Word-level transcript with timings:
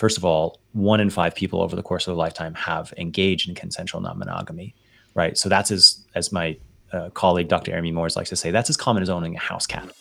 first 0.00 0.16
of 0.16 0.24
all, 0.24 0.58
one 0.72 0.98
in 0.98 1.10
five 1.10 1.34
people 1.34 1.60
over 1.60 1.76
the 1.76 1.82
course 1.82 2.08
of 2.08 2.14
a 2.14 2.16
lifetime 2.16 2.54
have 2.54 2.94
engaged 2.96 3.50
in 3.50 3.54
consensual 3.54 4.00
non-monogamy, 4.00 4.74
right? 5.14 5.36
So 5.36 5.50
that's 5.50 5.70
as 5.70 6.06
as 6.14 6.32
my 6.32 6.56
uh, 6.90 7.10
colleague 7.10 7.48
Dr. 7.48 7.76
Amy 7.76 7.92
Moors 7.92 8.16
likes 8.16 8.30
to 8.30 8.36
say, 8.36 8.50
that's 8.50 8.70
as 8.70 8.78
common 8.78 9.02
as 9.02 9.10
owning 9.10 9.36
a 9.36 9.38
house 9.38 9.66
cat. 9.66 9.92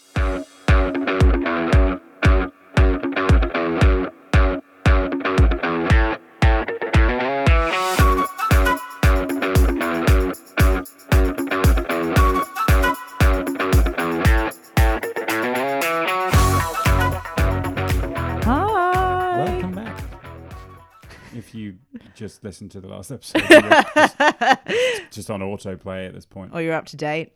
Just 22.30 22.44
listened 22.44 22.72
to 22.72 22.80
the 22.80 22.88
last 22.88 23.12
episode, 23.12 23.42
just, 23.48 25.12
just 25.12 25.32
on 25.32 25.42
autoplay 25.42 26.08
at 26.08 26.14
this 26.14 26.26
point. 26.26 26.52
Oh, 26.54 26.60
you're 26.60 26.74
up 26.76 26.86
to 26.88 26.96
date. 26.98 27.32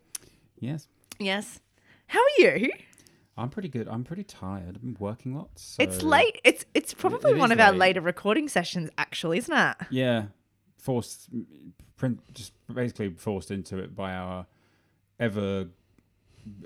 Yes, 0.58 0.86
Yes. 1.18 1.60
How 2.06 2.20
are 2.20 2.38
you? 2.42 2.70
I'm 3.36 3.48
pretty 3.50 3.68
good. 3.68 3.88
I'm 3.88 4.04
pretty 4.04 4.22
tired. 4.24 4.76
I've 4.76 4.82
been 4.82 4.96
working 5.00 5.34
lots. 5.36 5.62
So 5.76 5.82
It's 5.82 6.02
late. 6.02 6.40
It's 6.44 6.64
it's 6.74 6.94
probably 6.94 7.32
it 7.32 7.38
one 7.38 7.50
is 7.50 7.56
of 7.56 7.60
our 7.60 7.72
later 7.72 8.00
recording 8.00 8.48
sessions, 8.48 8.90
actually, 8.98 9.38
isn't 9.38 9.56
it? 9.56 9.76
Yeah, 9.90 10.26
forced, 10.78 11.28
print, 11.96 12.20
just 12.32 12.52
basically 12.72 13.10
forced 13.10 13.50
into 13.50 13.78
it 13.78 13.96
by 13.96 14.12
our 14.14 14.46
ever 15.18 15.66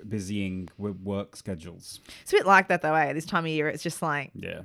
busying 0.07 0.69
w- 0.77 0.97
work 1.03 1.35
schedules. 1.35 2.01
It's 2.21 2.33
a 2.33 2.37
bit 2.37 2.45
like 2.45 2.67
that 2.67 2.81
though, 2.83 2.93
eh? 2.93 3.13
This 3.13 3.25
time 3.25 3.45
of 3.45 3.49
year, 3.51 3.67
it's 3.69 3.81
just 3.83 4.01
like 4.03 4.31
Yeah. 4.35 4.61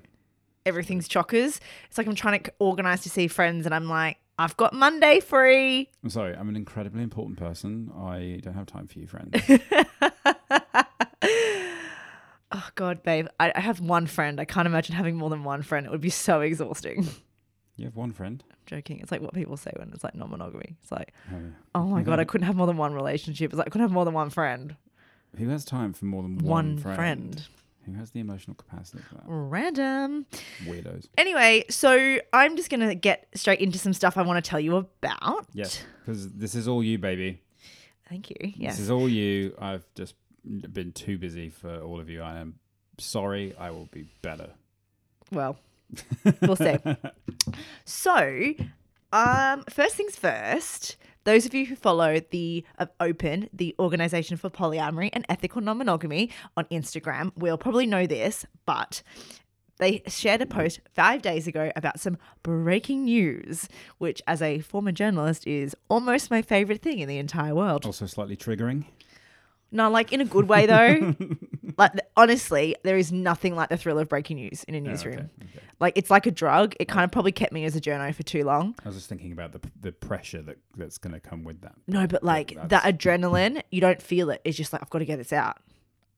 Everything's 0.66 1.08
chockers. 1.08 1.60
It's 1.88 1.98
like 1.98 2.06
I'm 2.06 2.14
trying 2.14 2.42
to 2.42 2.52
organize 2.58 3.02
to 3.02 3.10
see 3.10 3.28
friends, 3.28 3.66
and 3.66 3.74
I'm 3.74 3.88
like, 3.88 4.18
I've 4.38 4.56
got 4.56 4.72
Monday 4.72 5.20
free. 5.20 5.88
I'm 6.02 6.10
sorry. 6.10 6.34
I'm 6.34 6.48
an 6.48 6.56
incredibly 6.56 7.02
important 7.02 7.38
person. 7.38 7.90
I 7.96 8.40
don't 8.42 8.54
have 8.54 8.66
time 8.66 8.86
for 8.86 8.98
you, 8.98 9.06
friend. 9.06 9.34
Oh 12.56 12.68
God, 12.76 13.02
babe, 13.02 13.26
I, 13.40 13.50
I 13.56 13.58
have 13.60 13.80
one 13.80 14.06
friend. 14.06 14.38
I 14.38 14.44
can't 14.44 14.66
imagine 14.66 14.94
having 14.94 15.16
more 15.16 15.28
than 15.28 15.42
one 15.42 15.62
friend. 15.62 15.86
It 15.86 15.90
would 15.90 16.00
be 16.00 16.10
so 16.10 16.40
exhausting. 16.40 17.08
you 17.76 17.84
have 17.86 17.96
one 17.96 18.12
friend. 18.12 18.44
I'm 18.48 18.56
joking. 18.64 19.00
It's 19.00 19.10
like 19.10 19.20
what 19.22 19.34
people 19.34 19.56
say 19.56 19.72
when 19.76 19.90
it's 19.92 20.04
like 20.04 20.14
non-monogamy. 20.14 20.76
It's 20.80 20.92
like, 20.92 21.12
Oh, 21.32 21.36
yeah. 21.36 21.48
oh 21.74 21.84
my 21.86 22.02
god, 22.04 22.20
I 22.20 22.24
couldn't 22.30 22.46
have 22.46 22.54
more 22.54 22.68
than 22.68 22.76
one 22.76 22.94
relationship. 22.94 23.50
It's 23.50 23.58
like 23.58 23.66
I 23.66 23.70
couldn't 23.70 23.86
have 23.86 23.92
more 23.92 24.04
than 24.04 24.14
one 24.14 24.30
friend. 24.30 24.76
Who 25.36 25.48
has 25.48 25.64
time 25.64 25.92
for 25.94 26.04
more 26.04 26.22
than 26.22 26.38
One, 26.38 26.76
one, 26.76 26.78
friend. 26.94 27.44
Who 27.86 27.92
has 27.94 28.10
the 28.10 28.20
emotional 28.20 28.54
capacity 28.54 29.02
for 29.08 29.16
that? 29.16 29.24
Random. 29.26 30.26
Weirdos. 30.64 31.08
Anyway, 31.18 31.64
so 31.68 32.18
I'm 32.32 32.56
just 32.56 32.70
gonna 32.70 32.94
get 32.94 33.28
straight 33.34 33.60
into 33.60 33.78
some 33.78 33.92
stuff 33.92 34.16
I 34.16 34.22
want 34.22 34.42
to 34.42 34.48
tell 34.48 34.60
you 34.60 34.76
about. 34.76 35.46
Yes, 35.52 35.84
because 36.00 36.30
this 36.32 36.54
is 36.54 36.66
all 36.66 36.82
you, 36.82 36.98
baby. 36.98 37.42
Thank 38.08 38.30
you. 38.30 38.36
Yes. 38.56 38.74
This 38.74 38.84
is 38.84 38.90
all 38.90 39.08
you. 39.08 39.54
I've 39.58 39.84
just 39.94 40.14
been 40.44 40.92
too 40.92 41.18
busy 41.18 41.48
for 41.50 41.78
all 41.80 42.00
of 42.00 42.08
you. 42.08 42.22
I 42.22 42.38
am 42.38 42.54
sorry. 42.98 43.54
I 43.58 43.70
will 43.70 43.88
be 43.90 44.06
better. 44.22 44.50
Well, 45.32 45.58
we'll 46.42 46.56
see. 46.56 46.76
So, 47.84 48.54
um, 49.12 49.64
first 49.68 49.96
things 49.96 50.16
first. 50.16 50.96
Those 51.24 51.46
of 51.46 51.54
you 51.54 51.66
who 51.66 51.74
follow 51.74 52.20
the 52.30 52.64
uh, 52.78 52.86
Open, 53.00 53.48
the 53.52 53.74
Organization 53.78 54.36
for 54.36 54.50
Polyamory 54.50 55.08
and 55.12 55.24
Ethical 55.28 55.62
Non-Monogamy 55.62 56.30
on 56.56 56.64
Instagram, 56.66 57.32
will 57.36 57.56
probably 57.56 57.86
know 57.86 58.06
this, 58.06 58.44
but 58.66 59.02
they 59.78 60.02
shared 60.06 60.42
a 60.42 60.46
post 60.46 60.80
five 60.94 61.22
days 61.22 61.46
ago 61.46 61.72
about 61.74 61.98
some 61.98 62.18
breaking 62.42 63.04
news, 63.04 63.68
which, 63.98 64.22
as 64.26 64.42
a 64.42 64.60
former 64.60 64.92
journalist, 64.92 65.46
is 65.46 65.74
almost 65.88 66.30
my 66.30 66.42
favorite 66.42 66.82
thing 66.82 66.98
in 66.98 67.08
the 67.08 67.18
entire 67.18 67.54
world. 67.54 67.86
Also 67.86 68.06
slightly 68.06 68.36
triggering. 68.36 68.84
No, 69.72 69.90
like 69.90 70.12
in 70.12 70.20
a 70.20 70.24
good 70.24 70.48
way 70.48 70.66
though. 70.66 71.14
like 71.78 71.92
honestly, 72.16 72.76
there 72.84 72.96
is 72.96 73.10
nothing 73.12 73.56
like 73.56 73.68
the 73.68 73.76
thrill 73.76 73.98
of 73.98 74.08
breaking 74.08 74.36
news 74.36 74.62
in 74.64 74.74
a 74.74 74.78
Oh, 74.78 74.80
newsroom. 74.80 75.14
okay, 75.14 75.28
okay. 75.56 75.60
Like 75.80 75.94
it's 75.96 76.10
like 76.10 76.26
a 76.26 76.30
drug. 76.30 76.74
It 76.78 76.86
kind 76.86 77.02
of 77.04 77.10
oh. 77.10 77.12
probably 77.12 77.32
kept 77.32 77.52
me 77.52 77.64
as 77.64 77.74
a 77.74 77.80
journo 77.80 78.14
for 78.14 78.22
too 78.22 78.44
long. 78.44 78.74
I 78.84 78.88
was 78.88 78.96
just 78.96 79.08
thinking 79.08 79.32
about 79.32 79.52
the 79.52 79.60
the 79.80 79.92
pressure 79.92 80.42
that 80.42 80.58
that's 80.76 80.98
going 80.98 81.14
to 81.14 81.20
come 81.20 81.42
with 81.44 81.60
that. 81.62 81.74
No, 81.88 82.06
but 82.06 82.22
like 82.22 82.54
that 82.54 82.68
that's- 82.68 82.92
adrenaline, 82.92 83.62
you 83.70 83.80
don't 83.80 84.00
feel 84.00 84.30
it. 84.30 84.40
It's 84.44 84.56
just 84.56 84.72
like 84.72 84.82
I've 84.82 84.90
got 84.90 85.00
to 85.00 85.04
get 85.04 85.16
this 85.16 85.32
out. 85.32 85.56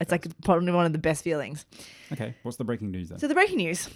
It's 0.01 0.11
like 0.13 0.27
probably 0.45 0.71
one 0.73 0.85
of 0.85 0.93
the 0.93 0.99
best 0.99 1.25
feelings. 1.25 1.65
Okay, 2.13 2.35
what's 2.43 2.59
the 2.59 2.65
breaking 2.65 2.91
news 2.91 3.09
then? 3.09 3.19
So 3.19 3.29
the 3.29 3.35
breaking 3.35 3.57
news 3.57 3.89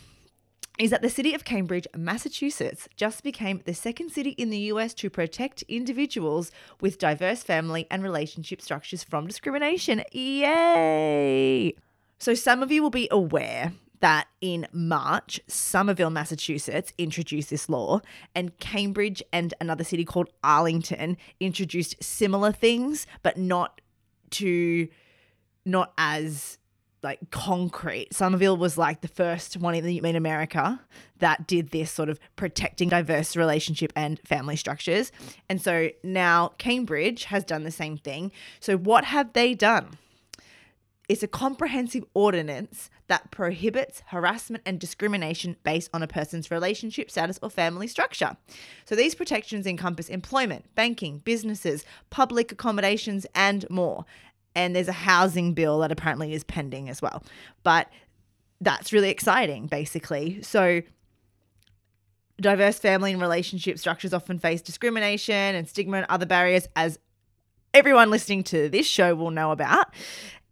is 0.81 0.91
that 0.91 1.03
the 1.03 1.11
city 1.11 1.35
of 1.35 1.45
Cambridge, 1.45 1.87
Massachusetts, 1.95 2.89
just 2.97 3.23
became 3.23 3.61
the 3.67 3.75
second 3.75 4.11
city 4.11 4.31
in 4.31 4.49
the 4.49 4.59
US 4.73 4.95
to 4.95 5.11
protect 5.11 5.63
individuals 5.69 6.51
with 6.81 6.99
diverse 6.99 7.43
family 7.43 7.87
and 7.91 8.03
relationship 8.03 8.63
structures 8.63 9.05
from 9.05 9.27
discrimination. 9.27 10.03
Yay! 10.11 11.75
So 12.19 12.33
some 12.33 12.63
of 12.63 12.73
you 12.73 12.83
will 12.83 12.91
be 12.91 13.09
aware 13.11 13.75
that 14.01 14.29
in 14.41 14.67
March, 14.73 15.39
Somerville, 15.47 16.09
Massachusetts 16.09 16.95
introduced 16.97 17.51
this 17.51 17.69
law, 17.69 18.01
and 18.35 18.59
Cambridge 18.59 19.23
and 19.35 19.53
another 19.61 19.85
city 19.85 20.07
called 20.07 20.31
Arlington 20.43 21.19
introduced 21.39 22.03
similar 22.03 22.53
things, 22.53 23.07
but 23.23 23.37
not 23.37 23.83
to 24.31 24.89
not 25.67 25.93
as 25.99 26.57
like 27.03 27.31
concrete. 27.31 28.09
Somerville 28.13 28.57
was 28.57 28.77
like 28.77 29.01
the 29.01 29.09
first 29.09 29.57
one 29.57 29.75
in, 29.75 29.85
the, 29.85 29.99
in 29.99 30.17
America 30.17 30.81
that 31.19 31.47
did 31.47 31.71
this 31.71 31.91
sort 31.91 32.09
of 32.09 32.19
protecting 32.37 32.89
diverse 32.89 33.37
relationship 33.37 33.93
and 33.97 34.19
family 34.21 34.57
structures. 34.57 35.13
And 35.49 35.61
so 35.61 35.91
now 36.03 36.53
Cambridge 36.59 37.25
has 37.25 37.45
done 37.45 37.65
the 37.65 37.71
same 37.71 37.97
thing. 37.97 38.33
So 38.61 38.77
what 38.77 39.05
have 39.05 39.33
they 39.33 39.55
done? 39.55 39.99
It's 41.09 41.25
a 41.25 41.29
comprehensive 41.29 42.05
ordinance 42.15 42.89
that 43.09 43.33
prohibits 43.33 44.01
harassment 44.07 44.63
and 44.65 44.79
discrimination 44.79 45.57
based 45.65 45.91
on 45.93 46.05
a 46.05 46.07
person's 46.07 46.53
relationship 46.53 47.11
status 47.11 47.37
or 47.43 47.51
family 47.51 47.89
structure. 47.89 48.37
So 48.85 48.95
these 48.95 49.17
protections 49.17 49.67
encompass 49.67 50.09
employment, 50.09 50.73
banking, 50.77 51.19
businesses, 51.19 51.85
public 52.11 52.53
accommodations, 52.53 53.27
and 53.35 53.69
more. 53.69 54.05
And 54.55 54.75
there's 54.75 54.89
a 54.89 54.93
housing 54.93 55.55
bill 55.55 55.79
that 55.81 55.93
apparently 55.93 56.33
is 56.33 56.45
pending 56.45 56.89
as 56.89 57.01
well. 57.01 57.23
But 57.63 57.89
that's 58.61 58.93
really 58.93 59.11
exciting, 59.11 59.67
basically. 59.67 60.43
So 60.43 60.83
diverse 62.41 62.79
family 62.79 63.13
and 63.13 63.21
relationship 63.21 63.79
structures 63.79 64.15
often 64.15 64.39
face 64.39 64.63
discrimination 64.63 65.35
and 65.35 65.69
stigma 65.69 65.99
and 65.99 66.07
other 66.09 66.27
barriers, 66.27 66.67
as 66.75 66.99
everyone 67.75 68.11
listening 68.11 68.43
to 68.45 68.69
this 68.69 68.87
show 68.87 69.15
will 69.15 69.31
know 69.31 69.51
about. 69.51 69.95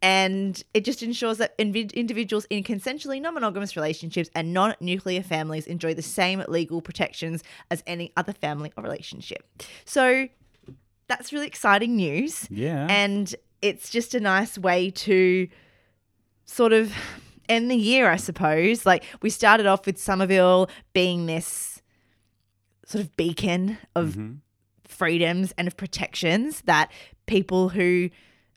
And 0.01 0.63
it 0.73 0.85
just 0.85 1.03
ensures 1.03 1.39
that 1.39 1.57
invi- 1.57 1.93
individuals 1.93 2.47
in 2.49 2.63
consensually 2.63 3.21
non 3.21 3.33
monogamous 3.33 3.75
relationships 3.75 4.29
and 4.33 4.53
non 4.53 4.75
nuclear 4.79 5.21
families 5.21 5.67
enjoy 5.67 5.93
the 5.93 6.01
same 6.01 6.41
legal 6.47 6.81
protections 6.81 7.43
as 7.69 7.83
any 7.85 8.13
other 8.15 8.31
family 8.31 8.71
or 8.77 8.83
relationship. 8.83 9.43
So 9.83 10.29
that's 11.09 11.33
really 11.33 11.47
exciting 11.47 11.97
news. 11.97 12.47
yeah. 12.49 12.87
And 12.89 13.35
it's 13.61 13.89
just 13.89 14.13
a 14.13 14.19
nice 14.19 14.57
way 14.57 14.89
to 14.91 15.47
sort 16.45 16.73
of 16.73 16.93
end 17.47 17.69
the 17.69 17.75
year, 17.75 18.09
I 18.09 18.15
suppose. 18.15 18.85
Like 18.85 19.03
we 19.21 19.29
started 19.29 19.65
off 19.65 19.85
with 19.85 19.97
Somerville 19.97 20.69
being 20.93 21.25
this 21.25 21.81
sort 22.85 23.03
of 23.03 23.15
beacon 23.17 23.77
of 23.95 24.15
Mhm. 24.15 24.37
freedoms 24.85 25.53
and 25.57 25.67
of 25.67 25.77
protections 25.77 26.61
that 26.61 26.91
people 27.27 27.69
who 27.69 28.09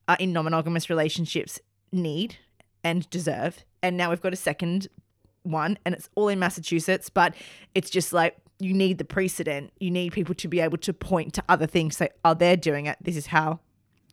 are 0.09 0.17
in 0.19 0.33
non 0.33 0.45
monogamous 0.45 0.89
relationships 0.89 1.61
need 1.93 2.37
and 2.83 3.09
deserve. 3.11 3.65
And 3.83 3.97
now 3.97 4.11
we've 4.11 4.21
got 4.21 4.33
a 4.33 4.37
second 4.37 4.89
one, 5.43 5.77
and 5.85 5.95
it's 5.95 6.09
all 6.15 6.29
in 6.29 6.39
Massachusetts, 6.39 7.11
but 7.11 7.35
it's 7.75 7.91
just 7.91 8.13
like 8.13 8.37
you 8.59 8.73
need 8.73 8.99
the 8.99 9.05
precedent. 9.05 9.73
You 9.81 9.91
need 9.91 10.13
people 10.13 10.35
to 10.37 10.49
be 10.49 10.61
able 10.61 10.79
to 10.79 10.93
point 10.93 11.35
to 11.35 11.45
other 11.49 11.67
things, 11.67 11.97
say, 11.97 12.11
oh, 12.25 12.33
they're 12.35 12.57
doing 12.57 12.87
it. 12.87 12.97
This 13.01 13.17
is 13.17 13.27
how 13.27 13.59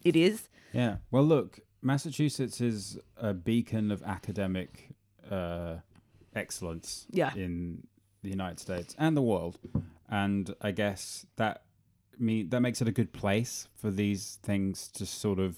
it 0.03 0.15
is. 0.15 0.50
Yeah. 0.74 0.98
Well, 1.12 1.24
look, 1.24 1.60
Massachusetts 1.81 2.62
is 2.62 2.98
a 3.18 3.33
beacon 3.33 3.92
of 3.92 4.04
academic 4.04 4.89
uh, 5.30 5.77
excellence 6.36 7.07
Yeah. 7.12 7.33
in 7.36 7.88
the 8.21 8.30
United 8.30 8.60
States 8.60 8.95
and 9.00 9.16
the 9.16 9.21
world, 9.21 9.57
and 10.10 10.54
I 10.62 10.71
guess 10.71 11.25
that 11.38 11.63
me 12.18 12.44
that 12.44 12.60
makes 12.60 12.81
it 12.81 12.88
a 12.88 12.92
good 12.92 13.13
place 13.13 13.68
for 13.75 13.89
these 13.92 14.39
things 14.44 14.89
to 14.89 15.06
sort 15.06 15.39
of 15.39 15.56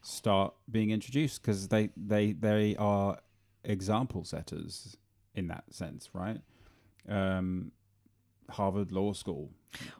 start 0.00 0.54
being 0.70 0.90
introduced 0.90 1.42
because 1.42 1.68
they 1.68 1.90
they 1.96 2.32
they 2.32 2.74
are 2.76 3.18
example 3.64 4.24
setters 4.24 4.96
in 5.34 5.48
that 5.48 5.64
sense, 5.70 6.08
right? 6.14 6.38
Um, 7.08 7.72
Harvard 8.48 8.92
Law 8.92 9.12
School, 9.12 9.50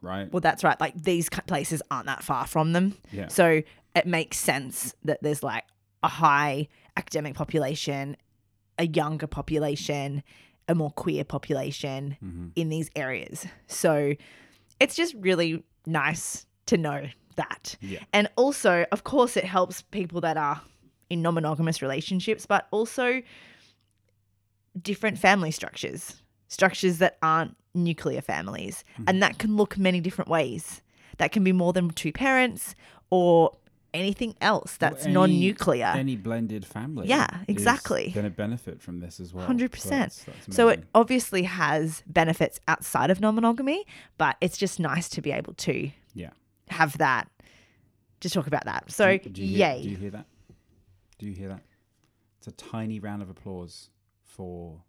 right? 0.01 0.33
Well, 0.33 0.41
that's 0.41 0.65
right. 0.65 0.81
Like 0.81 0.95
these 1.03 1.29
places 1.47 1.83
aren't 1.91 2.07
that 2.07 2.25
far 2.25 2.47
from 2.47 2.73
them. 2.73 2.97
Yeah. 3.13 3.29
So 3.29 3.63
it 3.95 4.07
makes 4.07 4.39
sense 4.39 4.95
that 5.05 5.23
there's 5.23 5.43
like 5.43 5.65
a 6.03 6.09
high 6.09 6.69
academic 6.97 7.35
population, 7.35 8.17
a 8.79 8.87
younger 8.87 9.27
population, 9.27 10.23
a 10.69 10.75
more 10.75 10.91
queer 10.91 11.25
population 11.25 12.17
Mm-hmm. 12.25 12.49
in 12.57 12.69
these 12.69 12.91
areas. 12.95 13.47
So 13.67 14.15
it's 14.79 14.95
just 14.95 15.15
really 15.19 15.65
nice 15.87 16.47
to 16.67 16.77
know 16.77 17.07
that. 17.37 17.77
Yeah. 17.81 18.01
And 18.13 18.29
also, 18.37 18.87
of 18.93 19.05
course, 19.05 19.37
it 19.37 19.45
helps 19.45 19.83
people 19.83 20.21
that 20.23 20.37
are 20.37 20.61
in 21.09 21.23
non 21.23 21.35
monogamous 21.35 21.83
relationships, 21.83 22.47
but 22.47 22.69
also 22.71 23.23
different 24.81 25.19
family 25.19 25.51
structures, 25.51 26.23
structures 26.49 26.99
that 26.99 27.19
aren't 27.23 27.57
nuclear 27.75 28.21
families. 28.21 28.85
Mm-hmm. 28.95 29.05
And 29.09 29.23
that 29.23 29.39
can 29.39 29.57
look 29.57 29.77
many 29.79 30.01
different 30.01 30.31
ways. 30.31 30.83
That 31.19 31.33
can 31.33 31.45
be 31.45 31.53
more 31.53 31.73
than 31.73 31.91
two 31.91 32.13
parents 32.13 32.75
or 33.11 33.57
anything 33.93 34.35
else 34.41 34.77
that's 34.77 35.05
Any- 35.05 35.15
non 35.15 35.31
nuclear. 35.31 35.87
Any 35.87 36.17
blended 36.17 36.65
family. 36.67 37.07
Yeah, 37.09 37.27
exactly. 37.49 38.11
Going 38.15 38.25
to 38.25 38.31
benefit 38.31 38.81
from 38.81 39.01
this 39.01 39.21
as 39.21 39.33
well. 39.35 39.47
Hundred 39.47 39.71
So 39.71 39.77
percent. 39.77 40.13
that's- 40.13 40.25
that's 40.47 40.57
So 40.57 40.69
it 40.69 40.85
obviously 40.95 41.43
has 41.45 42.03
benefits 42.07 42.61
outside 42.69 43.11
of 43.11 43.21
non-monogamy, 43.21 43.87
but 44.19 44.37
it's 44.41 44.57
just 44.57 44.79
nice 44.81 45.09
to 45.11 45.21
be 45.23 45.33
able 45.33 45.55
to 45.55 45.91
yeah. 46.15 46.31
have 46.69 46.97
that. 46.99 47.29
To 48.21 48.29
talk 48.29 48.47
about 48.47 48.67
that. 48.67 48.91
So 48.93 49.17
do, 49.17 49.31
do 49.31 49.43
you 49.43 49.49
hear, 49.57 49.69
yay! 49.71 49.83
Do 49.83 49.89
you 49.89 49.97
hear 49.97 50.11
that? 50.11 50.27
Do 51.19 51.27
you 51.27 51.33
hear 51.33 51.49
that? 51.49 51.63
It's 52.37 52.49
a 52.49 52.53
tiny 52.53 53.01
round 53.01 53.23
of 53.23 53.31
applause 53.31 53.89
for 54.25 54.83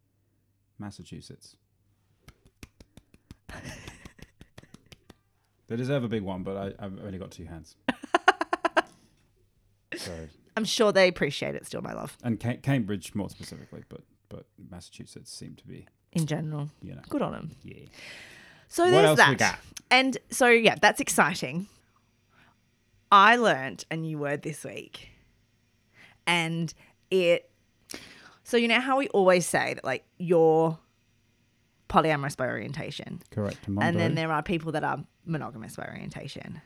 Massachusetts. 0.77 1.55
they 5.67 5.75
deserve 5.77 6.03
a 6.03 6.07
big 6.09 6.23
one, 6.23 6.43
but 6.43 6.57
I, 6.57 6.85
I've 6.85 6.99
only 7.05 7.17
got 7.17 7.31
two 7.31 7.45
hands. 7.45 7.75
So, 9.95 10.27
I'm 10.57 10.65
sure 10.65 10.91
they 10.91 11.07
appreciate 11.07 11.55
it 11.55 11.65
still, 11.65 11.81
my 11.81 11.93
love, 11.93 12.17
and 12.23 12.39
Ca- 12.39 12.57
Cambridge 12.61 13.13
more 13.15 13.29
specifically, 13.29 13.83
but 13.89 14.01
but 14.29 14.45
Massachusetts 14.69 15.31
seem 15.33 15.55
to 15.55 15.67
be, 15.67 15.87
in 16.13 16.25
general. 16.25 16.69
you 16.81 16.95
know, 16.95 17.01
Good 17.09 17.21
on 17.21 17.31
them. 17.33 17.51
yeah. 17.63 17.85
So 18.69 18.83
What 18.85 18.91
there's 18.91 19.05
else 19.05 19.17
that. 19.17 19.29
we 19.29 19.35
got? 19.35 19.59
And 19.89 20.17
so 20.29 20.47
yeah, 20.47 20.75
that's 20.81 21.01
exciting. 21.01 21.67
I 23.11 23.35
learned 23.35 23.83
a 23.91 23.97
new 23.97 24.17
word 24.17 24.41
this 24.43 24.63
week. 24.63 25.09
And 26.25 26.73
it 27.09 27.49
so 28.43 28.55
you 28.57 28.67
know 28.69 28.79
how 28.79 28.97
we 28.97 29.09
always 29.09 29.45
say 29.45 29.73
that 29.73 29.83
like 29.83 30.05
you're 30.17 30.77
polyamorous 31.89 32.37
by 32.37 32.47
orientation. 32.47 33.21
Correct. 33.31 33.57
And 33.67 33.99
then 33.99 34.15
there 34.15 34.31
are 34.31 34.41
people 34.41 34.71
that 34.73 34.83
are 34.85 35.03
monogamous 35.25 35.75
by 35.75 35.85
orientation. 35.87 36.61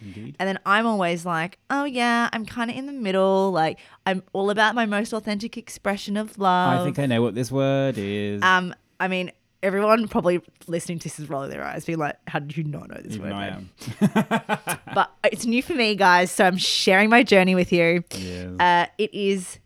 Indeed. 0.00 0.36
And 0.38 0.48
then 0.48 0.58
I'm 0.66 0.86
always 0.86 1.24
like, 1.26 1.58
oh 1.70 1.84
yeah, 1.84 2.28
I'm 2.32 2.46
kind 2.46 2.70
of 2.70 2.76
in 2.76 2.86
the 2.86 2.92
middle. 2.92 3.50
Like 3.52 3.78
I'm 4.06 4.22
all 4.32 4.50
about 4.50 4.74
my 4.74 4.86
most 4.86 5.12
authentic 5.12 5.56
expression 5.56 6.16
of 6.16 6.38
love. 6.38 6.80
I 6.80 6.84
think 6.84 6.98
I 6.98 7.06
know 7.06 7.22
what 7.22 7.34
this 7.34 7.50
word 7.50 7.96
is. 7.98 8.42
Um, 8.42 8.74
I 8.98 9.08
mean, 9.08 9.32
everyone 9.62 10.08
probably 10.08 10.40
listening 10.66 10.98
to 11.00 11.04
this 11.04 11.18
is 11.18 11.28
rolling 11.28 11.50
their 11.50 11.64
eyes, 11.64 11.84
being 11.84 11.98
like, 11.98 12.16
"How 12.26 12.38
did 12.38 12.56
you 12.56 12.64
not 12.64 12.88
know 12.88 13.00
this 13.02 13.14
Even 13.14 13.30
word?" 13.30 13.34
I 13.34 13.46
am. 13.48 13.70
But 14.94 15.10
it's 15.24 15.46
new 15.46 15.62
for 15.62 15.74
me, 15.74 15.94
guys. 15.94 16.30
So 16.30 16.44
I'm 16.44 16.56
sharing 16.56 17.10
my 17.10 17.22
journey 17.22 17.54
with 17.54 17.72
you. 17.72 18.04
Yes. 18.16 18.60
Uh, 18.60 18.86
it 18.98 19.12
is 19.14 19.58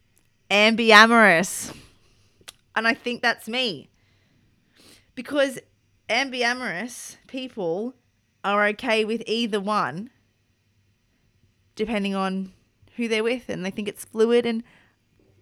ambiamorous, 0.51 1.75
and 2.77 2.87
I 2.87 2.95
think 2.95 3.23
that's 3.23 3.49
me 3.49 3.89
because 5.15 5.59
ambiamorous 6.09 7.17
people 7.27 7.95
are 8.43 8.67
okay 8.69 9.05
with 9.05 9.23
either 9.27 9.61
one, 9.61 10.11
depending 11.77 12.15
on 12.15 12.53
who 12.97 13.09
they're 13.09 13.25
with, 13.25 13.49
and 13.49 13.65
they 13.65 13.71
think 13.71 13.89
it's 13.89 14.05
fluid. 14.05 14.47
And 14.47 14.63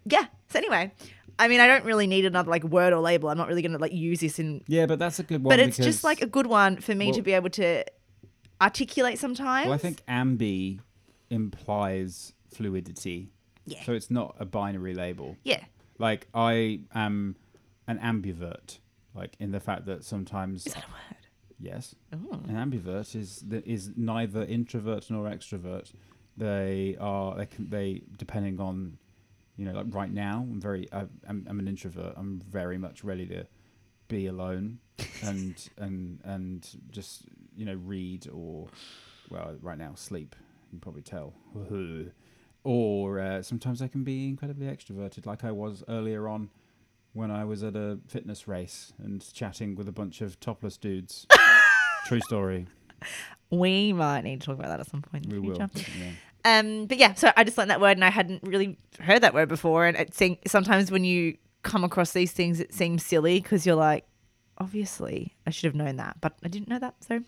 yeah. 0.05 0.27
So 0.49 0.59
anyway. 0.59 0.93
I 1.39 1.49
mean, 1.49 1.61
I 1.61 1.67
don't 1.67 1.85
really 1.87 2.07
need 2.07 2.27
another 2.27 2.51
like 2.51 2.63
word 2.63 2.93
or 2.93 3.01
label. 3.01 3.31
I'm 3.31 3.39
not 3.39 3.49
really 3.49 3.63
gonna 3.63 3.79
like 3.79 3.93
use 3.93 4.21
this 4.21 4.39
in 4.39 4.63
yeah, 4.69 4.85
but 4.87 4.99
that's 4.99 5.19
a 5.19 5.23
good 5.23 5.43
one. 5.43 5.51
but 5.51 5.59
it's 5.59 5.79
because- 5.79 5.95
just 5.95 6.05
like 6.05 6.21
a 6.21 6.27
good 6.27 6.47
one 6.47 6.77
for 6.77 6.95
me 6.95 7.11
to 7.13 7.23
be 7.23 7.33
able 7.33 7.49
to 7.51 7.85
articulate 8.61 9.19
sometimes. 9.19 9.65
Well, 9.67 9.75
I 9.75 9.79
think 9.79 10.05
ambi 10.07 10.81
implies 11.31 12.33
fluidity. 12.53 13.31
Yeah. 13.65 13.83
So 13.85 13.93
it's 13.93 14.11
not 14.11 14.37
a 14.39 14.45
binary 14.45 14.95
label. 14.95 15.37
yeah, 15.45 15.65
Like 15.99 16.27
I 16.35 16.81
am 16.95 17.37
an 17.89 17.99
ambivert, 17.99 18.79
like 19.15 19.37
in 19.41 19.53
the 19.53 19.61
fact 19.61 19.87
that 19.87 20.05
sometimes 20.05 20.67
is 20.67 20.75
that 20.75 20.85
a 20.85 20.89
word? 20.89 21.27
yes, 21.59 21.95
Oh. 22.13 22.41
an 22.49 22.57
ambivert 22.57 23.15
is 23.17 23.43
the, 23.47 23.67
is 23.69 23.93
neither 23.97 24.43
introvert 24.45 25.11
nor 25.11 25.25
extrovert. 25.31 25.93
They 26.37 26.97
are 27.01 27.37
they 27.37 27.47
can, 27.47 27.69
they 27.69 28.03
depending 28.17 28.61
on 28.61 28.99
you 29.57 29.67
know 29.67 29.73
like 29.73 29.87
right 29.91 30.11
now 30.11 30.47
I'm 30.51 30.61
very 30.61 30.89
I, 30.93 31.07
I'm 31.29 31.47
I'm 31.49 31.59
an 31.59 31.69
introvert. 31.69 32.15
I'm 32.17 32.41
very 32.49 32.79
much 32.79 33.05
ready 33.05 33.27
to 33.27 33.47
be 34.09 34.27
alone 34.27 34.79
and 35.23 35.55
and 35.79 36.21
and 36.25 36.69
just 36.91 37.23
you 37.57 37.65
know 37.65 37.79
read 37.85 38.29
or 38.33 38.69
well 39.31 39.57
right 39.61 39.79
now 39.79 39.95
sleep. 39.95 40.35
You 40.65 40.71
can 40.71 40.81
probably 40.81 41.03
tell. 41.03 41.35
Or 42.65 43.19
uh, 43.19 43.43
sometimes 43.43 43.83
I 43.83 43.89
can 43.89 44.05
be 44.05 44.29
incredibly 44.29 44.67
extroverted, 44.67 45.27
like 45.27 45.43
I 45.43 45.51
was 45.51 45.83
earlier 45.89 46.29
on 46.29 46.49
when 47.13 47.31
I 47.31 47.45
was 47.45 47.63
at 47.63 47.75
a 47.75 47.99
fitness 48.07 48.47
race 48.47 48.93
and 49.03 49.21
chatting 49.35 49.75
with 49.75 49.89
a 49.89 49.93
bunch 49.93 50.21
of 50.21 50.39
topless 50.39 50.77
dudes. 50.77 51.27
True 52.07 52.21
story. 52.21 52.67
We 53.53 53.93
might 53.93 54.23
need 54.23 54.41
to 54.41 54.47
talk 54.47 54.59
about 54.59 54.69
that 54.69 54.81
at 54.81 54.87
some 54.89 55.03
point 55.03 55.27
in 55.27 55.31
We 55.31 55.37
the 55.37 55.59
will. 55.59 55.69
future. 55.69 55.91
Yeah. 56.45 56.59
Um, 56.59 56.87
but 56.87 56.99
yeah, 56.99 57.15
so 57.15 57.31
I 57.37 57.45
just 57.45 57.57
learned 57.57 57.71
that 57.71 57.81
word 57.81 57.97
and 57.97 58.05
I 58.05 58.11
hadn't 58.11 58.43
really 58.43 58.77
heard 58.99 59.21
that 59.23 59.33
word 59.35 59.49
before. 59.49 59.87
And 59.87 59.97
it 59.97 60.15
seems, 60.15 60.39
sometimes 60.47 60.91
when 60.91 61.05
you 61.05 61.37
come 61.63 61.85
across 61.85 62.13
these 62.13 62.33
things, 62.33 62.59
it 62.59 62.75
seems 62.75 63.05
silly 63.05 63.41
because 63.41 63.65
you're 63.65 63.77
like, 63.77 64.05
obviously, 64.59 65.35
I 65.47 65.51
should 65.51 65.67
have 65.67 65.75
known 65.75 65.97
that, 65.97 66.17
but 66.21 66.35
I 66.43 66.49
didn't 66.49 66.69
know 66.69 66.79
that. 66.81 66.95
So 67.07 67.23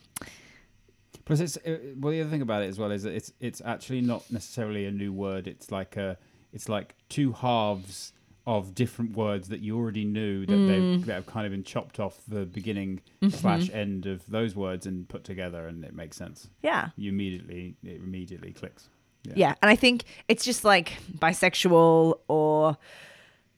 Plus, 1.27 1.41
it's 1.41 1.57
uh, 1.59 1.79
well. 1.99 2.11
The 2.13 2.21
other 2.21 2.31
thing 2.31 2.43
about 2.43 2.63
it 2.63 2.69
as 2.69 2.79
well 2.79 2.91
is 2.91 3.03
that 3.05 3.15
it's 3.15 3.33
it's 3.41 3.63
actually 3.65 4.03
not 4.03 4.31
necessarily 4.31 4.85
a 4.85 4.91
new 4.91 5.11
word. 5.13 5.47
It's 5.47 5.71
like 5.71 5.97
a 5.97 6.19
it's 6.53 6.69
like 6.69 6.95
two 7.09 7.33
halves 7.33 8.13
of 8.47 8.75
different 8.75 9.17
words 9.17 9.49
that 9.49 9.61
you 9.61 9.77
already 9.77 10.05
knew 10.05 10.45
that 10.45 10.53
Mm. 10.53 10.67
they've 10.97 11.07
that 11.07 11.15
have 11.15 11.27
kind 11.27 11.47
of 11.47 11.53
been 11.53 11.65
chopped 11.65 11.99
off 11.99 12.21
the 12.29 12.45
beginning 12.45 13.01
Mm-hmm. 13.23 13.35
slash 13.37 13.71
end 13.73 14.05
of 14.07 14.27
those 14.27 14.55
words 14.55 14.87
and 14.87 15.09
put 15.09 15.25
together, 15.25 15.67
and 15.67 15.85
it 15.85 15.95
makes 15.95 16.17
sense. 16.17 16.49
yeah. 16.63 16.91
You 16.97 17.11
immediately 17.11 17.77
it 17.83 17.97
immediately 18.03 18.53
clicks. 18.53 18.89
Yeah. 19.35 19.55
And 19.63 19.71
I 19.71 19.77
think 19.77 20.05
it's 20.29 20.45
just 20.45 20.65
like 20.65 20.93
bisexual 21.19 22.19
or 22.29 22.77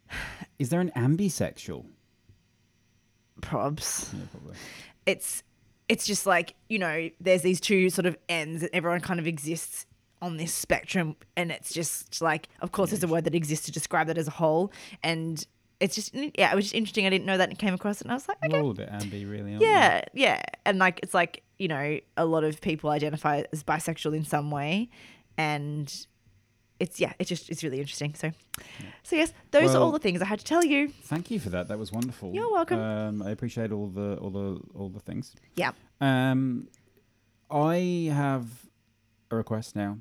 Is 0.61 0.69
there 0.69 0.81
an 0.81 0.93
ambisexual? 0.97 1.85
probs. 3.41 4.13
Yeah, 4.15 4.21
probably. 4.31 4.55
it's 5.05 5.43
it's 5.89 6.07
just 6.07 6.27
like 6.27 6.55
you 6.69 6.79
know 6.79 7.11
there's 7.21 7.43
these 7.43 7.61
two 7.61 7.91
sort 7.91 8.07
of 8.07 8.17
ends 8.29 8.63
and 8.63 8.71
everyone 8.73 9.01
kind 9.01 9.21
of 9.21 9.27
exists 9.27 9.87
on 10.23 10.37
this 10.39 10.53
spectrum 10.53 11.15
and 11.37 11.51
it's 11.53 11.73
just 11.73 12.21
like 12.23 12.49
of 12.61 12.73
course 12.73 12.91
there's 12.91 13.03
a 13.03 13.09
word 13.09 13.25
that 13.25 13.35
exists 13.35 13.67
to 13.67 13.73
describe 13.73 14.07
that 14.07 14.17
as 14.19 14.27
a 14.27 14.31
whole 14.33 14.73
and 15.03 15.47
it's 15.79 15.95
just 15.95 16.15
yeah 16.15 16.51
it 16.51 16.55
was 16.57 16.65
just 16.65 16.75
interesting 16.75 17.07
i 17.07 17.11
didn't 17.11 17.27
know 17.27 17.37
that 17.37 17.51
and 17.51 17.59
came 17.59 17.75
across 17.75 18.01
it 18.01 18.05
and 18.05 18.13
i 18.13 18.15
was 18.15 18.27
like 18.27 18.39
okay 18.47 18.59
all 18.59 18.71
a 18.71 18.75
bit 18.75 18.91
ambi, 18.91 19.31
really. 19.31 19.53
Yeah 19.61 20.03
yeah 20.15 20.41
and 20.65 20.79
like 20.79 21.01
it's 21.03 21.13
like 21.13 21.43
you 21.59 21.69
know 21.69 21.99
a 22.17 22.25
lot 22.25 22.45
of 22.45 22.61
people 22.63 22.89
identify 22.91 23.43
as 23.53 23.63
bisexual 23.63 24.17
in 24.17 24.25
some 24.25 24.51
way 24.51 24.89
and 25.37 26.07
it's 26.81 26.99
yeah 26.99 27.13
it's 27.19 27.29
just 27.29 27.51
it's 27.51 27.63
really 27.63 27.79
interesting 27.81 28.15
so 28.15 28.33
so 29.03 29.17
yes 29.17 29.33
those 29.51 29.75
are 29.75 29.83
all 29.83 29.91
the 29.93 29.99
things 29.99 30.21
i 30.23 30.25
had 30.27 30.39
to 30.39 30.45
tell 30.45 30.65
you 30.65 30.89
Thank 31.05 31.31
you 31.31 31.39
for 31.41 31.51
that. 31.51 31.69
That 31.69 31.79
was 31.79 31.93
wonderful. 31.93 32.35
You're 32.35 32.51
welcome. 32.51 32.81
Um, 32.81 33.23
I 33.23 33.31
appreciate 33.31 33.71
all 33.73 33.89
the 33.89 34.17
all 34.17 34.31
the 34.31 34.61
all 34.75 34.89
the 34.89 35.01
things. 35.01 35.35
yeah 35.55 35.73
Um, 36.01 36.69
I 37.51 38.11
have 38.13 38.47
a 39.31 39.37
request 39.37 39.77
now. 39.77 39.99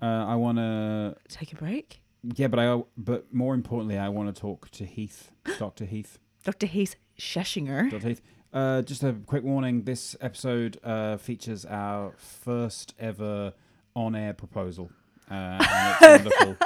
Uh, 0.00 0.26
I 0.26 0.34
want 0.34 0.58
to, 0.58 1.16
take 1.28 1.52
a 1.52 1.56
break 1.56 2.02
yeah, 2.22 2.46
but 2.46 2.58
I, 2.58 2.82
but 2.96 3.32
more 3.34 3.54
importantly, 3.54 3.98
I 3.98 4.08
want 4.08 4.34
to 4.34 4.40
talk 4.40 4.70
to 4.72 4.84
Heath, 4.84 5.32
Doctor 5.58 5.84
Heath, 5.84 6.18
dr 6.44 6.66
heath 6.66 6.96
Schechinger 7.18 7.90
Doctor 7.90 8.08
Heath. 8.08 8.22
Uh, 8.52 8.82
just 8.82 9.02
a 9.02 9.12
quick 9.26 9.42
warning: 9.42 9.82
this 9.82 10.14
episode 10.20 10.78
uh, 10.84 11.16
features 11.16 11.64
our 11.64 12.12
first 12.16 12.94
ever 12.98 13.54
on-air 13.96 14.34
proposal, 14.34 14.90
uh, 15.30 15.34
and 15.34 15.90
it's 15.90 16.00
wonderful. 16.24 16.56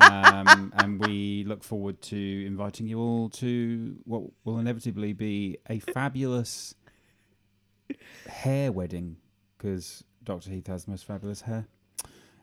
um, 0.00 0.72
and 0.76 1.00
we 1.00 1.44
look 1.44 1.64
forward 1.64 2.02
to 2.02 2.46
inviting 2.46 2.86
you 2.86 3.00
all 3.00 3.30
to 3.30 3.96
what 4.04 4.22
will 4.44 4.58
inevitably 4.58 5.14
be 5.14 5.56
a 5.70 5.78
fabulous 5.78 6.74
hair 8.28 8.70
wedding 8.70 9.16
because 9.56 10.04
Dr. 10.24 10.50
Heath 10.50 10.66
has 10.68 10.84
the 10.84 10.90
most 10.92 11.04
fabulous 11.04 11.42
hair. 11.42 11.66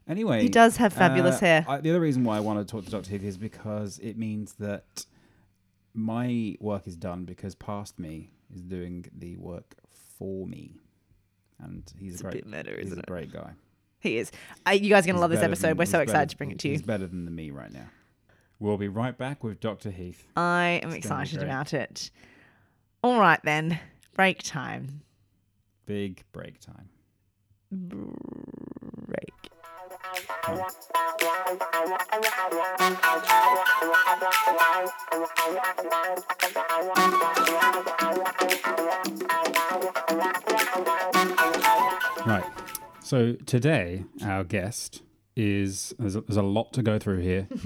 Anyway, 0.08 0.42
He 0.42 0.50
does 0.50 0.78
have 0.78 0.94
fabulous 0.94 1.38
uh, 1.38 1.40
hair. 1.46 1.66
I, 1.68 1.78
the 1.80 1.92
other 1.92 2.00
reason 2.00 2.24
why 2.24 2.38
I 2.38 2.40
want 2.40 2.60
to 2.60 2.70
talk 2.70 2.86
to 2.86 2.92
Dr. 2.92 3.10
Heath 3.12 3.24
is 3.24 3.38
because 3.38 4.00
it 4.00 4.18
means 4.18 4.54
that 4.54 5.06
my 5.94 6.56
work 6.60 6.88
is 6.88 6.96
done 6.96 7.26
because 7.26 7.56
past 7.56 8.00
me 8.00 8.32
is 8.54 8.62
doing 8.62 9.06
the 9.18 9.36
work 9.38 9.76
for 10.18 10.48
me. 10.48 10.76
And 11.60 11.84
he's 12.00 12.14
It's 12.16 12.24
a 12.24 12.28
a 12.28 12.32
great 12.32 12.44
bit 12.46 12.52
meta, 12.66 12.72
he's 12.78 12.88
isn't 12.88 12.98
a 13.00 13.02
it? 13.02 13.06
great 13.06 13.32
guy. 13.32 13.52
He 14.00 14.18
is. 14.18 14.32
Uh, 14.68 14.72
you 14.72 14.90
guys 14.90 15.04
are 15.04 15.08
going 15.08 15.16
to 15.16 15.22
love 15.22 15.30
this 15.30 15.42
episode. 15.44 15.68
than- 15.70 15.78
We're 15.78 15.86
so 15.86 16.00
excited 16.00 16.30
to 16.30 16.38
bring 16.38 16.50
it 16.52 16.58
to 16.60 16.68
you. 16.68 16.74
He's 16.74 16.82
better 16.82 17.06
than 17.06 17.26
the 17.26 17.32
me 17.32 17.52
right 17.52 17.72
now. 17.72 17.86
We'll 18.60 18.78
be 18.78 18.88
right 18.88 19.16
back 19.18 19.44
with 19.44 19.60
Dr. 19.60 19.92
Heath. 19.92 20.28
I 20.36 20.80
am 20.84 20.90
gonna 20.90 20.96
excited 20.96 21.42
about 21.44 21.74
it. 21.74 22.10
All 23.04 23.20
right, 23.20 23.40
then. 23.44 23.80
Break 24.16 24.42
time. 24.44 25.02
Big 25.86 26.24
break 26.32 26.60
time. 26.60 26.90
Break. 27.72 29.34
Right. 42.26 42.44
So 43.04 43.34
today, 43.46 44.04
our 44.24 44.44
guest 44.44 45.02
is 45.36 45.94
there's 45.98 46.16
a, 46.16 46.22
there's 46.22 46.38
a 46.38 46.42
lot 46.44 46.74
to 46.74 46.84
go 46.84 47.00
through 47.00 47.20
here. 47.20 47.48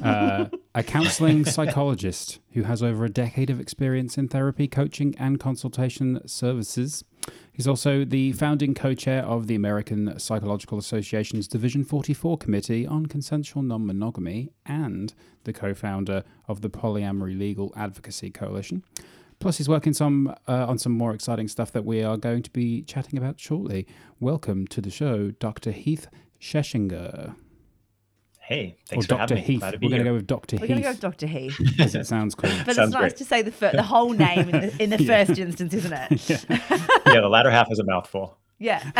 Uh, 0.00 0.48
a 0.74 0.82
counseling 0.82 1.44
psychologist 1.44 2.40
who 2.52 2.62
has 2.62 2.82
over 2.82 3.04
a 3.04 3.10
decade 3.10 3.50
of 3.50 3.60
experience 3.60 4.16
in 4.16 4.28
therapy, 4.28 4.66
coaching, 4.66 5.14
and 5.18 5.38
consultation 5.38 6.26
services. 6.26 7.04
He's 7.52 7.68
also 7.68 8.04
the 8.04 8.32
founding 8.32 8.74
co 8.74 8.94
chair 8.94 9.22
of 9.22 9.46
the 9.46 9.54
American 9.54 10.18
Psychological 10.18 10.78
Association's 10.78 11.48
Division 11.48 11.84
44 11.84 12.38
Committee 12.38 12.86
on 12.86 13.06
Consensual 13.06 13.62
Non 13.62 13.86
Monogamy 13.86 14.50
and 14.66 15.14
the 15.44 15.52
co 15.52 15.74
founder 15.74 16.24
of 16.48 16.60
the 16.60 16.70
Polyamory 16.70 17.38
Legal 17.38 17.72
Advocacy 17.76 18.30
Coalition. 18.30 18.82
Plus, 19.40 19.56
he's 19.56 19.68
working 19.68 19.94
some 19.94 20.34
uh, 20.46 20.66
on 20.66 20.78
some 20.78 20.92
more 20.92 21.14
exciting 21.14 21.48
stuff 21.48 21.72
that 21.72 21.84
we 21.84 22.02
are 22.02 22.16
going 22.16 22.42
to 22.42 22.50
be 22.50 22.82
chatting 22.82 23.18
about 23.18 23.40
shortly. 23.40 23.86
Welcome 24.20 24.66
to 24.68 24.80
the 24.80 24.90
show, 24.90 25.30
Dr. 25.30 25.70
Heath 25.70 26.08
Schechinger. 26.40 27.34
Hey, 28.50 28.74
thanks 28.88 29.04
or 29.04 29.06
for 29.06 29.08
Dr. 29.10 29.20
having 29.20 29.36
me. 29.36 29.40
Heath. 29.42 29.60
Glad 29.60 29.70
to 29.70 29.78
be 29.78 29.86
We're 29.86 29.90
going 29.90 30.02
to 30.02 30.10
go 30.10 30.14
with 30.14 30.26
Dr. 30.26 30.56
We're 30.56 30.60
Heath. 30.66 30.68
going 30.68 30.78
to 30.78 30.82
go 30.82 30.90
with 30.90 31.00
Dr. 31.00 31.26
Heath. 31.28 31.56
because 31.64 31.94
it 31.94 32.04
sounds 32.08 32.34
cool. 32.34 32.50
But 32.66 32.74
Sounds 32.74 32.88
it's 32.88 32.94
nice 32.94 33.00
great. 33.00 33.16
to 33.18 33.24
say 33.24 33.42
the, 33.42 33.52
fir- 33.52 33.70
the 33.72 33.84
whole 33.84 34.10
name 34.26 34.48
in 34.48 34.60
the, 34.60 34.82
in 34.82 34.90
the 34.90 35.00
Yeah. 35.00 35.24
first 35.24 35.38
instance, 35.38 35.72
isn't 35.72 35.92
it? 35.92 36.10
yeah, 36.50 37.20
the 37.20 37.28
latter 37.30 37.48
half 37.50 37.70
is 37.70 37.78
a 37.78 37.84
mouthful. 37.84 38.36
Yeah. 38.58 38.90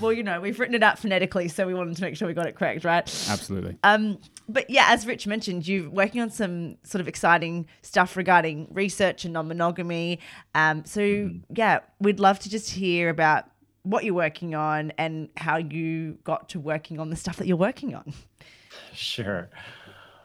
well, 0.00 0.12
you 0.12 0.22
know, 0.22 0.40
we've 0.40 0.60
written 0.60 0.74
it 0.74 0.82
out 0.82 0.98
phonetically, 0.98 1.48
so 1.48 1.66
we 1.66 1.74
wanted 1.74 1.96
to 1.96 2.02
make 2.02 2.16
sure 2.16 2.28
we 2.28 2.34
got 2.34 2.46
it 2.46 2.54
correct, 2.54 2.84
right? 2.84 3.02
Absolutely. 3.30 3.78
Um, 3.82 4.18
but 4.48 4.68
yeah, 4.68 4.86
as 4.88 5.06
Rich 5.06 5.26
mentioned, 5.26 5.66
you're 5.66 5.88
working 5.90 6.20
on 6.20 6.30
some 6.30 6.76
sort 6.84 7.00
of 7.00 7.08
exciting 7.08 7.66
stuff 7.82 8.16
regarding 8.16 8.68
research 8.70 9.24
and 9.24 9.32
non-monogamy. 9.32 10.20
Um, 10.54 10.84
so 10.84 11.30
yeah, 11.54 11.80
we'd 11.98 12.20
love 12.20 12.38
to 12.40 12.50
just 12.50 12.70
hear 12.70 13.08
about 13.08 13.46
what 13.84 14.04
you're 14.04 14.14
working 14.14 14.54
on 14.54 14.92
and 14.98 15.28
how 15.36 15.58
you 15.58 16.18
got 16.24 16.48
to 16.48 16.58
working 16.58 16.98
on 16.98 17.10
the 17.10 17.16
stuff 17.16 17.36
that 17.36 17.46
you're 17.46 17.56
working 17.56 17.94
on. 17.94 18.12
Sure. 18.92 19.48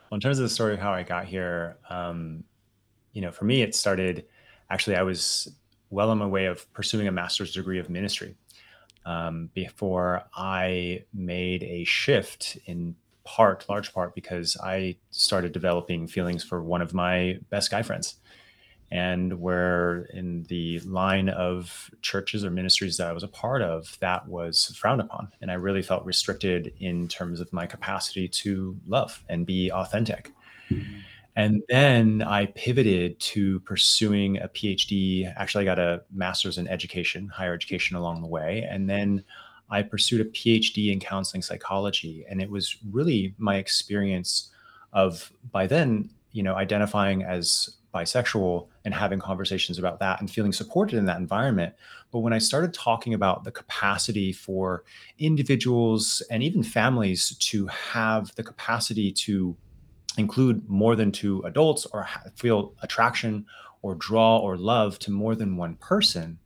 Well, 0.10 0.16
in 0.16 0.22
terms 0.22 0.40
of 0.40 0.44
the 0.44 0.50
story 0.50 0.74
of 0.74 0.80
how 0.80 0.92
I 0.92 1.04
got 1.04 1.26
here, 1.26 1.78
um, 1.90 2.44
you 3.14 3.22
know, 3.22 3.32
for 3.32 3.46
me, 3.46 3.62
it 3.62 3.76
started 3.76 4.26
actually, 4.70 4.96
I 4.96 5.04
was 5.04 5.52
well 5.90 6.10
on 6.10 6.18
my 6.18 6.26
way 6.26 6.46
of 6.46 6.72
pursuing 6.74 7.08
a 7.08 7.12
master's 7.12 7.54
degree 7.54 7.80
of 7.80 7.90
ministry 7.90 8.36
um, 9.06 9.50
before 9.54 10.24
I 10.34 11.04
made 11.14 11.64
a 11.64 11.84
shift 11.84 12.58
in 12.66 12.96
part, 13.26 13.68
large 13.70 13.94
part, 13.94 14.16
because 14.16 14.58
I 14.64 14.98
started 15.12 15.52
developing 15.52 16.08
feelings 16.08 16.44
for 16.44 16.64
one 16.64 16.82
of 16.82 16.94
my 16.94 17.40
best 17.50 17.70
guy 17.72 17.82
friends. 17.82 18.16
And 18.92 19.40
where 19.40 20.08
in 20.14 20.44
the 20.50 20.80
line 20.80 21.30
of 21.30 21.92
churches 22.02 22.44
or 22.44 22.50
ministries 22.50 22.98
that 22.98 23.08
I 23.08 23.14
was 23.14 23.24
a 23.24 23.28
part 23.28 23.62
of, 23.62 23.98
that 24.00 24.28
was 24.28 24.76
frowned 24.76 25.02
upon. 25.02 25.32
And 25.42 25.52
I 25.52 25.56
really 25.56 25.84
felt 25.84 26.06
restricted 26.06 26.74
in 26.80 27.08
terms 27.08 27.40
of 27.40 27.54
my 27.54 27.68
capacity 27.68 28.28
to 28.28 28.76
love 28.88 29.24
and 29.30 29.46
be 29.46 29.72
authentic. 29.72 30.34
And 31.36 31.62
then 31.70 32.24
I 32.24 32.48
pivoted 32.48 33.20
to 33.20 33.60
pursuing 33.62 34.40
a 34.40 34.48
PhD. 34.50 35.32
Actually, 35.38 35.64
I 35.64 35.66
got 35.66 35.80
a 35.80 36.02
master's 36.12 36.58
in 36.58 36.68
education, 36.68 37.28
higher 37.28 37.54
education 37.54 37.96
along 37.96 38.22
the 38.22 38.28
way. 38.28 38.68
And 38.70 38.90
then 38.90 39.24
I 39.70 39.84
pursued 39.84 40.22
a 40.22 40.26
PhD 40.26 40.92
in 40.92 41.00
counseling 41.00 41.44
psychology. 41.44 42.26
And 42.28 42.42
it 42.42 42.50
was 42.50 42.76
really 42.92 43.36
my 43.38 43.58
experience 43.58 44.50
of, 44.94 45.32
by 45.52 45.68
then, 45.68 46.10
you 46.32 46.42
know, 46.42 46.56
identifying 46.56 47.24
as 47.24 47.78
bisexual 47.94 48.68
and 48.86 48.94
having 48.94 49.20
conversations 49.20 49.80
about 49.80 50.00
that 50.00 50.20
and 50.20 50.30
feeling 50.30 50.54
supported 50.54 50.98
in 50.98 51.06
that 51.06 51.18
environment. 51.18 51.74
But 52.12 52.20
when 52.20 52.34
I 52.34 52.38
started 52.38 52.74
talking 52.74 53.14
about 53.14 53.44
the 53.44 53.52
capacity 53.52 54.32
for 54.32 54.84
individuals 55.18 56.22
and 56.30 56.44
even 56.44 56.64
families 56.64 57.36
to 57.38 57.68
have 57.68 58.34
the 58.36 58.44
capacity 58.44 59.12
to 59.12 59.56
include 60.18 60.68
more 60.70 60.96
than 60.96 61.12
two 61.12 61.42
adults 61.44 61.86
or 61.88 62.08
feel 62.36 62.74
attraction 62.82 63.46
or 63.82 63.96
draw 63.96 64.38
or 64.38 64.58
love 64.58 65.00
to 65.00 65.12
more 65.12 65.36
than 65.36 65.58
one 65.58 65.76
person 65.76 66.40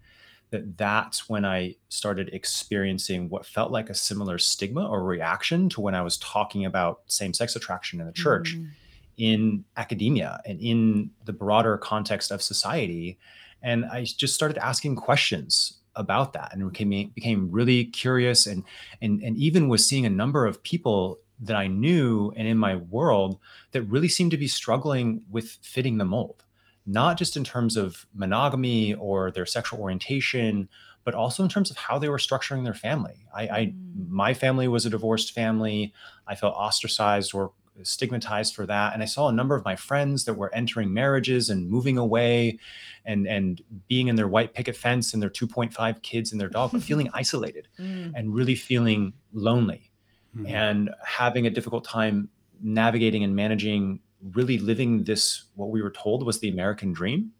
that 0.51 0.77
that's 0.77 1.27
when 1.27 1.43
i 1.43 1.75
started 1.89 2.29
experiencing 2.33 3.27
what 3.29 3.45
felt 3.45 3.71
like 3.71 3.89
a 3.89 3.95
similar 3.95 4.37
stigma 4.37 4.87
or 4.87 5.03
reaction 5.03 5.67
to 5.69 5.81
when 5.81 5.95
i 5.95 6.01
was 6.01 6.17
talking 6.17 6.65
about 6.65 7.01
same-sex 7.07 7.55
attraction 7.55 7.99
in 7.99 8.05
the 8.05 8.13
church 8.13 8.55
mm. 8.55 8.69
In 9.17 9.63
academia 9.77 10.41
and 10.45 10.59
in 10.59 11.11
the 11.25 11.33
broader 11.33 11.77
context 11.77 12.31
of 12.31 12.41
society 12.41 13.17
and 13.61 13.85
i 13.85 14.03
just 14.03 14.33
started 14.33 14.57
asking 14.57 14.95
questions 14.95 15.79
about 15.95 16.33
that 16.33 16.51
and 16.53 16.71
became 16.71 17.11
became 17.13 17.51
really 17.51 17.85
curious 17.85 18.47
and 18.47 18.63
and 19.01 19.21
and 19.21 19.37
even 19.37 19.69
was 19.69 19.87
seeing 19.87 20.05
a 20.05 20.09
number 20.09 20.45
of 20.45 20.63
people 20.63 21.19
that 21.39 21.55
I 21.55 21.67
knew 21.67 22.31
and 22.35 22.47
in 22.47 22.57
my 22.57 22.75
world 22.75 23.39
that 23.71 23.81
really 23.83 24.07
seemed 24.07 24.31
to 24.31 24.37
be 24.37 24.47
struggling 24.47 25.23
with 25.29 25.57
fitting 25.61 25.97
the 25.97 26.05
mold, 26.05 26.43
not 26.85 27.17
just 27.17 27.35
in 27.35 27.43
terms 27.43 27.75
of 27.75 28.05
monogamy 28.13 28.93
or 28.93 29.31
their 29.31 29.45
sexual 29.45 29.79
orientation, 29.79 30.69
but 31.03 31.13
also 31.13 31.43
in 31.43 31.49
terms 31.49 31.69
of 31.69 31.77
how 31.77 31.99
they 31.99 32.07
were 32.07 32.17
structuring 32.17 32.63
their 32.63 32.73
family. 32.73 33.25
I, 33.35 33.43
I 33.43 33.65
mm. 33.65 34.09
my 34.09 34.33
family 34.33 34.67
was 34.67 34.85
a 34.85 34.89
divorced 34.89 35.33
family. 35.33 35.93
I 36.27 36.35
felt 36.35 36.55
ostracized 36.55 37.33
or 37.33 37.51
stigmatized 37.81 38.53
for 38.53 38.65
that 38.67 38.93
and 38.93 39.01
i 39.01 39.05
saw 39.05 39.27
a 39.29 39.31
number 39.31 39.55
of 39.55 39.65
my 39.65 39.75
friends 39.75 40.25
that 40.25 40.35
were 40.35 40.53
entering 40.53 40.93
marriages 40.93 41.49
and 41.49 41.67
moving 41.69 41.97
away 41.97 42.57
and 43.05 43.27
and 43.27 43.61
being 43.87 44.07
in 44.09 44.15
their 44.15 44.27
white 44.27 44.53
picket 44.53 44.75
fence 44.75 45.13
and 45.13 45.23
their 45.23 45.29
2.5 45.29 46.01
kids 46.03 46.31
and 46.31 46.39
their 46.39 46.49
dog 46.49 46.71
but 46.71 46.83
feeling 46.83 47.09
isolated 47.13 47.67
Mm. 47.79 48.11
and 48.15 48.33
really 48.33 48.55
feeling 48.55 49.13
lonely 49.33 49.89
Mhm. 50.37 50.49
and 50.49 50.89
having 51.05 51.47
a 51.47 51.49
difficult 51.49 51.83
time 51.83 52.29
navigating 52.61 53.23
and 53.23 53.35
managing 53.35 53.99
really 54.33 54.57
living 54.57 55.03
this 55.03 55.45
what 55.55 55.69
we 55.69 55.81
were 55.81 55.91
told 55.91 56.25
was 56.25 56.39
the 56.39 56.49
american 56.49 56.93
dream 56.93 57.31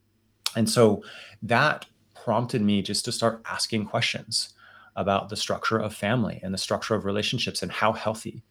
and 0.55 0.69
so 0.69 1.03
that 1.41 1.85
prompted 2.15 2.61
me 2.61 2.81
just 2.81 3.05
to 3.05 3.11
start 3.11 3.41
asking 3.45 3.85
questions 3.85 4.53
about 4.95 5.29
the 5.29 5.35
structure 5.35 5.77
of 5.77 5.93
family 5.93 6.39
and 6.43 6.53
the 6.53 6.57
structure 6.57 6.93
of 6.95 7.05
relationships 7.05 7.61
and 7.63 7.71
how 7.71 7.91
healthy 7.93 8.43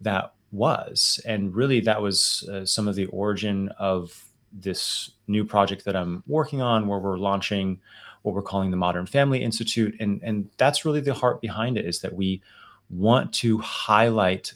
that 0.00 0.34
was. 0.54 1.20
And 1.26 1.54
really 1.54 1.80
that 1.80 2.00
was 2.00 2.48
uh, 2.52 2.64
some 2.64 2.88
of 2.88 2.94
the 2.94 3.06
origin 3.06 3.68
of 3.78 4.24
this 4.52 5.10
new 5.26 5.44
project 5.44 5.84
that 5.84 5.96
i'm 5.96 6.22
working 6.28 6.62
on 6.62 6.86
where 6.86 7.00
we're 7.00 7.18
launching 7.18 7.80
what 8.22 8.34
we're 8.34 8.42
calling 8.42 8.70
the 8.70 8.76
modern 8.76 9.04
family 9.04 9.42
institute. 9.42 9.94
And 10.00 10.20
and 10.22 10.48
that's 10.56 10.84
really 10.84 11.00
the 11.00 11.12
heart 11.12 11.40
behind 11.40 11.76
it 11.76 11.84
is 11.84 12.00
that 12.00 12.14
we 12.14 12.40
want 12.88 13.32
to 13.34 13.58
highlight 13.58 14.54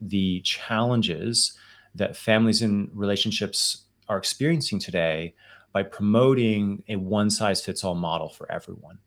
the 0.00 0.40
challenges 0.40 1.52
that 1.94 2.16
families 2.16 2.62
and 2.62 2.88
relationships 2.94 3.84
are 4.08 4.16
experiencing 4.16 4.78
today 4.78 5.34
by 5.72 5.82
promoting 5.82 6.82
a 6.88 6.96
one 6.96 7.28
size 7.28 7.60
fits 7.60 7.84
all 7.84 7.94
model 7.94 8.28
for 8.28 8.50
everyone 8.50 8.98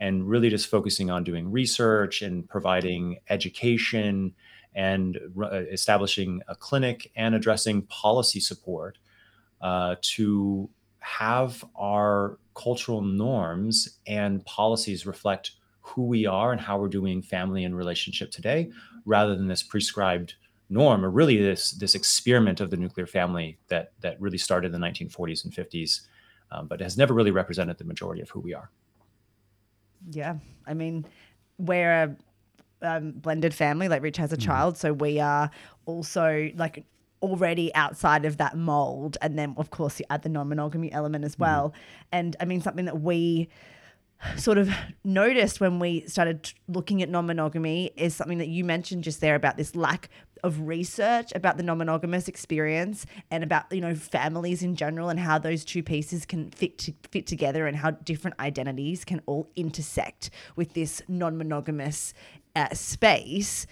and 0.00 0.28
really 0.28 0.48
just 0.48 0.66
focusing 0.66 1.10
on 1.10 1.22
doing 1.22 1.50
research 1.52 2.22
and 2.22 2.48
providing 2.48 3.18
education 3.28 4.34
and 4.74 5.18
r- 5.36 5.52
uh, 5.52 5.60
establishing 5.72 6.40
a 6.48 6.54
clinic 6.54 7.10
and 7.16 7.34
addressing 7.34 7.82
policy 7.82 8.40
support 8.40 8.98
uh, 9.60 9.96
to 10.00 10.68
have 11.00 11.64
our 11.76 12.38
cultural 12.54 13.00
norms 13.00 13.98
and 14.06 14.44
policies 14.44 15.06
reflect 15.06 15.52
who 15.80 16.04
we 16.04 16.26
are 16.26 16.52
and 16.52 16.60
how 16.60 16.78
we're 16.78 16.88
doing 16.88 17.22
family 17.22 17.64
and 17.64 17.76
relationship 17.76 18.30
today 18.30 18.70
rather 19.06 19.34
than 19.34 19.48
this 19.48 19.62
prescribed 19.62 20.34
norm 20.68 21.04
or 21.04 21.10
really 21.10 21.36
this 21.36 21.72
this 21.72 21.94
experiment 21.94 22.60
of 22.60 22.70
the 22.70 22.76
nuclear 22.76 23.06
family 23.06 23.58
that 23.68 23.92
that 24.00 24.20
really 24.20 24.38
started 24.38 24.72
in 24.72 24.80
the 24.80 24.86
1940s 24.86 25.44
and 25.44 25.52
50s 25.52 26.02
um, 26.52 26.66
but 26.66 26.80
has 26.80 26.96
never 26.96 27.14
really 27.14 27.30
represented 27.30 27.78
the 27.78 27.84
majority 27.84 28.22
of 28.22 28.30
who 28.30 28.40
we 28.40 28.54
are. 28.54 28.70
Yeah, 30.10 30.36
I 30.66 30.74
mean, 30.74 31.04
we're 31.58 31.92
a 31.92 32.16
um, 32.82 33.12
blended 33.12 33.54
family. 33.54 33.88
Like 33.88 34.02
Rich 34.02 34.16
has 34.18 34.32
a 34.32 34.36
child, 34.36 34.76
so 34.76 34.92
we 34.92 35.20
are 35.20 35.50
also 35.86 36.50
like 36.56 36.84
already 37.22 37.74
outside 37.74 38.24
of 38.24 38.38
that 38.38 38.56
mold. 38.56 39.16
And 39.20 39.38
then, 39.38 39.54
of 39.56 39.70
course, 39.70 39.98
you 40.00 40.06
add 40.10 40.22
the 40.22 40.28
non-monogamy 40.28 40.90
element 40.92 41.24
as 41.24 41.38
well. 41.38 41.74
And 42.12 42.36
I 42.40 42.44
mean, 42.44 42.60
something 42.60 42.86
that 42.86 43.00
we 43.00 43.48
sort 44.36 44.58
of 44.58 44.70
noticed 45.02 45.60
when 45.60 45.78
we 45.78 46.06
started 46.06 46.52
looking 46.68 47.02
at 47.02 47.08
non-monogamy 47.08 47.90
is 47.96 48.14
something 48.14 48.38
that 48.38 48.48
you 48.48 48.64
mentioned 48.64 49.02
just 49.02 49.20
there 49.20 49.34
about 49.34 49.56
this 49.56 49.74
lack 49.74 50.10
of 50.42 50.60
research 50.60 51.32
about 51.34 51.56
the 51.56 51.62
non-monogamous 51.62 52.28
experience 52.28 53.06
and 53.30 53.44
about 53.44 53.70
you 53.70 53.80
know 53.80 53.94
families 53.94 54.62
in 54.62 54.74
general 54.74 55.08
and 55.08 55.20
how 55.20 55.38
those 55.38 55.64
two 55.64 55.82
pieces 55.82 56.24
can 56.24 56.50
fit 56.50 56.78
to, 56.78 56.92
fit 57.10 57.26
together 57.26 57.66
and 57.66 57.76
how 57.76 57.90
different 57.90 58.38
identities 58.40 59.04
can 59.04 59.20
all 59.26 59.48
intersect 59.56 60.30
with 60.56 60.72
this 60.74 61.02
non-monogamous 61.08 62.14
uh, 62.56 62.74
space. 62.74 63.66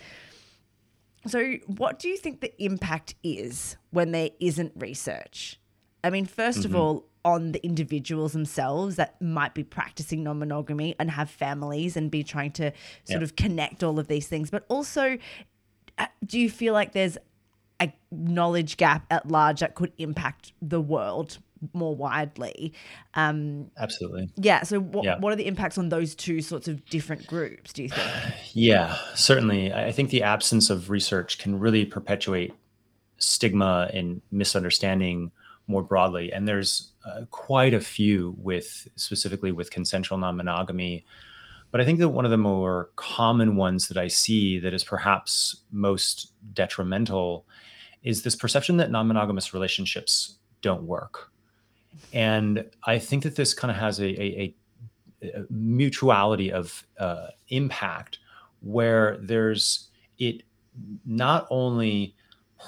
So 1.27 1.55
what 1.67 1.99
do 1.99 2.09
you 2.09 2.17
think 2.17 2.41
the 2.41 2.63
impact 2.63 3.15
is 3.23 3.77
when 3.91 4.13
there 4.13 4.31
isn't 4.41 4.73
research? 4.77 5.61
I 6.05 6.11
mean 6.11 6.27
1st 6.27 6.65
of 6.65 6.77
all 6.77 7.09
on 7.25 7.53
the 7.53 7.65
individuals 7.65 8.33
themselves 8.33 8.97
that 8.97 9.21
might 9.21 9.53
be 9.53 9.65
practicing 9.65 10.23
non 10.23 10.39
monogamy 10.39 10.95
and 10.99 11.11
have 11.11 11.29
families 11.29 11.97
and 11.97 12.11
be 12.11 12.23
trying 12.23 12.53
to 12.53 12.73
sort 13.05 13.23
of 13.23 13.37
connect 13.37 13.83
all 13.83 13.99
of 13.99 14.09
these 14.09 14.27
things. 14.27 14.51
But 14.51 14.65
also, 14.69 15.19
uh, 15.99 16.07
do 16.25 16.39
you 16.39 16.49
feel 16.49 16.73
like 16.73 16.93
there's 16.93 17.19
a 17.81 17.93
knowledge 18.11 18.77
gap 18.77 19.05
at 19.11 19.29
large 19.29 19.61
that 19.61 19.75
could 19.75 19.93
impact 19.99 20.53
the 20.63 20.81
world 20.81 21.39
more 21.73 21.95
widely? 21.95 22.73
Um, 23.15 23.71
Absolutely. 23.79 24.31
yeah. 24.37 24.63
So, 24.63 24.81
what, 24.81 25.05
Yeah. 25.05 25.19
what 25.19 25.33
are 25.33 25.37
the 25.37 25.47
impacts 25.47 25.79
on 25.79 25.89
those 25.89 26.15
two 26.15 26.41
sorts 26.43 26.69
of 26.69 26.85
different 26.87 27.27
groups, 27.27 27.73
do 27.73 27.83
you 27.85 27.89
think? 27.89 28.09
Yeah, 28.53 28.97
certainly. 29.15 29.73
I 29.73 29.89
I 29.89 29.93
think 29.93 30.11
the 30.11 30.23
absence 30.23 30.71
of 30.71 30.91
research 30.91 31.39
can 31.39 31.59
really 31.59 31.85
perpetuate 31.85 32.53
stigma 33.19 33.91
and 33.93 34.21
misunderstanding 34.31 35.31
more 35.67 35.83
broadly. 35.83 36.33
And 36.33 36.47
there's 36.49 36.93
uh, 37.05 37.23
quite 37.31 37.75
a 37.75 37.81
few 37.81 38.35
with 38.39 38.89
specifically 38.97 39.53
with 39.53 39.71
consensual 39.71 40.19
non-monogamy. 40.19 41.05
But 41.71 41.81
I 41.83 41.85
think 41.85 41.99
that 41.99 42.09
one 42.09 42.25
of 42.25 42.31
the 42.31 42.39
more 42.39 42.91
common 42.97 43.57
ones 43.57 43.89
that 43.89 43.99
I 43.99 44.09
see 44.09 44.59
that 44.61 44.73
is 44.73 44.83
perhaps 44.85 45.57
most 45.71 46.33
detrimental 46.55 47.45
is 48.03 48.23
this 48.23 48.35
perception 48.37 48.79
that 48.79 48.91
non-monogamous 48.91 49.53
relationships 49.53 50.39
don't 50.63 50.85
work. 50.85 51.31
And 52.13 52.65
I 52.85 52.99
think 52.99 53.23
that 53.25 53.37
this 53.37 53.55
kind 53.55 53.71
of 53.71 53.77
has 53.77 53.99
a, 54.01 54.09
a, 54.09 54.55
a, 55.23 55.45
mutuality 55.51 56.53
of 56.53 56.87
uh, 56.99 57.29
impact 57.49 58.19
where 58.61 59.19
there's 59.21 59.89
it 60.19 60.43
not 61.05 61.47
only 61.51 62.15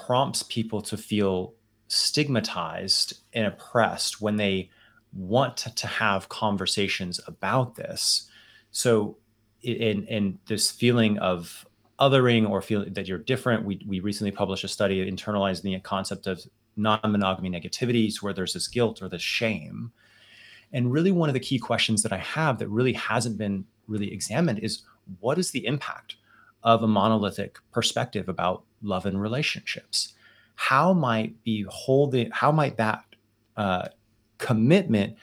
prompts 0.05 0.43
people 0.43 0.81
to 0.81 0.97
feel 0.97 1.53
stigmatized 1.87 3.13
and 3.33 3.45
oppressed 3.45 4.21
when 4.21 4.37
they 4.37 4.69
want 5.13 5.57
to, 5.57 5.87
have 5.87 6.29
conversations 6.29 7.19
about 7.27 7.75
this. 7.75 8.29
So 8.71 9.17
in 9.61 10.05
in 10.05 10.39
this 10.47 10.71
feeling 10.71 11.17
of 11.19 11.65
othering 11.99 12.49
or 12.49 12.61
feeling 12.61 12.93
that 12.93 13.07
you're 13.07 13.19
different 13.19 13.63
we, 13.63 13.79
we 13.87 13.99
recently 13.99 14.31
published 14.31 14.63
a 14.63 14.67
study 14.67 15.05
internalizing 15.11 15.61
the 15.61 15.79
concept 15.81 16.25
of 16.25 16.41
non-monogamy 16.75 17.49
negativities 17.49 18.21
where 18.21 18.33
there's 18.33 18.53
this 18.53 18.67
guilt 18.67 19.01
or 19.01 19.09
this 19.09 19.21
shame. 19.21 19.91
And 20.73 20.91
really 20.91 21.11
one 21.11 21.29
of 21.29 21.33
the 21.33 21.39
key 21.39 21.59
questions 21.59 22.01
that 22.03 22.13
i 22.13 22.17
have 22.17 22.59
that 22.59 22.69
really 22.69 22.93
hasn't 22.93 23.37
been 23.37 23.65
really 23.87 24.11
examined 24.13 24.59
is 24.59 24.83
what 25.19 25.37
is 25.37 25.51
the 25.51 25.65
impact 25.65 26.15
of 26.63 26.83
a 26.83 26.87
monolithic 26.87 27.57
perspective 27.71 28.29
about 28.29 28.63
love 28.81 29.05
and 29.05 29.21
relationships? 29.21 30.13
How 30.55 30.93
might 30.93 31.43
be 31.43 31.65
holding 31.67 32.29
how 32.31 32.51
might 32.51 32.77
that 32.77 33.03
uh, 33.57 33.89
commitment 34.37 35.17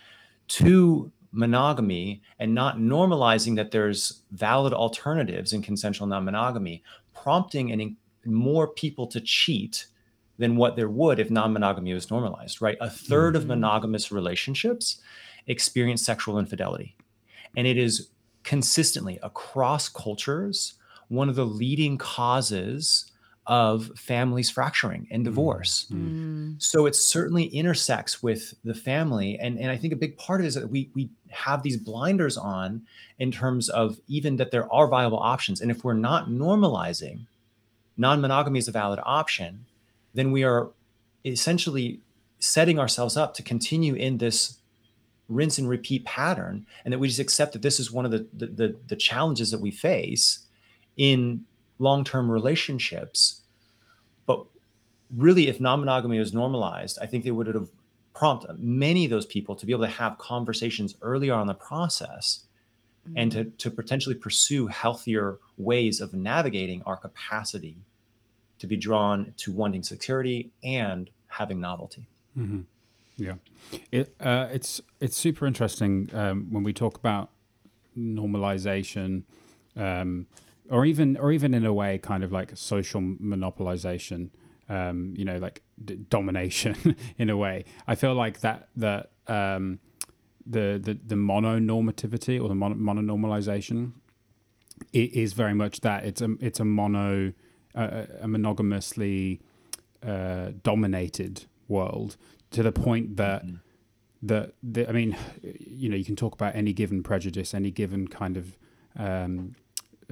to 0.48 1.10
monogamy 1.32 2.22
and 2.38 2.54
not 2.54 2.78
normalizing 2.78 3.56
that 3.56 3.70
there's 3.70 4.22
valid 4.32 4.72
alternatives 4.72 5.52
in 5.52 5.62
consensual 5.62 6.06
non-monogamy 6.06 6.82
prompting 7.14 7.70
and 7.70 7.96
more 8.24 8.66
people 8.66 9.06
to 9.06 9.20
cheat 9.20 9.86
than 10.38 10.56
what 10.56 10.76
there 10.76 10.88
would 10.88 11.18
if 11.18 11.30
non-monogamy 11.30 11.92
was 11.92 12.10
normalized 12.10 12.62
right? 12.62 12.78
A 12.80 12.88
3rd 12.88 13.36
of 13.36 13.44
Mhm. 13.44 13.48
monogamous 13.48 14.12
relationships 14.12 14.98
experience 15.46 16.02
sexual 16.04 16.38
infidelity. 16.38 16.94
And 17.56 17.66
it 17.66 17.76
is 17.76 18.08
consistently 18.44 19.18
across 19.22 19.88
cultures 19.88 20.74
one 21.08 21.28
of 21.28 21.34
the 21.36 21.46
leading 21.46 21.96
causes 21.98 23.10
of 23.46 23.90
families 23.96 24.50
fracturing 24.50 25.08
and 25.10 25.24
divorce. 25.24 25.86
Mm. 25.90 26.60
so 26.62 26.84
it 26.84 26.94
certainly 26.94 27.44
intersects 27.46 28.22
with 28.22 28.52
the 28.62 28.74
family. 28.74 29.38
And 29.38 29.58
and 29.58 29.70
i 29.70 29.76
think 29.76 29.92
a 29.94 29.96
big 29.96 30.18
part 30.18 30.40
of 30.40 30.44
it 30.44 30.48
is 30.48 30.54
that 30.54 30.68
we 30.68 30.90
we 30.94 31.08
have 31.30 31.62
these 31.62 31.78
blinders 31.78 32.36
on 32.36 32.82
in 33.18 33.30
terms 33.32 33.68
of 33.70 33.98
even 34.06 34.36
that 34.36 34.50
there 34.50 34.70
are 34.72 34.86
viable 34.86 35.18
options. 35.18 35.60
And 35.62 35.70
if 35.70 35.82
we're 35.84 35.94
not 35.94 36.28
normalizing 36.28 37.20
non-monogamy 37.96 38.58
as 38.58 38.68
a 38.68 38.72
valid 38.72 39.00
option 39.04 39.64
then 40.14 40.32
we 40.32 40.44
are 40.44 40.70
essentially 41.24 42.00
setting 42.38 42.78
ourselves 42.78 43.16
up 43.16 43.34
to 43.34 43.42
continue 43.42 43.94
in 43.94 44.18
this 44.18 44.58
rinse 45.28 45.58
and 45.58 45.68
repeat 45.68 46.04
pattern 46.04 46.66
and 46.84 46.92
that 46.92 46.98
we 46.98 47.08
just 47.08 47.20
accept 47.20 47.52
that 47.52 47.62
this 47.62 47.78
is 47.78 47.92
one 47.92 48.04
of 48.04 48.10
the 48.10 48.26
the, 48.32 48.46
the, 48.46 48.76
the 48.88 48.96
challenges 48.96 49.50
that 49.50 49.60
we 49.60 49.70
face 49.70 50.46
in 50.96 51.44
long-term 51.78 52.30
relationships. 52.30 53.42
But 54.26 54.46
really 55.14 55.48
if 55.48 55.60
non-monogamy 55.60 56.18
was 56.18 56.34
normalized 56.34 56.98
i 57.00 57.06
think 57.06 57.24
they 57.24 57.30
would 57.30 57.46
have 57.46 57.68
prompted 58.14 58.58
many 58.58 59.04
of 59.04 59.10
those 59.10 59.26
people 59.26 59.54
to 59.54 59.64
be 59.64 59.72
able 59.72 59.84
to 59.84 59.90
have 59.90 60.18
conversations 60.18 60.96
earlier 61.02 61.32
on 61.32 61.42
in 61.42 61.46
the 61.46 61.54
process 61.54 62.44
and 63.16 63.32
mm-hmm. 63.32 63.50
to, 63.50 63.50
to 63.56 63.70
potentially 63.70 64.14
pursue 64.14 64.66
healthier 64.66 65.38
ways 65.56 66.00
of 66.00 66.12
navigating 66.12 66.82
our 66.84 66.96
capacity 66.96 67.76
to 68.58 68.66
be 68.66 68.76
drawn 68.76 69.32
to 69.36 69.52
wanting 69.52 69.82
security 69.82 70.50
and 70.62 71.10
having 71.28 71.60
novelty 71.60 72.06
hmm 72.34 72.60
Yeah, 73.16 73.34
it 73.90 74.14
uh, 74.20 74.48
it's 74.52 74.80
it's 75.00 75.16
super 75.16 75.46
interesting 75.46 76.08
um, 76.12 76.46
when 76.50 76.62
we 76.62 76.72
talk 76.72 76.96
about 76.96 77.30
normalization, 77.96 79.24
um, 79.76 80.26
or 80.70 80.84
even 80.84 81.16
or 81.16 81.32
even 81.32 81.52
in 81.52 81.66
a 81.66 81.72
way, 81.72 81.98
kind 81.98 82.22
of 82.22 82.30
like 82.30 82.56
social 82.56 83.00
monopolization. 83.00 84.30
Um, 84.68 85.14
you 85.16 85.24
know, 85.24 85.38
like 85.38 85.62
d- 85.82 85.96
domination 86.10 86.94
in 87.18 87.30
a 87.30 87.36
way. 87.36 87.64
I 87.86 87.94
feel 87.94 88.14
like 88.14 88.40
that 88.40 88.68
that 88.76 89.10
um, 89.26 89.80
the 90.46 90.78
the 90.80 90.98
the 91.04 91.14
mononormativity 91.16 92.40
or 92.40 92.48
the 92.48 92.54
mon- 92.54 92.78
mononormalization 92.78 93.92
it 94.92 95.12
is 95.12 95.32
very 95.32 95.54
much 95.54 95.80
that 95.80 96.04
it's 96.04 96.20
a 96.20 96.30
it's 96.40 96.60
a 96.60 96.64
mono 96.64 97.32
uh, 97.74 98.04
a 98.20 98.28
monogamously 98.28 99.40
uh, 100.06 100.50
dominated 100.62 101.44
world 101.68 102.16
to 102.50 102.62
the 102.62 102.72
point 102.72 103.16
that 103.16 103.44
that 104.22 104.52
the, 104.62 104.88
I 104.88 104.92
mean, 104.92 105.16
you 105.42 105.88
know, 105.88 105.96
you 105.96 106.04
can 106.04 106.16
talk 106.16 106.34
about 106.34 106.56
any 106.56 106.72
given 106.72 107.02
prejudice, 107.02 107.54
any 107.54 107.70
given 107.70 108.08
kind 108.08 108.36
of 108.36 108.56
um, 108.96 109.54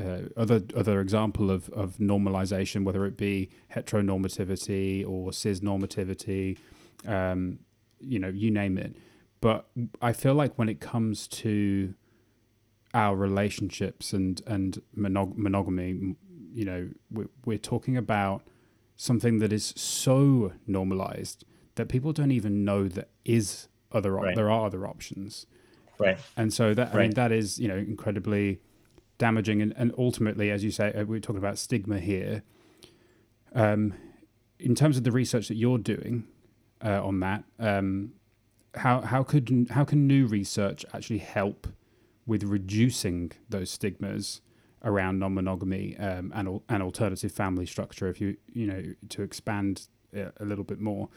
uh, 0.01 0.29
other 0.37 0.63
other 0.77 1.01
example 1.01 1.51
of 1.51 1.69
of 1.71 1.97
normalization, 1.97 2.85
whether 2.85 3.05
it 3.07 3.17
be 3.17 3.49
heteronormativity 3.75 5.07
or 5.09 5.33
cis 5.33 5.61
normativity, 5.61 6.59
um, 7.07 7.59
you 8.01 8.19
know, 8.19 8.29
you 8.29 8.51
name 8.51 8.79
it. 8.79 8.95
But 9.41 9.67
I 10.01 10.13
feel 10.13 10.35
like 10.35 10.59
when 10.59 10.69
it 10.69 10.81
comes 10.81 11.27
to 11.29 11.95
our 12.95 13.17
relationships 13.17 14.13
and 14.13 14.41
and 14.47 14.81
monog- 14.97 15.37
monogamy, 15.37 16.15
you 16.57 16.65
know, 16.65 16.89
we're, 17.11 17.29
we're 17.45 17.59
talking 17.73 17.97
about 17.99 18.43
something 18.97 19.41
that 19.41 19.53
is 19.53 19.75
so 19.77 20.53
normalized 20.67 21.45
that 21.75 21.87
people 21.89 22.13
don't 22.13 22.31
even 22.33 22.65
know 22.65 22.89
that 22.89 23.09
is 23.27 23.69
other 23.93 24.17
op- 24.19 24.25
Right. 24.25 24.35
there 24.37 24.51
are 24.51 24.65
other 24.67 24.87
options. 24.87 25.47
Right. 25.99 26.19
And 26.37 26.53
so 26.53 26.73
that 26.75 26.95
I 26.95 26.99
mean 27.03 27.11
that 27.13 27.31
is 27.33 27.59
you 27.59 27.69
know 27.69 27.77
incredibly 27.77 28.61
damaging. 29.19 29.61
And, 29.63 29.75
and 29.77 29.93
ultimately 29.99 30.51
as 30.51 30.65
you 30.65 30.71
say 30.71 30.93
uh, 30.95 31.05
we're 31.05 31.21
talking 31.21 31.39
about 31.47 31.59
stigma 31.59 31.99
here. 32.01 32.43
Um 33.55 33.95
in 34.59 34.75
terms 34.75 34.97
of 34.97 35.05
the 35.05 35.13
research 35.13 35.49
that 35.49 35.57
you're 35.57 35.79
doing 35.79 36.25
uh, 36.83 37.07
on 37.07 37.21
that 37.21 37.45
um 37.59 38.13
how 38.75 39.01
how 39.03 39.23
could 39.23 39.69
how 39.71 39.85
can 39.85 40.07
new 40.07 40.27
research 40.27 40.85
actually 40.95 41.19
help 41.19 41.67
with 42.27 42.43
reducing 42.45 43.33
those 43.49 43.71
stigmas 43.71 44.41
around 44.87 45.19
non-monogamy 45.19 45.97
um, 45.99 46.33
and 46.35 46.61
and 46.71 46.83
alternative 46.83 47.31
family 47.33 47.67
structure 47.67 48.09
if 48.09 48.21
you 48.23 48.37
you 48.53 48.67
know 48.67 48.83
to 49.11 49.23
expand 49.23 49.89
a 50.15 50.45
little 50.45 50.65
bit 50.65 50.81
more 50.81 51.09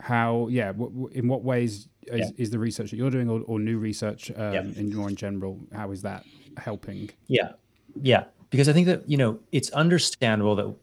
how 0.00 0.46
yeah 0.48 0.68
w- 0.72 0.90
w- 0.90 1.08
in 1.12 1.26
what 1.28 1.42
ways 1.42 1.88
is, 2.06 2.20
Yeah. 2.20 2.30
is 2.36 2.50
the 2.50 2.58
research 2.58 2.90
that 2.90 2.96
you're 2.96 3.10
doing 3.10 3.28
or, 3.30 3.40
or 3.46 3.58
new 3.58 3.78
research 3.78 4.30
um, 4.36 4.52
Yeah. 4.54 4.62
in 4.76 4.94
more 4.94 5.08
in 5.08 5.16
general 5.16 5.58
how 5.72 5.90
is 5.90 6.02
that 6.02 6.24
helping 6.56 7.10
Yeah. 7.28 7.52
Yeah. 8.00 8.24
Because 8.50 8.68
I 8.68 8.74
think 8.74 8.86
that, 8.86 9.08
you 9.08 9.16
know, 9.16 9.38
it's 9.52 9.70
understandable 9.70 10.54
that 10.56 10.74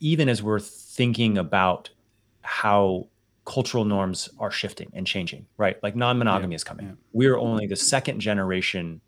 even 0.00 0.28
as 0.30 0.42
we're 0.42 0.60
thinking 0.60 1.36
about 1.36 1.90
how 2.40 3.06
cultural 3.44 3.84
norms 3.84 4.28
are 4.38 4.50
shifting 4.50 4.90
and 4.94 5.06
changing, 5.06 5.44
right? 5.58 5.76
Like 5.82 5.94
non 5.96 6.16
monogamy 6.18 6.54
is 6.54 6.64
coming. 6.64 6.86
yeah. 6.86 6.92
We're 7.12 7.36
only 7.38 7.66
the 7.66 7.76
second 7.76 8.20
generation 8.20 9.00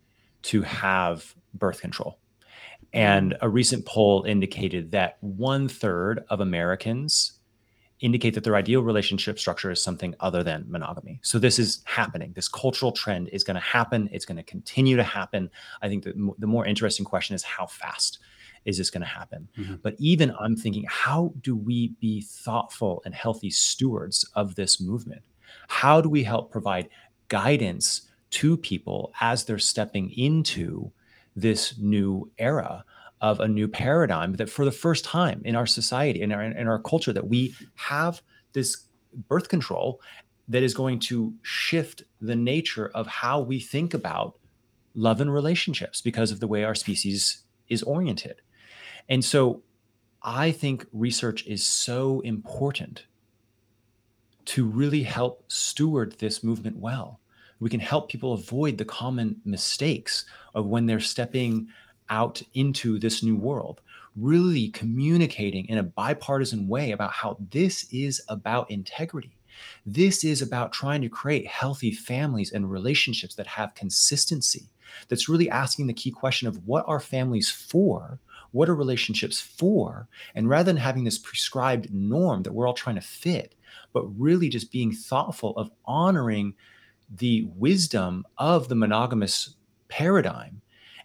to 0.43 0.61
have 0.61 1.33
birth 1.55 1.81
control. 1.81 2.19
And 2.93 3.37
a 3.41 3.49
recent 3.49 3.85
poll 3.85 4.23
indicated 4.23 4.91
that 4.91 5.17
one 5.21 5.67
third 5.67 6.25
of 6.29 6.41
Americans 6.41 7.33
indicate 8.01 8.33
that 8.33 8.43
their 8.43 8.55
ideal 8.55 8.81
relationship 8.81 9.39
structure 9.39 9.71
is 9.71 9.81
something 9.81 10.15
other 10.19 10.43
than 10.43 10.65
monogamy. 10.67 11.19
So 11.21 11.39
this 11.39 11.59
is 11.59 11.81
happening. 11.85 12.33
This 12.33 12.47
cultural 12.47 12.91
trend 12.91 13.29
is 13.29 13.43
going 13.43 13.55
to 13.55 13.61
happen. 13.61 14.09
It's 14.11 14.25
going 14.25 14.37
to 14.37 14.43
continue 14.43 14.97
to 14.97 15.03
happen. 15.03 15.49
I 15.81 15.87
think 15.87 16.03
that 16.03 16.15
the 16.39 16.47
more 16.47 16.65
interesting 16.65 17.05
question 17.05 17.35
is 17.35 17.43
how 17.43 17.67
fast 17.67 18.19
is 18.65 18.77
this 18.77 18.89
going 18.89 19.01
to 19.01 19.07
happen? 19.07 19.47
Mm-hmm. 19.57 19.75
But 19.83 19.95
even 19.99 20.33
I'm 20.39 20.55
thinking, 20.55 20.85
how 20.87 21.33
do 21.41 21.55
we 21.55 21.89
be 21.99 22.21
thoughtful 22.21 23.01
and 23.05 23.13
healthy 23.13 23.51
stewards 23.51 24.27
of 24.35 24.55
this 24.55 24.81
movement? 24.81 25.21
How 25.67 26.01
do 26.01 26.09
we 26.09 26.23
help 26.23 26.51
provide 26.51 26.89
guidance 27.27 28.09
to 28.31 28.57
people 28.57 29.13
as 29.21 29.45
they're 29.45 29.59
stepping 29.59 30.11
into 30.11 30.91
this 31.35 31.77
new 31.77 32.29
era 32.37 32.83
of 33.21 33.39
a 33.39 33.47
new 33.47 33.67
paradigm 33.67 34.33
that 34.33 34.49
for 34.49 34.65
the 34.65 34.71
first 34.71 35.05
time 35.05 35.41
in 35.45 35.55
our 35.55 35.67
society 35.67 36.21
in 36.21 36.31
our 36.31 36.41
in 36.41 36.67
our 36.67 36.79
culture 36.79 37.13
that 37.13 37.27
we 37.27 37.55
have 37.75 38.21
this 38.53 38.85
birth 39.27 39.47
control 39.47 40.01
that 40.47 40.63
is 40.63 40.73
going 40.73 40.99
to 40.99 41.33
shift 41.41 42.03
the 42.19 42.35
nature 42.35 42.91
of 42.93 43.07
how 43.07 43.39
we 43.39 43.59
think 43.59 43.93
about 43.93 44.37
love 44.93 45.21
and 45.21 45.33
relationships 45.33 46.01
because 46.01 46.31
of 46.31 46.41
the 46.41 46.47
way 46.47 46.65
our 46.65 46.75
species 46.75 47.43
is 47.69 47.81
oriented. 47.83 48.41
And 49.07 49.23
so 49.23 49.63
I 50.21 50.51
think 50.51 50.85
research 50.91 51.47
is 51.47 51.63
so 51.63 52.19
important 52.21 53.05
to 54.45 54.65
really 54.65 55.03
help 55.03 55.45
steward 55.47 56.17
this 56.19 56.43
movement 56.43 56.77
well. 56.77 57.20
We 57.61 57.69
can 57.69 57.79
help 57.79 58.09
people 58.09 58.33
avoid 58.33 58.77
the 58.77 58.85
common 58.85 59.39
mistakes 59.45 60.25
of 60.55 60.65
when 60.65 60.87
they're 60.87 60.99
stepping 60.99 61.67
out 62.09 62.41
into 62.55 62.97
this 62.97 63.21
new 63.23 63.35
world, 63.37 63.81
really 64.17 64.69
communicating 64.69 65.67
in 65.67 65.77
a 65.77 65.83
bipartisan 65.83 66.67
way 66.67 66.91
about 66.91 67.11
how 67.11 67.37
this 67.51 67.87
is 67.93 68.19
about 68.27 68.69
integrity. 68.71 69.37
This 69.85 70.23
is 70.23 70.41
about 70.41 70.73
trying 70.73 71.01
to 71.03 71.09
create 71.09 71.45
healthy 71.45 71.91
families 71.91 72.51
and 72.51 72.69
relationships 72.69 73.35
that 73.35 73.47
have 73.47 73.75
consistency. 73.75 74.65
That's 75.07 75.29
really 75.29 75.49
asking 75.49 75.85
the 75.85 75.93
key 75.93 76.11
question 76.11 76.47
of 76.47 76.67
what 76.67 76.83
are 76.87 76.99
families 76.99 77.51
for? 77.51 78.19
What 78.51 78.69
are 78.69 78.75
relationships 78.75 79.39
for? 79.39 80.07
And 80.33 80.49
rather 80.49 80.65
than 80.65 80.77
having 80.77 81.03
this 81.03 81.19
prescribed 81.19 81.93
norm 81.93 82.41
that 82.43 82.53
we're 82.53 82.67
all 82.67 82.73
trying 82.73 82.95
to 82.95 83.01
fit, 83.01 83.53
but 83.93 84.03
really 84.19 84.49
just 84.49 84.71
being 84.71 84.91
thoughtful 84.91 85.55
of 85.57 85.69
honoring 85.85 86.55
the 87.17 87.47
wisdom 87.55 88.25
of 88.37 88.69
the 88.69 88.75
monogamous 88.75 89.55
paradigm 89.87 90.61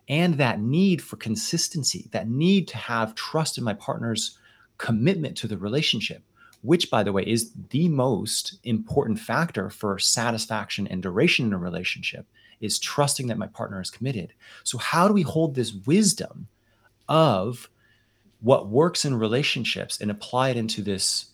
and 0.09 0.35
that 0.35 0.61
need 0.61 1.03
for 1.03 1.17
consistency, 1.17 2.09
that 2.13 2.29
need 2.29 2.69
to 2.69 2.77
have 2.77 3.15
trust 3.15 3.59
in 3.59 3.65
my 3.65 3.75
partner's 3.75 4.39
commitment 4.79 5.37
to 5.39 5.49
the 5.49 5.59
relationship, 5.59 6.23
which, 6.63 6.91
by 6.91 7.03
the 7.03 7.13
way, 7.13 7.23
is 7.23 7.53
the 7.71 7.89
most 7.89 8.59
important 8.63 9.19
factor 9.19 9.69
for 9.69 9.99
satisfaction 9.99 10.87
and 10.87 11.03
duration 11.03 11.47
in 11.47 11.53
a 11.53 11.59
relationship, 11.59 12.27
is 12.61 12.79
trusting 12.79 13.27
that 13.27 13.39
my 13.39 13.47
partner 13.49 13.81
is 13.81 13.91
committed. 13.91 14.33
So, 14.63 14.79
how 14.79 15.09
do 15.09 15.15
we 15.15 15.23
hold 15.23 15.55
this 15.55 15.75
wisdom 15.87 16.49
of 17.09 17.69
what 18.41 18.69
works 18.69 19.05
in 19.05 19.19
relationships 19.19 20.01
and 20.01 20.11
apply 20.11 20.51
it 20.51 20.57
into 20.57 20.83
this 20.83 21.27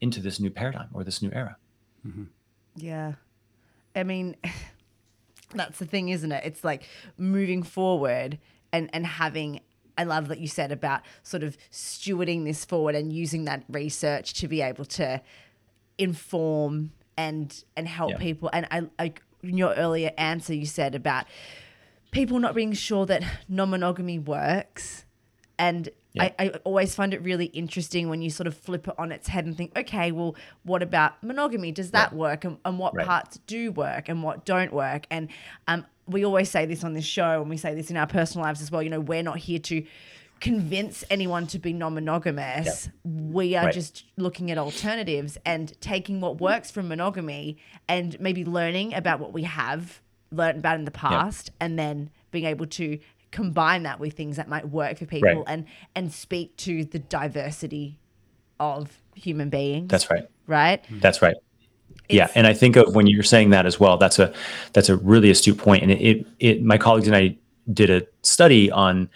into 0.00 0.20
this 0.20 0.38
new 0.38 0.50
paradigm 0.50 0.88
or 0.92 1.02
this 1.02 1.20
new 1.20 1.30
era? 1.32 1.56
Mm-hmm. 2.06 2.24
Yeah, 2.76 3.14
I 3.94 4.02
mean. 4.02 4.36
That's 5.54 5.78
the 5.78 5.86
thing, 5.86 6.08
isn't 6.08 6.32
it? 6.32 6.42
It's 6.44 6.64
like 6.64 6.82
moving 7.16 7.62
forward 7.62 8.38
and 8.72 8.90
and 8.92 9.06
having 9.06 9.60
I 9.96 10.04
love 10.04 10.28
that 10.28 10.38
you 10.38 10.48
said 10.48 10.72
about 10.72 11.02
sort 11.22 11.42
of 11.42 11.56
stewarding 11.70 12.44
this 12.44 12.64
forward 12.64 12.94
and 12.94 13.12
using 13.12 13.44
that 13.44 13.64
research 13.68 14.34
to 14.34 14.48
be 14.48 14.60
able 14.60 14.84
to 14.86 15.20
inform 15.98 16.92
and 17.16 17.64
and 17.76 17.86
help 17.86 18.12
yeah. 18.12 18.18
people. 18.18 18.50
And 18.52 18.66
I 18.70 18.82
like 18.98 19.22
in 19.42 19.56
your 19.56 19.74
earlier 19.74 20.10
answer 20.18 20.54
you 20.54 20.66
said 20.66 20.94
about 20.94 21.26
people 22.10 22.38
not 22.38 22.54
being 22.54 22.72
sure 22.72 23.06
that 23.06 23.22
non-monogamy 23.48 24.18
works 24.18 25.04
and 25.58 25.88
yeah. 26.14 26.30
I, 26.38 26.44
I 26.44 26.48
always 26.64 26.94
find 26.94 27.12
it 27.12 27.22
really 27.22 27.46
interesting 27.46 28.08
when 28.08 28.22
you 28.22 28.30
sort 28.30 28.46
of 28.46 28.56
flip 28.56 28.88
it 28.88 28.94
on 28.98 29.12
its 29.12 29.28
head 29.28 29.46
and 29.46 29.56
think, 29.56 29.76
okay, 29.76 30.12
well, 30.12 30.36
what 30.62 30.82
about 30.82 31.22
monogamy? 31.22 31.72
Does 31.72 31.90
that 31.90 32.12
right. 32.12 32.18
work? 32.18 32.44
And, 32.44 32.58
and 32.64 32.78
what 32.78 32.94
right. 32.94 33.06
parts 33.06 33.40
do 33.46 33.72
work 33.72 34.08
and 34.08 34.22
what 34.22 34.44
don't 34.44 34.72
work? 34.72 35.06
And 35.10 35.28
um, 35.66 35.84
we 36.06 36.24
always 36.24 36.50
say 36.50 36.66
this 36.66 36.84
on 36.84 36.92
this 36.92 37.04
show, 37.04 37.40
and 37.40 37.50
we 37.50 37.56
say 37.56 37.74
this 37.74 37.90
in 37.90 37.96
our 37.96 38.06
personal 38.06 38.46
lives 38.46 38.62
as 38.62 38.70
well. 38.70 38.82
You 38.82 38.90
know, 38.90 39.00
we're 39.00 39.22
not 39.22 39.38
here 39.38 39.58
to 39.58 39.84
convince 40.40 41.04
anyone 41.10 41.46
to 41.48 41.58
be 41.58 41.72
non-monogamous. 41.72 42.90
We 43.04 43.56
are 43.56 43.66
right. 43.66 43.74
just 43.74 44.04
looking 44.16 44.50
at 44.50 44.58
alternatives 44.58 45.38
and 45.44 45.72
taking 45.80 46.20
what 46.20 46.40
works 46.40 46.70
from 46.70 46.88
monogamy 46.88 47.58
and 47.88 48.18
maybe 48.20 48.44
learning 48.44 48.94
about 48.94 49.20
what 49.20 49.32
we 49.32 49.44
have 49.44 50.00
learned 50.30 50.58
about 50.58 50.78
in 50.78 50.84
the 50.84 50.90
past 50.90 51.50
and 51.60 51.78
then 51.78 52.10
being 52.30 52.44
able 52.44 52.66
to 52.66 52.98
combine 53.34 53.82
that 53.82 53.98
with 53.98 54.14
things 54.14 54.36
that 54.36 54.48
might 54.48 54.68
work 54.68 54.96
for 54.96 55.06
people 55.06 55.28
right. 55.28 55.44
and 55.48 55.66
and 55.94 56.12
speak 56.12 56.56
to 56.56 56.84
the 56.84 57.00
diversity 57.00 57.98
of 58.60 59.02
human 59.14 59.50
beings. 59.50 59.90
That's 59.90 60.08
right. 60.08 60.28
Right? 60.46 60.84
That's 61.00 61.20
right. 61.20 61.34
It's, 62.08 62.14
yeah, 62.14 62.28
and 62.34 62.46
I 62.46 62.54
think 62.54 62.76
of 62.76 62.94
when 62.94 63.06
you're 63.06 63.22
saying 63.22 63.50
that 63.50 63.66
as 63.66 63.80
well. 63.80 63.96
That's 63.96 64.18
a 64.18 64.32
that's 64.72 64.88
a 64.88 64.96
really 64.96 65.30
astute 65.30 65.58
point. 65.58 65.82
And 65.82 65.90
it, 65.90 66.00
it, 66.00 66.26
it 66.38 66.62
my 66.62 66.78
colleagues 66.78 67.08
and 67.08 67.16
I 67.16 67.36
did 67.72 67.90
a 67.90 68.06
study 68.22 68.70
on 68.70 69.10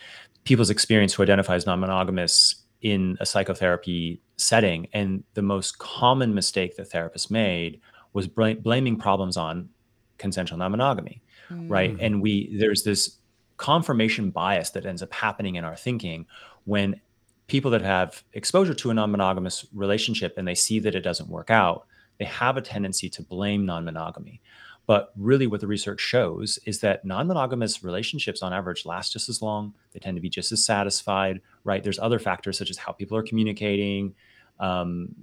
people's 0.44 0.70
experience 0.70 1.14
who 1.14 1.22
identify 1.22 1.54
as 1.54 1.66
non-monogamous 1.66 2.56
in 2.80 3.16
a 3.20 3.26
psychotherapy 3.26 4.20
setting, 4.36 4.88
and 4.92 5.22
the 5.34 5.42
most 5.42 5.78
common 5.78 6.34
mistake 6.34 6.76
that 6.76 6.90
therapists 6.90 7.30
made 7.30 7.80
was 8.14 8.26
bl- 8.26 8.54
blaming 8.54 8.96
problems 8.96 9.36
on 9.36 9.68
consensual 10.16 10.58
non-monogamy, 10.58 11.20
mm. 11.50 11.70
right? 11.70 11.96
And 12.00 12.22
we 12.22 12.56
there's 12.58 12.82
this 12.82 13.17
confirmation 13.58 14.30
bias 14.30 14.70
that 14.70 14.86
ends 14.86 15.02
up 15.02 15.12
happening 15.12 15.56
in 15.56 15.64
our 15.64 15.76
thinking 15.76 16.26
when 16.64 17.00
people 17.46 17.70
that 17.70 17.82
have 17.82 18.22
exposure 18.32 18.74
to 18.74 18.90
a 18.90 18.94
non-monogamous 18.94 19.66
relationship 19.74 20.34
and 20.36 20.48
they 20.48 20.54
see 20.54 20.78
that 20.78 20.94
it 20.94 21.00
doesn't 21.00 21.28
work 21.28 21.50
out 21.50 21.86
they 22.18 22.24
have 22.24 22.56
a 22.56 22.60
tendency 22.60 23.08
to 23.08 23.22
blame 23.22 23.64
non-monogamy. 23.64 24.40
But 24.86 25.12
really 25.16 25.46
what 25.46 25.60
the 25.60 25.66
research 25.66 26.00
shows 26.00 26.58
is 26.64 26.80
that 26.80 27.04
non-monogamous 27.04 27.84
relationships 27.84 28.42
on 28.42 28.52
average 28.52 28.86
last 28.86 29.12
just 29.12 29.28
as 29.28 29.42
long. 29.42 29.74
They 29.92 30.00
tend 30.00 30.16
to 30.16 30.20
be 30.20 30.30
just 30.30 30.50
as 30.50 30.64
satisfied 30.64 31.40
right? 31.64 31.82
There's 31.82 31.98
other 31.98 32.18
factors 32.18 32.58
such 32.58 32.70
as 32.70 32.78
how 32.78 32.92
people 32.92 33.16
are 33.16 33.22
communicating 33.22 34.14
um, 34.58 35.14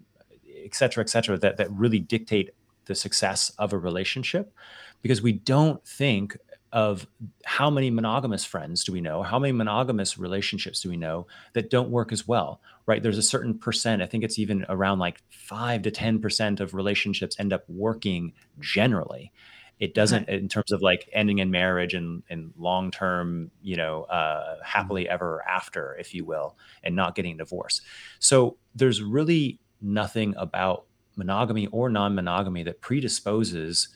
et 0.64 0.74
cetera 0.74 1.04
et 1.04 1.10
cetera 1.10 1.38
that, 1.38 1.58
that 1.58 1.72
really 1.72 2.00
dictate 2.00 2.52
the 2.86 2.96
success 2.96 3.52
of 3.58 3.74
a 3.74 3.78
relationship. 3.78 4.54
Because 5.02 5.22
we 5.22 5.34
don't 5.34 5.86
think 5.88 6.38
of 6.76 7.08
how 7.44 7.72
many 7.72 7.90
monogamous 7.90 8.46
friends 8.46 8.84
do 8.84 8.92
we 8.92 9.02
know? 9.02 9.24
How 9.24 9.40
many 9.40 9.52
monogamous 9.52 10.20
relationships 10.20 10.82
do 10.82 10.90
we 10.90 10.98
know 10.98 11.26
that 11.54 11.72
don't 11.72 11.90
work 11.90 12.12
as 12.12 12.28
well 12.28 12.62
right? 12.86 13.02
There's 13.02 13.18
a 13.18 13.24
certain 13.24 13.58
percent 13.58 14.02
i 14.02 14.06
think 14.06 14.24
it's 14.24 14.40
even 14.40 14.66
around 14.70 15.00
like 15.00 15.22
5 15.30 15.84
to 15.84 15.92
10% 15.92 16.60
of 16.60 16.74
relationships 16.74 17.36
end 17.40 17.54
up 17.54 17.64
working 17.68 18.34
generally. 18.60 19.32
It 19.80 19.94
doesn't 19.94 20.30
in 20.30 20.48
terms 20.48 20.72
of 20.72 20.82
like 20.82 21.10
ending 21.12 21.40
in 21.40 21.52
marriage 21.52 21.94
and, 21.94 22.24
and 22.30 22.54
long 22.58 22.92
term 22.92 23.52
you 23.62 23.76
know 23.76 24.04
uh, 24.04 24.58
happily 24.64 25.10
ever 25.10 25.44
after 25.48 25.96
if 26.00 26.14
you 26.14 26.24
will 26.24 26.58
and 26.84 26.96
not 26.96 27.16
getting 27.16 27.38
divorced. 27.38 27.82
So 28.20 28.58
there's 28.74 29.02
really 29.02 29.60
nothing 29.82 30.34
about 30.38 30.86
monogamy 31.18 31.68
or 31.68 31.90
non-monogamy 31.90 32.64
that 32.64 32.82
predisposes 32.82 33.90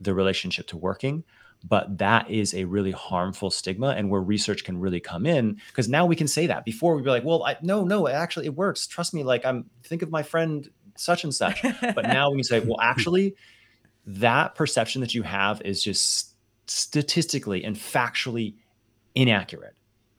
the 0.00 0.12
relationship 0.12 0.66
to 0.66 0.76
working 0.76 1.24
but 1.66 1.98
that 1.98 2.30
is 2.30 2.54
a 2.54 2.64
really 2.64 2.90
harmful 2.90 3.50
stigma 3.50 3.88
and 3.88 4.10
where 4.10 4.20
research 4.20 4.64
can 4.64 4.78
really 4.78 5.00
come 5.00 5.24
in 5.26 5.60
because 5.68 5.88
now 5.88 6.04
we 6.04 6.14
can 6.14 6.28
say 6.28 6.46
that. 6.46 6.64
Before 6.64 6.94
we'd 6.94 7.04
be 7.04 7.10
like 7.10 7.24
well 7.24 7.42
I, 7.42 7.56
no 7.62 7.84
no 7.84 8.06
actually 8.06 8.46
it 8.46 8.54
works. 8.54 8.86
Trust 8.86 9.14
me 9.14 9.24
like 9.24 9.44
i'm 9.44 9.70
think 9.82 10.02
of 10.02 10.10
my 10.10 10.22
friend 10.22 10.68
such 10.96 11.24
and 11.24 11.34
such. 11.34 11.62
But 11.62 12.02
now 12.02 12.30
we 12.30 12.36
can 12.36 12.44
say 12.44 12.60
well 12.60 12.78
actually 12.82 13.34
that 14.06 14.54
perception 14.54 15.00
that 15.00 15.14
you 15.14 15.22
have 15.22 15.62
is 15.62 15.82
just 15.82 16.34
statistically 16.66 17.64
and 17.64 17.76
factually 17.76 18.54
inaccurate. 19.14 19.74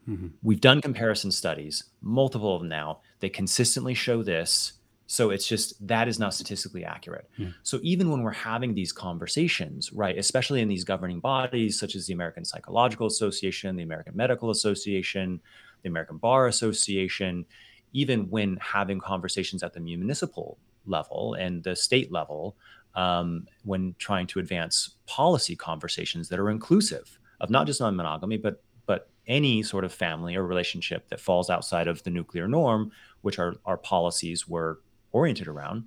Mm-hmm. 0.08 0.27
we've 0.43 0.62
done 0.62 0.81
comparison 0.81 1.31
studies 1.31 1.86
multiple 1.99 2.53
of 2.53 2.62
them 2.62 2.69
now 2.69 2.99
they 3.21 3.29
consistently 3.29 3.95
show 3.95 4.21
this 4.21 4.73
so 5.07 5.29
it's 5.29 5.47
just 5.47 5.87
that 5.87 6.07
is 6.07 6.19
not 6.19 6.33
statistically 6.33 6.83
accurate. 6.83 7.29
Yeah. 7.37 7.49
So 7.63 7.79
even 7.83 8.09
when 8.09 8.23
we're 8.23 8.31
having 8.31 8.73
these 8.73 8.91
conversations, 8.91 9.93
right, 9.93 10.17
especially 10.17 10.61
in 10.61 10.67
these 10.67 10.83
governing 10.83 11.19
bodies 11.19 11.79
such 11.79 11.95
as 11.95 12.07
the 12.07 12.13
American 12.13 12.43
Psychological 12.43 13.05
Association, 13.07 13.75
the 13.75 13.83
American 13.83 14.15
Medical 14.15 14.49
Association, 14.49 15.41
the 15.83 15.89
American 15.89 16.17
Bar 16.17 16.47
Association, 16.47 17.45
even 17.93 18.29
when 18.29 18.57
having 18.57 18.99
conversations 18.99 19.61
at 19.61 19.73
the 19.73 19.79
municipal 19.79 20.57
level 20.85 21.35
and 21.35 21.63
the 21.63 21.75
state 21.75 22.11
level, 22.11 22.55
um, 22.95 23.45
when 23.63 23.93
trying 23.99 24.25
to 24.27 24.39
advance 24.39 24.95
policy 25.05 25.55
conversations 25.55 26.29
that 26.29 26.39
are 26.39 26.49
inclusive 26.49 27.19
of 27.41 27.49
not 27.49 27.67
just 27.67 27.79
non-monogamy, 27.79 28.37
but 28.37 28.63
but 28.87 29.09
any 29.27 29.63
sort 29.63 29.83
of 29.83 29.91
family 29.91 30.35
or 30.35 30.45
relationship 30.45 31.09
that 31.09 31.19
falls 31.19 31.49
outside 31.49 31.87
of 31.87 32.03
the 32.03 32.09
nuclear 32.09 32.47
norm, 32.47 32.91
which 33.21 33.39
our, 33.39 33.55
our 33.65 33.77
policies 33.77 34.47
were 34.47 34.79
oriented 35.15 35.47
around, 35.47 35.86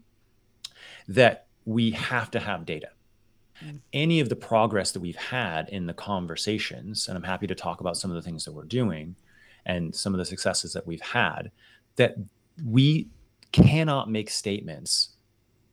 that 1.07 1.47
we 1.67 1.91
have 1.91 2.31
to 2.31 2.41
have 2.41 2.65
data. 2.65 2.89
Mm. 3.63 3.81
Any 3.93 4.21
of 4.21 4.31
the 4.31 4.37
progress 4.37 4.93
that 4.93 5.01
we've 5.01 5.17
had 5.17 5.69
in 5.69 5.85
the 5.87 5.93
conversations, 5.93 7.09
and 7.09 7.17
I'm 7.17 7.23
happy 7.23 7.47
to 7.47 7.55
talk 7.55 7.81
about 7.81 7.99
some 7.99 8.11
of 8.11 8.15
the 8.15 8.23
things 8.23 8.45
that 8.47 8.53
we're 8.53 8.65
doing 8.65 9.15
and 9.67 9.95
some 9.95 10.15
of 10.15 10.19
the 10.19 10.25
successes 10.25 10.73
that 10.73 10.87
we've 10.87 11.03
had, 11.03 11.51
that 11.97 12.17
we 12.65 13.09
cannot 13.53 14.11
make 14.11 14.31
statements 14.31 15.11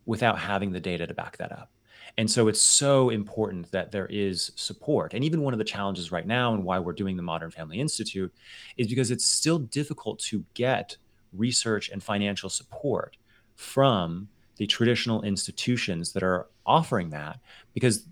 without 0.06 0.38
having 0.38 0.74
the 0.74 0.80
data 0.82 1.08
to 1.08 1.13
back 1.13 1.38
that 1.38 1.54
up. 1.54 1.72
And 2.18 2.30
so 2.30 2.50
it's 2.50 2.62
so 2.62 3.10
important 3.10 3.72
that 3.72 3.91
there 3.91 4.08
is 4.08 4.52
support. 4.56 5.13
And 5.13 5.24
even 5.24 5.41
one 5.41 5.54
of 5.54 5.60
the 5.60 5.65
challenges 5.65 6.12
right 6.12 6.28
now 6.28 6.54
and 6.54 6.63
why 6.63 6.80
we're 6.80 6.94
doing 6.94 7.15
the 7.15 7.24
Modern 7.24 7.52
Family 7.52 7.80
Institute 7.80 8.34
is 8.76 8.88
because 8.88 9.12
it's 9.12 9.26
still 9.26 9.60
difficult 9.60 10.20
to 10.20 10.44
get 10.54 10.98
research 11.34 11.89
and 11.89 12.04
financial 12.04 12.50
support 12.50 13.18
from 13.56 14.28
the 14.58 14.68
traditional 14.68 15.22
institutions 15.22 16.13
that 16.13 16.24
are 16.24 16.48
offering 16.65 17.10
that 17.10 17.39
because 17.74 18.06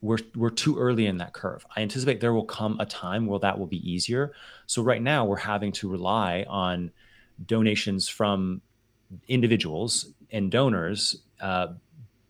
we're 0.00 0.18
we're 0.34 0.50
too 0.50 0.78
early 0.78 1.06
in 1.06 1.18
that 1.18 1.32
curve. 1.32 1.64
I 1.76 1.82
anticipate 1.82 2.20
there 2.20 2.32
will 2.34 2.44
come 2.44 2.78
a 2.80 2.86
time 2.86 3.26
where 3.26 3.38
that 3.38 3.58
will 3.58 3.66
be 3.66 3.88
easier. 3.88 4.32
So 4.66 4.82
right 4.82 5.00
now 5.00 5.24
we're 5.24 5.36
having 5.36 5.72
to 5.72 5.88
rely 5.88 6.44
on 6.48 6.90
donations 7.46 8.08
from 8.08 8.60
individuals 9.28 10.12
and 10.30 10.50
donors 10.50 11.22
uh, 11.40 11.68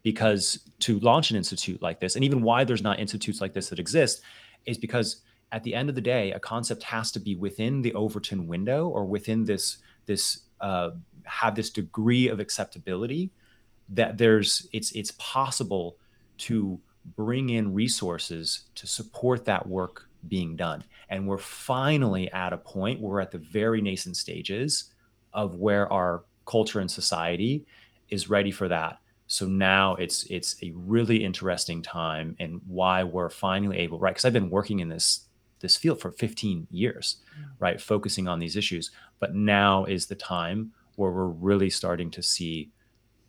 because 0.03 0.61
to 0.81 0.99
launch 1.01 1.31
an 1.31 1.37
institute 1.37 1.81
like 1.81 2.01
this, 2.01 2.15
and 2.15 2.25
even 2.25 2.43
why 2.43 2.65
there's 2.65 2.83
not 2.83 2.99
institutes 2.99 3.41
like 3.41 3.55
this 3.55 3.69
that 3.71 3.79
exist, 3.79 4.21
is 4.67 4.77
because 4.77 5.23
at 5.53 5.63
the 5.63 5.75
end 5.75 5.89
of 5.89 5.95
the 5.95 6.01
day, 6.01 6.33
a 6.33 6.41
concept 6.41 6.83
has 6.83 7.13
to 7.13 7.21
be 7.21 7.37
within 7.37 7.83
the 7.83 7.95
Overton 7.95 8.47
window 8.47 8.89
or 8.89 9.05
within 9.05 9.45
this 9.45 9.79
this 10.07 10.41
uh, 10.61 10.91
have 11.25 11.55
this 11.55 11.71
degree 11.71 12.29
of 12.29 12.41
acceptability 12.41 13.31
that 13.89 14.19
there's 14.19 14.67
it's 14.73 14.93
it's 14.93 15.13
possible 15.19 15.97
to 16.39 16.81
bring 17.17 17.51
in 17.51 17.75
resources 17.75 18.65
to 18.75 18.87
support 18.87 19.45
that 19.45 19.67
work 19.67 20.09
being 20.29 20.55
done. 20.55 20.85
And 21.09 21.27
we're 21.27 21.39
finally 21.39 22.31
at 22.31 22.53
a 22.53 22.57
point 22.57 23.01
where 23.01 23.13
we're 23.13 23.21
at 23.21 23.33
the 23.33 23.39
very 23.39 23.81
nascent 23.81 24.17
stages 24.17 24.93
of 25.33 25.57
where 25.57 25.93
our 25.93 26.25
culture 26.47 26.81
and 26.81 26.91
society 26.91 27.67
is 28.09 28.31
ready 28.31 28.51
for 28.51 28.69
that 28.69 28.99
so 29.33 29.47
now 29.47 29.95
it's 29.95 30.25
it's 30.25 30.63
a 30.63 30.73
really 30.75 31.25
interesting 31.25 31.81
time 31.81 32.37
and 32.39 32.61
why 32.67 33.03
we're 33.03 33.31
finally 33.31 33.79
able, 33.79 33.99
right? 33.99 34.11
Because 34.11 34.27
I've 34.27 34.35
been 34.35 34.51
working 34.51 34.81
in 34.81 34.91
this 34.91 35.27
this 35.61 35.75
field 35.75 36.03
for 36.03 36.11
15 36.11 36.67
years, 36.71 37.17
mm. 37.41 37.47
right? 37.59 37.81
Focusing 37.81 38.29
on 38.29 38.41
these 38.41 38.57
issues. 38.57 38.91
But 39.21 39.35
now 39.35 39.87
is 39.87 40.05
the 40.05 40.17
time 40.17 40.73
where 40.97 41.11
we're 41.11 41.27
really 41.27 41.71
starting 41.71 42.11
to 42.13 42.23
see 42.23 42.71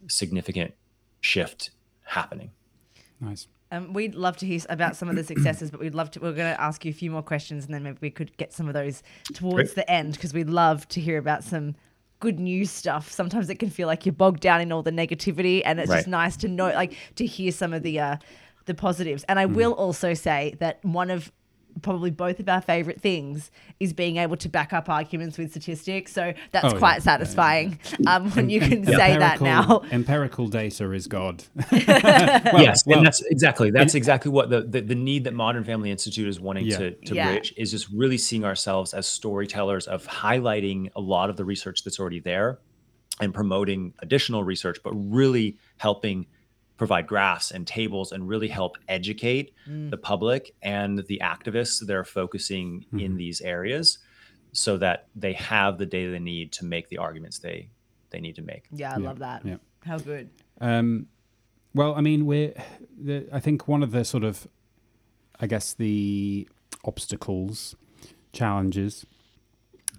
significant 0.08 0.74
shift 1.22 1.72
happening. 2.04 2.52
Nice. 3.20 3.48
Um, 3.72 3.94
we'd 3.94 4.14
love 4.14 4.38
to 4.38 4.46
hear 4.46 4.60
about 4.70 4.96
some 4.96 5.10
of 5.10 5.16
the 5.16 5.24
successes, 5.34 5.72
but 5.72 5.80
we'd 5.80 5.96
love 5.96 6.12
to. 6.12 6.20
We're 6.20 6.34
going 6.34 6.54
to 6.54 6.62
ask 6.62 6.86
you 6.86 6.92
a 6.92 6.94
few 6.94 7.10
more 7.10 7.24
questions, 7.24 7.66
and 7.66 7.74
then 7.74 7.84
maybe 7.84 7.98
we 8.02 8.12
could 8.12 8.36
get 8.38 8.54
some 8.54 8.68
of 8.68 8.74
those 8.74 9.02
towards 9.34 9.74
Great. 9.74 9.76
the 9.76 9.92
end 9.92 10.14
because 10.14 10.34
we'd 10.34 10.50
love 10.50 10.88
to 10.90 11.02
hear 11.02 11.18
about 11.18 11.44
some 11.44 11.76
good 12.24 12.40
news 12.40 12.72
stuff, 12.72 13.12
sometimes 13.12 13.50
it 13.50 13.60
can 13.60 13.70
feel 13.70 13.86
like 13.86 14.06
you're 14.06 14.14
bogged 14.14 14.40
down 14.40 14.62
in 14.62 14.72
all 14.72 14.82
the 14.82 14.92
negativity, 14.92 15.62
and 15.66 15.78
it's 15.78 15.90
right. 15.90 15.98
just 15.98 16.08
nice 16.08 16.38
to 16.38 16.48
know, 16.48 16.68
like, 16.68 16.96
to 17.16 17.26
hear 17.26 17.52
some 17.52 17.74
of 17.74 17.84
the 17.84 18.00
uh, 18.00 18.16
the 18.66 18.74
positives. 18.74 19.26
And 19.26 19.38
I 19.40 19.46
mm. 19.46 19.56
will 19.56 19.74
also 19.74 20.14
say 20.14 20.56
that 20.60 20.84
one 20.86 21.12
of 21.12 21.32
probably 21.82 22.12
both 22.12 22.40
of 22.40 22.48
our 22.48 22.62
favorite 22.62 23.02
things 23.02 23.52
is 23.80 23.94
being 23.94 24.18
able 24.18 24.38
to 24.38 24.50
back 24.50 24.74
up 24.74 24.90
arguments 24.90 25.38
with 25.38 25.52
statistics. 25.52 26.14
So 26.14 26.34
that's 26.52 26.74
oh, 26.74 26.78
quite 26.78 26.96
yeah. 26.96 27.00
satisfying 27.00 27.80
yeah, 27.84 27.98
yeah. 28.00 28.16
Um, 28.16 28.32
when 28.32 28.50
you 28.50 28.60
can 28.60 28.86
say 28.86 29.18
that 29.18 29.42
now. 29.42 29.82
Empirical 29.92 30.48
data 30.48 30.92
is 30.92 31.08
God. 31.08 31.44
well, 31.72 31.82
yes, 32.62 32.86
well, 32.86 33.00
and 33.00 33.08
that's 33.08 33.22
exactly 33.24 33.72
that's 33.72 33.96
exactly 33.96 34.32
what 34.32 34.50
the, 34.50 34.62
the, 34.62 34.82
the 34.82 34.96
need 34.96 35.24
that 35.26 35.34
Modern 35.34 35.64
Family 35.64 35.92
Institute 35.92 36.28
is 36.28 36.40
wanting 36.40 36.70
to, 36.70 36.92
to 36.92 37.14
bridge 37.14 37.54
is 37.58 37.72
just 37.72 37.88
really 37.90 38.18
seeing 38.18 38.46
ourselves 38.46 38.94
as 38.94 39.08
storytellers 39.08 39.88
of 39.88 40.06
highlighting 40.08 40.90
a 40.96 41.02
lot 41.02 41.30
of 41.30 41.38
the 41.38 41.46
research 41.46 41.84
that's 41.84 42.00
already 42.00 42.20
there 42.20 42.60
and 43.20 43.34
promoting 43.34 43.94
additional 44.00 44.44
research, 44.44 44.80
but 44.84 44.92
really 44.94 45.58
helping 45.78 46.26
provide 46.84 47.08
graphs 47.08 47.52
and 47.52 47.66
tables 47.66 48.12
and 48.12 48.28
really 48.28 48.50
help 48.50 48.78
educate 48.90 49.54
mm. 49.66 49.90
the 49.90 49.96
public 49.96 50.54
and 50.62 51.00
the 51.08 51.18
activists 51.24 51.80
that 51.80 51.96
are 51.96 52.04
focusing 52.04 52.82
mm-hmm. 52.82 53.00
in 53.00 53.16
these 53.16 53.40
areas 53.40 54.00
so 54.52 54.76
that 54.76 55.08
they 55.16 55.32
have 55.32 55.78
the 55.78 55.86
data 55.86 56.12
they 56.12 56.20
need 56.20 56.52
to 56.52 56.66
make 56.66 56.90
the 56.90 56.98
arguments 56.98 57.40
they 57.40 57.70
they 58.10 58.20
need 58.20 58.36
to 58.36 58.42
make. 58.42 58.66
Yeah, 58.70 58.94
I 58.94 59.00
yeah. 59.00 59.08
love 59.08 59.20
that. 59.20 59.46
Yeah. 59.46 59.56
How 59.86 59.98
good. 59.98 60.30
Um, 60.60 61.08
well, 61.74 61.96
I 61.96 62.02
mean, 62.02 62.26
we're. 62.26 62.54
The, 63.00 63.30
I 63.32 63.40
think 63.40 63.66
one 63.66 63.82
of 63.82 63.92
the 63.92 64.04
sort 64.04 64.26
of, 64.26 64.46
I 65.40 65.48
guess 65.48 65.74
the 65.74 66.50
obstacles, 66.84 67.76
challenges 68.34 69.06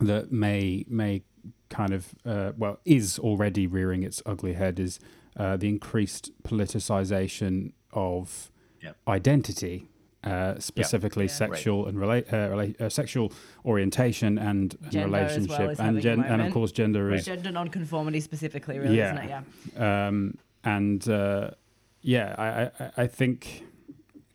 that 0.00 0.30
may 0.30 0.84
may 0.86 1.22
kind 1.70 1.94
of 1.94 2.14
uh, 2.26 2.52
well 2.58 2.78
is 2.84 3.18
already 3.18 3.66
rearing 3.66 4.02
its 4.02 4.22
ugly 4.26 4.52
head 4.52 4.78
is 4.78 5.00
uh, 5.36 5.56
the 5.56 5.68
increased 5.68 6.30
politicization 6.42 7.72
of 7.92 8.50
yep. 8.82 8.96
identity, 9.08 9.88
uh, 10.22 10.58
specifically 10.58 11.24
yep. 11.24 11.30
yeah, 11.30 11.36
sexual 11.36 11.84
right. 11.84 11.88
and 11.88 12.00
relate, 12.00 12.26
uh, 12.28 12.48
rela- 12.48 12.80
uh, 12.80 12.88
sexual 12.88 13.32
orientation 13.64 14.38
and, 14.38 14.76
and 14.84 14.94
relationship, 14.94 15.58
well 15.58 15.74
and 15.78 16.00
gen- 16.00 16.22
and 16.22 16.42
of 16.42 16.52
course 16.52 16.72
gender 16.72 17.06
right. 17.06 17.18
is 17.18 17.26
gender 17.26 17.50
nonconformity 17.50 18.20
specifically, 18.20 18.78
really, 18.78 18.96
yeah. 18.96 19.14
isn't 19.14 19.24
it? 19.24 19.44
Yeah. 19.76 20.06
Um, 20.08 20.38
and 20.62 21.08
uh, 21.08 21.50
yeah, 22.00 22.34
I, 22.38 22.84
I, 22.84 22.90
I 23.04 23.06
think. 23.06 23.64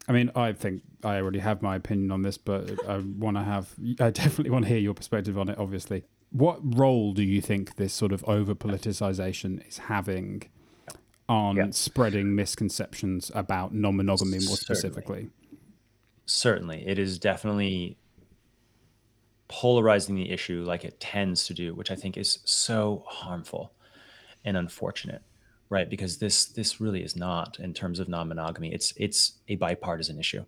I 0.07 0.11
mean, 0.11 0.31
I 0.35 0.53
think 0.53 0.81
I 1.03 1.17
already 1.17 1.37
have 1.37 1.61
my 1.61 1.75
opinion 1.75 2.09
on 2.09 2.23
this, 2.23 2.35
but 2.35 2.71
I 2.87 2.97
want 3.17 3.37
to 3.37 3.43
have. 3.43 3.75
I 3.99 4.09
definitely 4.09 4.49
want 4.49 4.65
to 4.65 4.69
hear 4.69 4.79
your 4.79 4.95
perspective 4.95 5.37
on 5.37 5.49
it. 5.49 5.57
Obviously, 5.59 6.03
what 6.31 6.59
role 6.63 7.13
do 7.13 7.23
you 7.23 7.41
think 7.41 7.75
this 7.75 7.93
sort 7.93 8.11
of 8.11 8.23
over 8.25 8.55
politicization 8.55 9.67
is 9.67 9.77
having 9.77 10.43
on 11.29 11.71
spreading 11.71 12.35
misconceptions 12.35 13.31
about 13.35 13.73
non-monogamy 13.73 14.39
more 14.45 14.57
specifically. 14.57 15.29
Certainly, 16.25 16.87
it 16.87 16.97
is 16.97 17.19
definitely 17.19 17.97
polarizing 19.47 20.15
the 20.15 20.31
issue 20.31 20.63
like 20.65 20.83
it 20.83 20.99
tends 20.99 21.45
to 21.47 21.53
do, 21.53 21.73
which 21.73 21.91
I 21.91 21.95
think 21.95 22.17
is 22.17 22.39
so 22.45 23.03
harmful 23.07 23.71
and 24.43 24.57
unfortunate, 24.57 25.21
right? 25.69 25.89
Because 25.89 26.17
this 26.17 26.45
this 26.45 26.81
really 26.81 27.03
is 27.03 27.15
not 27.15 27.59
in 27.59 27.73
terms 27.73 27.99
of 27.99 28.09
non-monogamy. 28.09 28.73
It's 28.73 28.93
it's 28.97 29.33
a 29.47 29.55
bipartisan 29.55 30.19
issue, 30.19 30.45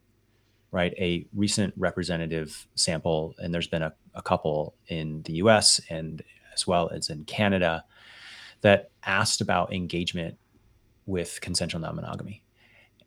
right? 0.71 0.93
A 0.97 1.27
recent 1.33 1.73
representative 1.77 2.67
sample, 2.73 3.35
and 3.37 3.53
there's 3.53 3.67
been 3.67 3.83
a, 3.83 3.93
a 4.15 4.21
couple 4.21 4.73
in 4.87 5.21
the 5.23 5.33
U.S. 5.33 5.79
and 5.89 6.23
as 6.53 6.65
well 6.65 6.89
as 6.89 7.09
in 7.09 7.23
Canada 7.25 7.85
that 8.61 8.91
asked 9.03 9.41
about 9.41 9.73
engagement 9.73 10.37
with 11.05 11.39
consensual 11.41 11.81
non 11.81 11.95
monogamy. 11.95 12.43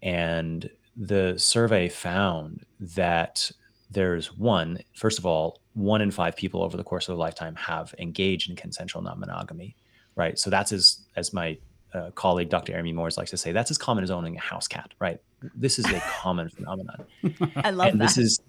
And 0.02 0.68
the 0.96 1.34
survey 1.38 1.88
found 1.88 2.64
that 2.78 3.50
there's 3.90 4.36
one, 4.36 4.78
first 4.94 5.18
of 5.18 5.26
all, 5.26 5.60
one 5.74 6.00
in 6.00 6.10
five 6.10 6.36
people 6.36 6.62
over 6.62 6.76
the 6.76 6.84
course 6.84 7.08
of 7.08 7.16
a 7.16 7.18
lifetime 7.18 7.54
have 7.56 7.94
engaged 7.98 8.50
in 8.50 8.56
consensual 8.56 9.02
non 9.02 9.18
monogamy, 9.18 9.76
right? 10.16 10.38
So 10.38 10.50
that's 10.50 10.72
as, 10.72 11.00
as 11.16 11.32
my 11.32 11.58
uh, 11.92 12.10
colleague, 12.12 12.48
Dr. 12.48 12.76
Amy 12.76 12.92
Moors, 12.92 13.16
likes 13.16 13.30
to 13.30 13.36
say, 13.36 13.52
that's 13.52 13.70
as 13.70 13.78
common 13.78 14.04
as 14.04 14.10
owning 14.10 14.36
a 14.36 14.40
house 14.40 14.68
cat, 14.68 14.92
right? 14.98 15.20
This 15.54 15.78
is 15.78 15.86
a 15.86 16.00
common 16.00 16.48
phenomenon. 16.48 17.04
I 17.56 17.70
love 17.70 17.88
and 17.88 18.00
that. 18.00 18.06
This 18.06 18.18
is, 18.18 18.40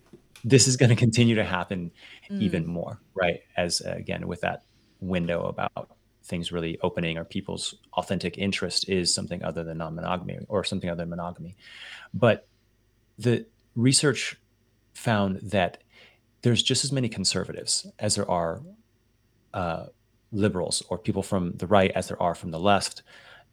this 0.43 0.67
is 0.67 0.77
going 0.77 0.89
to 0.89 0.95
continue 0.95 1.35
to 1.35 1.43
happen 1.43 1.91
mm. 2.29 2.41
even 2.41 2.65
more, 2.65 2.99
right? 3.13 3.41
As 3.57 3.81
uh, 3.81 3.93
again, 3.95 4.27
with 4.27 4.41
that 4.41 4.63
window 4.99 5.45
about 5.45 5.89
things 6.25 6.51
really 6.51 6.77
opening 6.81 7.17
or 7.17 7.23
people's 7.23 7.75
authentic 7.93 8.37
interest 8.37 8.89
is 8.89 9.13
something 9.13 9.43
other 9.43 9.63
than 9.63 9.77
non-monogamy 9.77 10.39
or 10.47 10.63
something 10.63 10.89
other 10.89 11.03
than 11.03 11.09
monogamy 11.09 11.55
but 12.13 12.47
the 13.17 13.45
research 13.75 14.37
found 14.93 15.39
that 15.41 15.83
there's 16.41 16.63
just 16.63 16.83
as 16.83 16.91
many 16.91 17.07
conservatives 17.07 17.87
as 17.99 18.15
there 18.15 18.29
are 18.29 18.61
uh, 19.53 19.85
liberals 20.31 20.83
or 20.89 20.97
people 20.97 21.23
from 21.23 21.53
the 21.53 21.67
right 21.67 21.91
as 21.91 22.07
there 22.07 22.21
are 22.21 22.35
from 22.35 22.51
the 22.51 22.59
left 22.59 23.03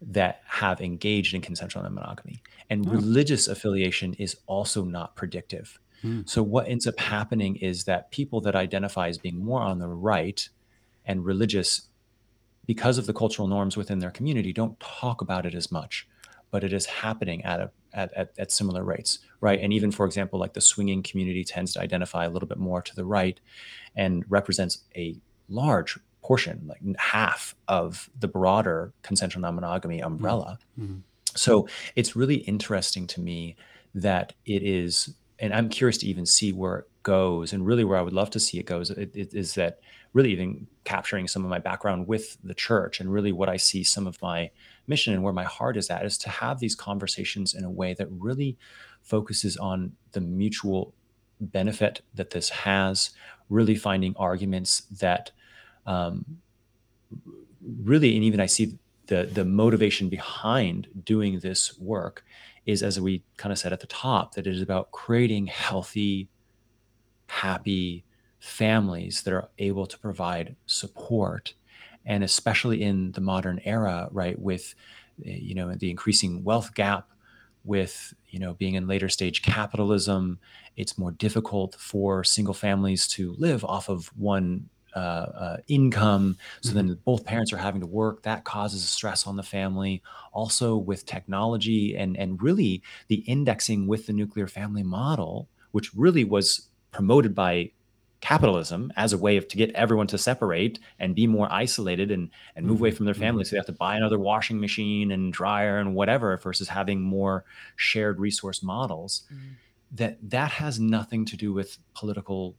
that 0.00 0.42
have 0.46 0.80
engaged 0.80 1.34
in 1.34 1.40
consensual 1.40 1.82
non-monogamy 1.82 2.42
and 2.70 2.86
oh. 2.88 2.90
religious 2.90 3.48
affiliation 3.48 4.14
is 4.14 4.36
also 4.46 4.82
not 4.82 5.14
predictive 5.14 5.78
mm. 6.02 6.28
so 6.28 6.42
what 6.42 6.66
ends 6.68 6.86
up 6.86 6.98
happening 6.98 7.56
is 7.56 7.84
that 7.84 8.10
people 8.10 8.40
that 8.40 8.56
identify 8.56 9.08
as 9.08 9.18
being 9.18 9.44
more 9.44 9.60
on 9.60 9.78
the 9.78 9.88
right 9.88 10.48
and 11.04 11.24
religious 11.24 11.88
because 12.66 12.98
of 12.98 13.06
the 13.06 13.12
cultural 13.12 13.48
norms 13.48 13.76
within 13.76 13.98
their 13.98 14.10
community, 14.10 14.52
don't 14.52 14.78
talk 14.80 15.20
about 15.20 15.46
it 15.46 15.54
as 15.54 15.72
much, 15.72 16.06
but 16.50 16.62
it 16.64 16.72
is 16.72 16.86
happening 16.86 17.44
at 17.44 17.60
a 17.60 17.70
at, 17.94 18.12
at, 18.14 18.32
at 18.38 18.50
similar 18.50 18.82
rates, 18.84 19.18
right? 19.40 19.60
And 19.60 19.72
even, 19.72 19.90
for 19.90 20.06
example, 20.06 20.38
like 20.38 20.54
the 20.54 20.60
swinging 20.60 21.02
community 21.02 21.44
tends 21.44 21.74
to 21.74 21.80
identify 21.80 22.24
a 22.24 22.30
little 22.30 22.48
bit 22.48 22.58
more 22.58 22.80
to 22.82 22.94
the 22.96 23.04
right 23.04 23.38
and 23.94 24.24
represents 24.28 24.84
a 24.96 25.16
large 25.48 25.98
portion, 26.22 26.62
like 26.66 26.80
half 26.96 27.54
of 27.68 28.08
the 28.18 28.28
broader 28.28 28.92
consensual 29.02 29.42
non 29.42 29.56
monogamy 29.56 30.00
umbrella. 30.00 30.58
Mhm. 30.80 31.02
So 31.34 31.68
it's 31.96 32.14
really 32.16 32.36
interesting 32.36 33.06
to 33.08 33.20
me 33.20 33.56
that 33.94 34.32
it 34.46 34.62
is, 34.62 35.14
and 35.38 35.52
I'm 35.52 35.68
curious 35.68 35.98
to 35.98 36.06
even 36.06 36.24
see 36.26 36.52
where 36.52 36.78
it 36.78 36.88
goes, 37.02 37.52
and 37.52 37.66
really 37.66 37.84
where 37.84 37.98
I 37.98 38.02
would 38.02 38.12
love 38.12 38.30
to 38.30 38.40
see 38.40 38.58
it 38.58 38.66
goes 38.66 38.90
it, 38.90 39.10
it 39.14 39.34
is 39.34 39.54
that 39.54 39.80
really 40.12 40.32
even 40.32 40.66
capturing 40.84 41.26
some 41.26 41.44
of 41.44 41.50
my 41.50 41.58
background 41.58 42.06
with 42.06 42.36
the 42.44 42.54
church 42.54 43.00
and 43.00 43.12
really 43.12 43.32
what 43.32 43.48
I 43.48 43.56
see 43.56 43.82
some 43.82 44.06
of 44.06 44.20
my 44.20 44.50
mission 44.86 45.14
and 45.14 45.22
where 45.22 45.32
my 45.32 45.44
heart 45.44 45.76
is 45.76 45.88
at 45.90 46.04
is 46.04 46.18
to 46.18 46.28
have 46.28 46.58
these 46.58 46.74
conversations 46.74 47.54
in 47.54 47.64
a 47.64 47.70
way 47.70 47.94
that 47.94 48.08
really 48.10 48.58
focuses 49.02 49.56
on 49.56 49.92
the 50.12 50.20
mutual 50.20 50.92
benefit 51.40 52.02
that 52.14 52.30
this 52.30 52.48
has, 52.50 53.10
really 53.48 53.74
finding 53.74 54.14
arguments 54.16 54.82
that 55.00 55.30
um, 55.86 56.24
really, 57.82 58.14
and 58.14 58.24
even 58.24 58.40
I 58.40 58.46
see 58.46 58.78
the 59.06 59.24
the 59.24 59.44
motivation 59.44 60.08
behind 60.08 60.88
doing 61.04 61.40
this 61.40 61.78
work 61.78 62.24
is, 62.66 62.82
as 62.82 63.00
we 63.00 63.24
kind 63.36 63.52
of 63.52 63.58
said 63.58 63.72
at 63.72 63.80
the 63.80 63.86
top, 63.86 64.34
that 64.34 64.46
it 64.46 64.54
is 64.54 64.62
about 64.62 64.92
creating 64.92 65.46
healthy, 65.46 66.28
happy 67.26 68.04
families 68.42 69.22
that 69.22 69.32
are 69.32 69.48
able 69.58 69.86
to 69.86 69.98
provide 69.98 70.56
support, 70.66 71.54
and 72.04 72.24
especially 72.24 72.82
in 72.82 73.12
the 73.12 73.20
modern 73.20 73.60
era, 73.64 74.08
right, 74.10 74.38
with 74.38 74.74
eh, 75.24 75.38
you 75.40 75.54
know 75.54 75.74
the 75.74 75.90
increasing 75.90 76.44
wealth 76.44 76.74
gap, 76.74 77.08
with 77.64 78.12
you 78.28 78.38
know 78.38 78.54
being 78.54 78.74
in 78.74 78.86
later 78.88 79.08
stage 79.08 79.42
capitalism, 79.42 80.40
it's 80.76 80.98
more 80.98 81.12
difficult 81.12 81.76
for 81.76 82.24
single 82.24 82.54
families 82.54 83.06
to 83.08 83.34
live 83.38 83.64
off 83.64 83.88
of 83.88 84.08
one 84.18 84.68
uh, 84.96 84.98
uh, 84.98 85.56
income. 85.68 86.36
So 86.62 86.74
Mhm. 86.74 86.74
then 86.74 87.00
both 87.04 87.24
parents 87.24 87.52
are 87.52 87.56
having 87.58 87.80
to 87.80 87.86
work. 87.86 88.24
That 88.24 88.44
causes 88.44 88.86
stress 88.88 89.26
on 89.26 89.36
the 89.36 89.42
family. 89.42 90.02
Also, 90.32 90.76
with 90.76 91.06
technology 91.06 91.96
and 91.96 92.16
and 92.16 92.42
really 92.42 92.82
the 93.08 93.16
indexing 93.26 93.86
with 93.86 94.06
the 94.06 94.12
nuclear 94.12 94.48
family 94.48 94.82
model, 94.82 95.48
which 95.70 95.94
really 95.94 96.24
was 96.24 96.68
promoted 96.90 97.34
by 97.34 97.70
capitalism 98.22 98.92
as 98.96 99.12
a 99.12 99.18
way 99.18 99.36
of 99.36 99.48
to 99.48 99.56
get 99.58 99.70
everyone 99.72 100.06
to 100.08 100.18
separate 100.18 100.78
and 100.98 101.14
be 101.14 101.26
more 101.26 101.52
isolated 101.52 102.10
and 102.10 102.30
and 102.56 102.66
move 102.66 102.80
away 102.80 102.90
Mhm. 102.90 102.96
from 102.96 103.06
their 103.06 103.14
Mhm. 103.14 103.18
family. 103.18 103.44
So 103.44 103.50
they 103.52 103.58
have 103.58 103.66
to 103.66 103.72
buy 103.72 103.96
another 103.96 104.18
washing 104.18 104.60
machine 104.60 105.10
and 105.12 105.32
dryer 105.32 105.78
and 105.78 105.94
whatever 105.94 106.36
versus 106.38 106.68
having 106.68 107.02
more 107.02 107.44
shared 107.76 108.20
resource 108.20 108.62
models 108.62 109.24
Mm. 109.30 109.56
that 109.92 110.18
that 110.30 110.52
has 110.52 110.80
nothing 110.80 111.24
to 111.26 111.36
do 111.36 111.52
with 111.52 111.78
political 111.94 112.56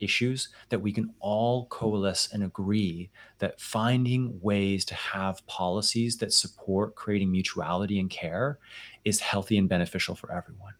issues 0.00 0.48
that 0.70 0.80
we 0.80 0.92
can 0.92 1.14
all 1.20 1.66
coalesce 1.66 2.32
and 2.32 2.42
agree 2.42 3.10
that 3.38 3.60
finding 3.60 4.40
ways 4.40 4.84
to 4.86 4.94
have 4.94 5.46
policies 5.46 6.18
that 6.18 6.32
support 6.32 6.94
creating 6.96 7.30
mutuality 7.30 8.00
and 8.00 8.10
care 8.10 8.58
is 9.04 9.20
healthy 9.20 9.58
and 9.58 9.68
beneficial 9.68 10.14
for 10.14 10.32
everyone. 10.32 10.74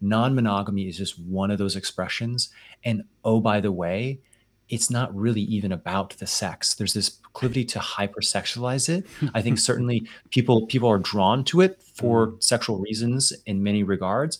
Non-monogamy 0.00 0.88
is 0.88 0.96
just 0.96 1.18
one 1.18 1.50
of 1.50 1.58
those 1.58 1.76
expressions 1.76 2.48
and 2.84 3.02
oh 3.24 3.40
by 3.40 3.60
the 3.60 3.72
way, 3.72 4.20
it's 4.68 4.88
not 4.90 5.14
really 5.14 5.42
even 5.42 5.72
about 5.72 6.10
the 6.18 6.26
sex. 6.26 6.74
There's 6.74 6.94
this 6.94 7.10
proclivity 7.10 7.64
to 7.66 7.78
hypersexualize 7.80 8.88
it. 8.88 9.06
I 9.34 9.42
think 9.42 9.58
certainly 9.58 10.06
people 10.30 10.66
people 10.66 10.88
are 10.88 10.98
drawn 10.98 11.44
to 11.44 11.60
it 11.60 11.82
for 11.82 12.28
Mm. 12.28 12.42
sexual 12.42 12.78
reasons 12.78 13.32
in 13.46 13.62
many 13.62 13.82
regards, 13.82 14.38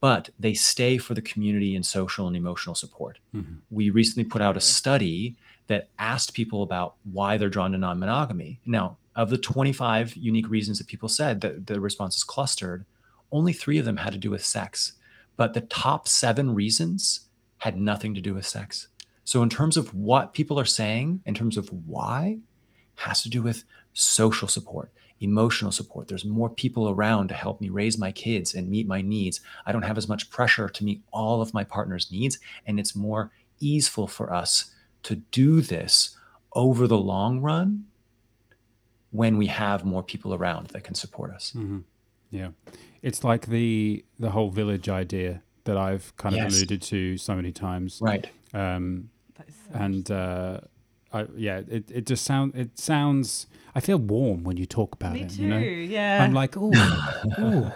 but 0.00 0.30
they 0.38 0.54
stay 0.54 0.98
for 0.98 1.14
the 1.14 1.22
community 1.22 1.74
and 1.76 1.84
social 1.86 2.26
and 2.26 2.36
emotional 2.36 2.74
support. 2.74 3.18
Mhm. 3.34 3.58
We 3.70 3.90
recently 3.90 4.24
put 4.24 4.42
out 4.42 4.56
a 4.56 4.60
study 4.60 5.36
that 5.68 5.88
asked 5.98 6.34
people 6.34 6.62
about 6.62 6.94
why 7.10 7.36
they're 7.36 7.48
drawn 7.48 7.72
to 7.72 7.78
non 7.78 7.98
monogamy. 7.98 8.60
Now, 8.66 8.96
of 9.14 9.30
the 9.30 9.38
25 9.38 10.16
unique 10.16 10.48
reasons 10.48 10.78
that 10.78 10.86
people 10.86 11.08
said 11.08 11.40
that 11.42 11.66
the 11.66 11.80
responses 11.80 12.24
clustered, 12.24 12.84
only 13.32 13.52
three 13.52 13.78
of 13.78 13.84
them 13.84 13.96
had 13.96 14.12
to 14.12 14.18
do 14.18 14.30
with 14.30 14.44
sex. 14.44 14.92
But 15.36 15.54
the 15.54 15.62
top 15.62 16.06
seven 16.06 16.54
reasons 16.54 17.28
had 17.58 17.76
nothing 17.76 18.14
to 18.14 18.20
do 18.20 18.34
with 18.34 18.46
sex. 18.46 18.88
So, 19.24 19.42
in 19.42 19.48
terms 19.48 19.76
of 19.76 19.94
what 19.94 20.34
people 20.34 20.58
are 20.60 20.64
saying, 20.64 21.22
in 21.24 21.34
terms 21.34 21.56
of 21.56 21.70
why, 21.86 22.38
has 22.96 23.22
to 23.22 23.30
do 23.30 23.42
with 23.42 23.64
social 23.94 24.48
support, 24.48 24.92
emotional 25.20 25.72
support. 25.72 26.08
There's 26.08 26.24
more 26.24 26.50
people 26.50 26.88
around 26.88 27.28
to 27.28 27.34
help 27.34 27.60
me 27.60 27.68
raise 27.68 27.96
my 27.98 28.12
kids 28.12 28.54
and 28.54 28.68
meet 28.68 28.86
my 28.86 29.00
needs. 29.00 29.40
I 29.64 29.72
don't 29.72 29.82
have 29.82 29.98
as 29.98 30.08
much 30.08 30.30
pressure 30.30 30.68
to 30.68 30.84
meet 30.84 31.02
all 31.12 31.40
of 31.40 31.54
my 31.54 31.64
partner's 31.64 32.10
needs. 32.10 32.38
And 32.66 32.78
it's 32.78 32.94
more 32.94 33.30
easeful 33.60 34.06
for 34.06 34.32
us 34.32 34.72
to 35.04 35.16
do 35.16 35.60
this 35.60 36.16
over 36.54 36.86
the 36.86 36.98
long 36.98 37.40
run 37.40 37.86
when 39.10 39.36
we 39.36 39.46
have 39.46 39.84
more 39.84 40.02
people 40.02 40.34
around 40.34 40.68
that 40.68 40.84
can 40.84 40.94
support 40.94 41.30
us. 41.30 41.52
Mhm. 41.56 41.84
Yeah, 42.30 42.50
it's 43.02 43.24
like 43.24 43.46
the 43.46 44.04
the 44.18 44.30
whole 44.30 44.50
village 44.50 44.88
idea 44.88 45.42
that 45.64 45.76
I've 45.76 46.16
kind 46.16 46.34
of 46.34 46.40
Yes. 46.42 46.56
alluded 46.56 46.82
to 46.82 47.16
so 47.18 47.34
many 47.36 47.52
times. 47.52 47.98
Right. 48.02 48.28
Um, 48.54 49.10
so 49.38 49.44
and 49.74 50.10
uh, 50.10 50.60
I, 51.12 51.26
yeah, 51.36 51.62
it, 51.68 51.90
it 51.90 52.06
just 52.06 52.24
sound 52.24 52.54
it 52.54 52.78
sounds. 52.78 53.46
I 53.74 53.80
feel 53.80 53.98
warm 53.98 54.44
when 54.44 54.56
you 54.56 54.66
talk 54.66 54.94
about 54.94 55.14
Me 55.14 55.22
it. 55.22 55.30
too. 55.30 55.42
You 55.42 55.48
know, 55.48 55.58
Yeah. 55.58 56.22
I'm 56.22 56.34
like, 56.34 56.56
oh, 56.58 56.70
oh, 57.38 57.72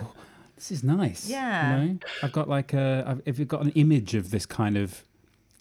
this 0.57 0.71
is 0.71 0.85
nice. 0.85 1.29
Yeah. 1.29 1.81
you 1.81 1.89
know? 1.89 1.99
I've 2.23 2.33
got 2.33 2.49
like 2.49 2.73
a. 2.75 3.05
I've, 3.07 3.23
if 3.25 3.39
you've 3.39 3.49
got 3.49 3.63
an 3.63 3.71
image 3.71 4.15
of 4.15 4.31
this 4.31 4.47
kind 4.47 4.77
of 4.77 5.05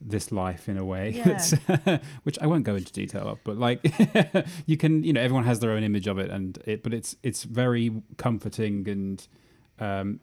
this 0.02 0.32
life 0.32 0.68
in 0.68 0.78
a 0.78 0.84
way, 0.84 1.12
Yeah. 1.12 1.24
that's, 1.24 1.52
which 2.24 2.38
I 2.40 2.48
won't 2.48 2.66
go 2.66 2.76
into 2.76 2.92
detail 2.92 3.28
of, 3.30 3.40
but 3.46 3.58
like 3.58 3.80
you 4.66 4.76
can, 4.78 5.04
you 5.04 5.14
know, 5.14 5.22
everyone 5.22 5.46
has 5.46 5.60
their 5.62 5.72
own 5.72 5.84
image 5.84 6.08
of 6.08 6.18
it, 6.20 6.30
and 6.30 6.58
it, 6.66 6.84
but 6.84 6.94
it's 6.94 7.16
it's 7.24 7.44
very 7.44 7.92
comforting 8.18 8.88
and 8.90 9.26
um, 9.80 10.20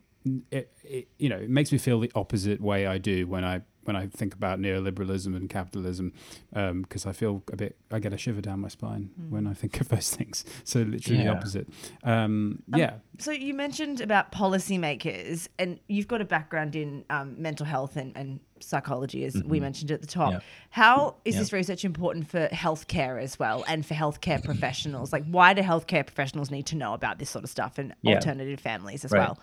it, 0.51 0.73
it 0.85 1.09
you 1.19 1.29
know 1.29 1.37
it 1.39 1.51
makes 1.51 1.73
me 1.73 1.79
feel 1.79 2.01
the 2.01 2.11
opposite 2.15 2.61
way 2.61 2.87
I 2.87 2.99
do 2.99 3.27
when 3.27 3.45
I 3.45 3.63
when 3.85 3.97
I 3.97 4.07
think 4.07 4.33
about 4.33 4.61
neoliberalism 4.61 5.35
and 5.35 5.51
capitalism 5.51 6.13
because 6.53 7.05
I 7.05 7.11
feel 7.13 7.43
a 7.53 7.57
bit 7.57 7.77
I 7.91 7.99
get 7.99 8.13
a 8.13 8.17
shiver 8.17 8.41
down 8.41 8.61
my 8.61 8.69
spine 8.69 9.11
when 9.29 9.45
I 9.49 9.55
think 9.55 9.81
of 9.81 9.89
those 9.89 10.09
things. 10.17 10.45
So 10.63 10.81
literally 10.83 11.19
the 11.19 11.25
Yeah. 11.25 11.33
opposite. 11.33 11.69
Um, 12.05 12.63
yeah. 12.77 12.99
So 13.19 13.33
you 13.33 13.55
mentioned 13.55 14.01
about 14.01 14.31
policymakers, 14.31 15.49
and 15.59 15.81
you've 15.89 16.07
got 16.07 16.21
a 16.21 16.25
background 16.25 16.77
in 16.77 17.05
um, 17.11 17.35
mental 17.43 17.67
health 17.67 17.97
and, 17.97 18.17
and 18.17 18.39
psychology, 18.61 19.25
as 19.25 19.43
we 19.45 19.59
mentioned 19.59 19.91
at 19.91 20.01
the 20.01 20.07
top. 20.07 20.29
Mm-hmm. 20.29 20.35
Yeah. 20.39 20.41
How 20.71 21.17
is 21.25 21.35
Yeah. 21.35 21.41
this 21.41 21.53
research 21.53 21.85
important 21.85 22.29
for 22.29 22.47
healthcare 22.49 23.21
as 23.21 23.37
well, 23.39 23.65
and 23.67 23.85
for 23.85 23.95
healthcare 23.95 24.43
professionals? 24.45 25.13
Like, 25.13 25.25
why 25.27 25.55
do 25.55 25.63
healthcare 25.63 26.07
professionals 26.07 26.53
need 26.53 26.67
to 26.67 26.77
know 26.77 26.95
about 26.95 27.19
this 27.19 27.31
sort 27.31 27.43
of 27.43 27.51
stuff 27.51 27.79
and 27.79 27.95
Yeah. 28.03 28.15
alternative 28.15 28.61
families 28.61 29.05
as 29.05 29.11
Right. 29.11 29.21
well? 29.21 29.39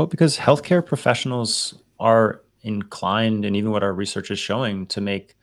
Well, 0.00 0.06
because 0.06 0.38
healthcare 0.38 0.84
professionals 0.86 1.74
are 1.98 2.40
inclined, 2.62 3.44
and 3.44 3.54
even 3.54 3.70
what 3.70 3.82
our 3.82 3.92
research 3.92 4.30
is 4.30 4.38
showing, 4.38 4.86
to 4.86 5.00
make 5.02 5.36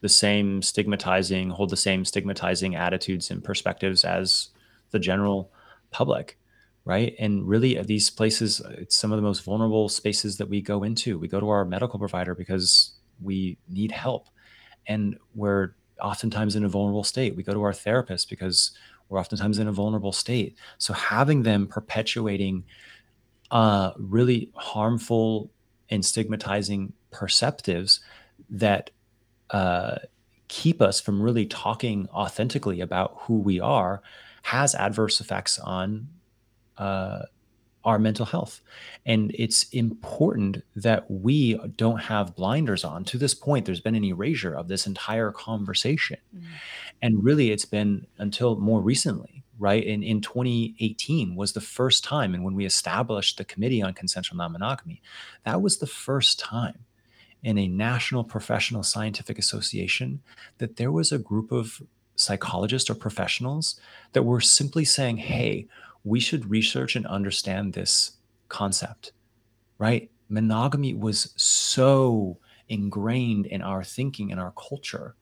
the 0.00 0.08
same 0.08 0.62
stigmatizing, 0.62 1.50
hold 1.50 1.70
the 1.70 1.76
same 1.76 2.04
stigmatizing 2.04 2.76
attitudes 2.76 3.32
and 3.32 3.42
perspectives 3.42 4.04
as 4.04 4.50
the 4.92 5.00
general 5.00 5.50
public, 5.90 6.38
right? 6.84 7.16
And 7.18 7.48
really, 7.48 7.76
at 7.76 7.88
these 7.88 8.08
places, 8.08 8.62
it's 8.78 8.94
some 8.94 9.10
of 9.10 9.16
the 9.16 9.22
most 9.22 9.42
vulnerable 9.42 9.88
spaces 9.88 10.36
that 10.36 10.48
we 10.48 10.60
go 10.60 10.84
into. 10.84 11.18
We 11.18 11.26
go 11.26 11.40
to 11.40 11.48
our 11.48 11.64
medical 11.64 11.98
provider 11.98 12.36
because 12.36 12.92
we 13.20 13.58
need 13.68 13.90
help, 13.90 14.28
and 14.86 15.18
we're 15.34 15.74
oftentimes 16.00 16.54
in 16.54 16.64
a 16.64 16.68
vulnerable 16.68 17.02
state. 17.02 17.34
We 17.34 17.42
go 17.42 17.54
to 17.54 17.62
our 17.64 17.72
therapist 17.72 18.30
because 18.30 18.70
we're 19.08 19.18
oftentimes 19.18 19.58
in 19.58 19.66
a 19.66 19.72
vulnerable 19.72 20.12
state. 20.12 20.56
So 20.78 20.92
having 20.92 21.42
them 21.42 21.66
perpetuating 21.66 22.64
uh, 23.50 23.92
really 23.98 24.50
harmful 24.54 25.50
and 25.90 26.04
stigmatizing 26.04 26.92
perceptives 27.12 28.00
that 28.50 28.90
uh, 29.50 29.96
keep 30.48 30.80
us 30.82 31.00
from 31.00 31.22
really 31.22 31.46
talking 31.46 32.08
authentically 32.12 32.80
about 32.80 33.16
who 33.20 33.38
we 33.38 33.60
are 33.60 34.02
has 34.42 34.74
adverse 34.74 35.20
effects 35.20 35.58
on 35.58 36.08
uh, 36.78 37.22
our 37.84 37.98
mental 37.98 38.26
health. 38.26 38.60
And 39.04 39.30
it's 39.34 39.64
important 39.70 40.64
that 40.74 41.08
we 41.10 41.56
don't 41.76 41.98
have 41.98 42.34
blinders 42.34 42.84
on. 42.84 43.04
To 43.04 43.18
this 43.18 43.34
point, 43.34 43.64
there's 43.64 43.80
been 43.80 43.94
an 43.94 44.04
erasure 44.04 44.52
of 44.54 44.68
this 44.68 44.86
entire 44.86 45.30
conversation. 45.30 46.18
And 47.00 47.22
really, 47.22 47.52
it's 47.52 47.64
been 47.64 48.06
until 48.18 48.56
more 48.56 48.80
recently, 48.80 49.44
right? 49.58 49.82
In, 49.82 50.02
in 50.02 50.20
2018 50.20 51.34
was 51.34 51.52
the 51.52 51.60
first 51.60 52.04
time. 52.04 52.34
And 52.34 52.44
when 52.44 52.54
we 52.54 52.66
established 52.66 53.38
the 53.38 53.44
Committee 53.44 53.82
on 53.82 53.94
Consensual 53.94 54.36
Non 54.36 54.52
Monogamy, 54.52 55.02
that 55.44 55.62
was 55.62 55.78
the 55.78 55.86
first 55.86 56.38
time 56.38 56.84
in 57.42 57.58
a 57.58 57.68
national 57.68 58.24
professional 58.24 58.82
scientific 58.82 59.38
association 59.38 60.20
that 60.58 60.76
there 60.76 60.92
was 60.92 61.12
a 61.12 61.18
group 61.18 61.52
of 61.52 61.82
psychologists 62.16 62.90
or 62.90 62.94
professionals 62.94 63.78
that 64.12 64.24
were 64.24 64.40
simply 64.40 64.84
saying, 64.84 65.18
hey, 65.18 65.66
we 66.04 66.20
should 66.20 66.50
research 66.50 66.96
and 66.96 67.06
understand 67.06 67.72
this 67.72 68.12
concept, 68.48 69.12
right? 69.78 70.10
Monogamy 70.28 70.94
was 70.94 71.32
so 71.36 72.38
ingrained 72.68 73.46
in 73.46 73.62
our 73.62 73.84
thinking 73.84 74.32
and 74.32 74.40
our 74.40 74.52
culture 74.52 75.14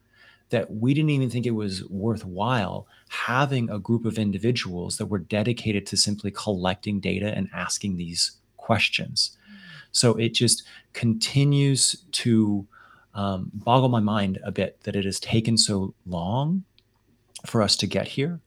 that 0.55 0.71
we 0.71 0.95
didn't 0.95 1.11
even 1.11 1.29
think 1.31 1.47
it 1.47 1.51
was 1.51 1.85
worthwhile 1.89 2.87
having 3.09 3.69
a 3.69 3.79
group 3.81 4.05
of 4.05 4.19
individuals 4.19 4.99
that 4.99 5.07
were 5.07 5.19
dedicated 5.19 5.85
to 5.87 5.97
simply 5.97 6.31
collecting 6.31 7.01
data 7.01 7.37
and 7.37 7.49
asking 7.53 7.97
these 7.97 8.37
questions. 8.57 9.37
So 9.91 10.15
it 10.15 10.33
just 10.33 10.63
continues 10.93 12.05
to 12.13 12.67
um, 13.15 13.51
boggle 13.53 13.89
my 13.89 13.99
mind 13.99 14.39
a 14.45 14.53
bit 14.53 14.81
that 14.85 14.95
it 14.95 15.05
has 15.05 15.19
taken 15.19 15.57
so 15.59 15.93
long 16.07 16.63
for 17.47 17.61
us 17.61 17.75
to 17.79 17.87
get 17.89 18.07
here. 18.07 18.39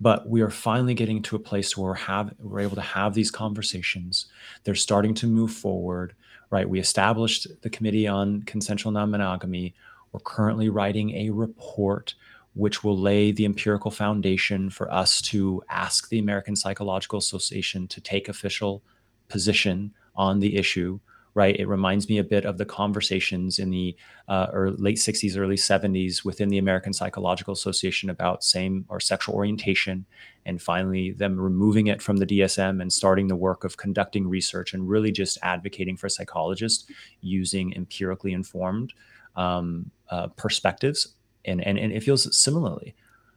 But 0.00 0.28
we 0.28 0.42
are 0.42 0.50
finally 0.50 0.94
getting 0.94 1.22
to 1.22 1.36
a 1.36 1.40
place 1.40 1.76
where 1.76 1.90
we're, 1.90 1.94
have, 1.94 2.34
we're 2.38 2.60
able 2.60 2.76
to 2.76 2.82
have 2.82 3.14
these 3.14 3.30
conversations. 3.30 4.26
They're 4.64 4.74
starting 4.74 5.14
to 5.14 5.26
move 5.26 5.52
forward, 5.52 6.14
right? 6.50 6.68
We 6.68 6.78
established 6.78 7.48
the 7.62 7.70
Committee 7.70 8.06
on 8.06 8.42
Consensual 8.42 8.92
Non 8.92 9.10
Monogamy. 9.10 9.74
We're 10.12 10.20
currently 10.20 10.68
writing 10.68 11.14
a 11.14 11.30
report 11.30 12.14
which 12.54 12.82
will 12.82 12.98
lay 12.98 13.30
the 13.30 13.44
empirical 13.44 13.90
foundation 13.90 14.70
for 14.70 14.92
us 14.92 15.20
to 15.22 15.62
ask 15.68 16.08
the 16.08 16.18
American 16.18 16.56
Psychological 16.56 17.18
Association 17.18 17.86
to 17.88 18.00
take 18.00 18.28
official 18.28 18.82
position 19.28 19.92
on 20.16 20.40
the 20.40 20.56
issue 20.56 20.98
right? 21.38 21.56
It 21.56 21.68
reminds 21.68 22.08
me 22.08 22.18
a 22.18 22.24
bit 22.24 22.44
of 22.44 22.58
the 22.58 22.64
conversations 22.64 23.60
in 23.60 23.70
the 23.70 23.94
uh, 24.26 24.48
or 24.52 24.72
late 24.72 24.96
60s, 24.96 25.38
early 25.38 25.54
70s 25.54 26.24
within 26.24 26.48
the 26.48 26.58
American 26.58 26.92
Psychological 26.92 27.52
Association 27.52 28.10
about 28.10 28.42
same 28.42 28.84
or 28.88 28.98
sexual 28.98 29.36
orientation, 29.36 30.04
and 30.46 30.60
finally 30.60 31.12
them 31.12 31.40
removing 31.40 31.86
it 31.86 32.02
from 32.02 32.16
the 32.16 32.26
DSM 32.26 32.82
and 32.82 32.92
starting 32.92 33.28
the 33.28 33.36
work 33.36 33.62
of 33.62 33.76
conducting 33.76 34.28
research 34.28 34.74
and 34.74 34.88
really 34.88 35.12
just 35.12 35.38
advocating 35.42 35.96
for 35.96 36.08
psychologists 36.08 36.90
using 37.20 37.72
empirically 37.74 38.32
informed 38.32 38.92
um, 39.36 39.90
uh, 40.10 40.28
perspectives. 40.28 41.14
And, 41.44 41.64
and, 41.64 41.78
and 41.78 41.92
it 41.92 42.02
feels 42.02 42.36
similarly. 42.36 42.94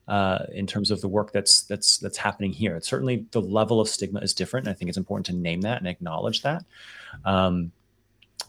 Uh, 0.08 0.46
in 0.54 0.68
terms 0.68 0.92
of 0.92 1.00
the 1.00 1.08
work 1.08 1.32
that's 1.32 1.62
that's 1.62 1.98
that's 2.00 2.18
happening 2.18 2.52
here. 2.52 2.76
It's 2.76 2.90
certainly 2.90 3.28
the 3.32 3.40
level 3.40 3.80
of 3.80 3.88
stigma 3.88 4.20
is 4.20 4.34
different. 4.34 4.68
And 4.68 4.76
I 4.76 4.78
think 4.78 4.90
it's 4.90 4.98
important 4.98 5.28
to 5.28 5.34
name 5.34 5.62
that 5.62 5.78
and 5.78 5.88
acknowledge 5.88 6.42
that. 6.42 6.66
Um, 7.24 7.72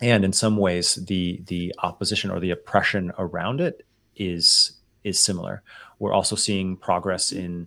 and 0.02 0.24
in 0.24 0.32
some 0.32 0.56
ways 0.56 0.96
the 1.06 1.40
the 1.46 1.74
opposition 1.78 2.30
or 2.30 2.40
the 2.40 2.50
oppression 2.50 3.12
around 3.18 3.60
it 3.60 3.86
is 4.16 4.72
is 5.04 5.18
similar 5.18 5.62
we're 5.98 6.12
also 6.12 6.36
seeing 6.36 6.76
progress 6.76 7.32
in 7.32 7.66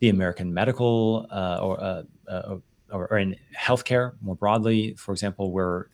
the 0.00 0.08
american 0.08 0.52
medical 0.52 1.26
uh, 1.30 1.58
or, 1.62 1.80
uh, 1.80 2.02
uh, 2.28 2.56
or, 2.90 3.06
or 3.08 3.18
in 3.18 3.36
healthcare 3.56 4.12
more 4.20 4.34
broadly 4.34 4.94
for 4.94 5.12
example 5.12 5.52
we're 5.52 5.80
uh, 5.80 5.86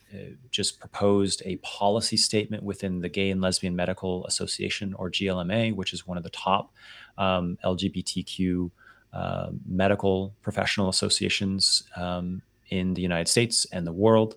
just 0.50 0.78
proposed 0.78 1.42
a 1.44 1.56
policy 1.56 2.16
statement 2.16 2.62
within 2.62 3.00
the 3.00 3.08
gay 3.08 3.30
and 3.30 3.40
lesbian 3.40 3.74
medical 3.74 4.26
association 4.26 4.94
or 4.94 5.10
glma 5.10 5.74
which 5.74 5.92
is 5.92 6.06
one 6.06 6.16
of 6.16 6.24
the 6.24 6.30
top 6.30 6.72
um, 7.18 7.58
lgbtq 7.64 8.70
uh, 9.12 9.50
medical 9.66 10.34
professional 10.42 10.88
associations 10.88 11.84
um, 11.96 12.42
in 12.68 12.94
the 12.94 13.02
united 13.02 13.28
states 13.28 13.66
and 13.72 13.86
the 13.86 13.92
world 13.92 14.36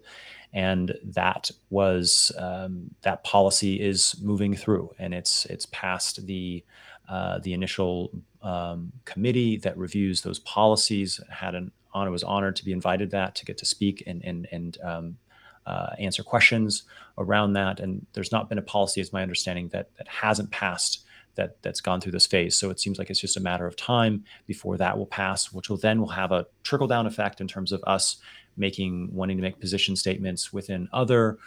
and 0.55 0.97
that 1.03 1.51
was 1.69 2.31
um, 2.37 2.89
that 3.01 3.25
policy 3.25 3.79
is 3.81 4.15
moving 4.21 4.55
through, 4.55 4.89
and 4.97 5.13
it's 5.13 5.45
it's 5.45 5.67
passed 5.67 6.25
the 6.25 6.63
uh, 7.09 7.39
the 7.39 7.53
initial 7.53 8.09
um, 8.41 8.93
committee 9.03 9.57
that 9.57 9.77
reviews 9.77 10.21
those 10.21 10.39
policies. 10.39 11.19
Had 11.29 11.55
an 11.55 11.71
honor 11.93 12.09
was 12.09 12.23
honored 12.23 12.55
to 12.55 12.65
be 12.65 12.71
invited 12.71 13.11
that 13.11 13.35
to 13.35 13.45
get 13.45 13.57
to 13.59 13.65
speak 13.65 14.01
and 14.07 14.23
and 14.23 14.47
and 14.49 14.77
um, 14.81 15.17
uh, 15.65 15.95
answer 15.99 16.23
questions 16.23 16.83
around 17.17 17.53
that. 17.53 17.79
And 17.79 18.05
there's 18.13 18.31
not 18.31 18.49
been 18.49 18.57
a 18.57 18.63
policy, 18.63 19.01
as 19.01 19.13
my 19.13 19.21
understanding, 19.21 19.69
that 19.69 19.95
that 19.97 20.07
hasn't 20.07 20.51
passed 20.51 21.01
that 21.35 21.61
that's 21.61 21.81
gone 21.81 21.99
through 21.99 22.13
this 22.13 22.25
phase. 22.25 22.55
So 22.55 22.69
it 22.69 22.79
seems 22.79 22.97
like 22.97 23.09
it's 23.09 23.19
just 23.19 23.35
a 23.35 23.41
matter 23.41 23.67
of 23.67 23.75
time 23.75 24.23
before 24.47 24.77
that 24.77 24.97
will 24.97 25.05
pass, 25.05 25.51
which 25.51 25.69
will 25.69 25.77
then 25.77 25.99
will 25.99 26.07
have 26.07 26.31
a 26.31 26.45
trickle 26.63 26.87
down 26.87 27.07
effect 27.07 27.41
in 27.41 27.47
terms 27.47 27.73
of 27.73 27.83
us 27.85 28.17
making 28.57 29.13
wanting 29.13 29.37
to 29.37 29.43
make 29.43 29.59
position 29.59 29.95
statements 29.95 30.53
within 30.53 30.87
other 30.93 31.37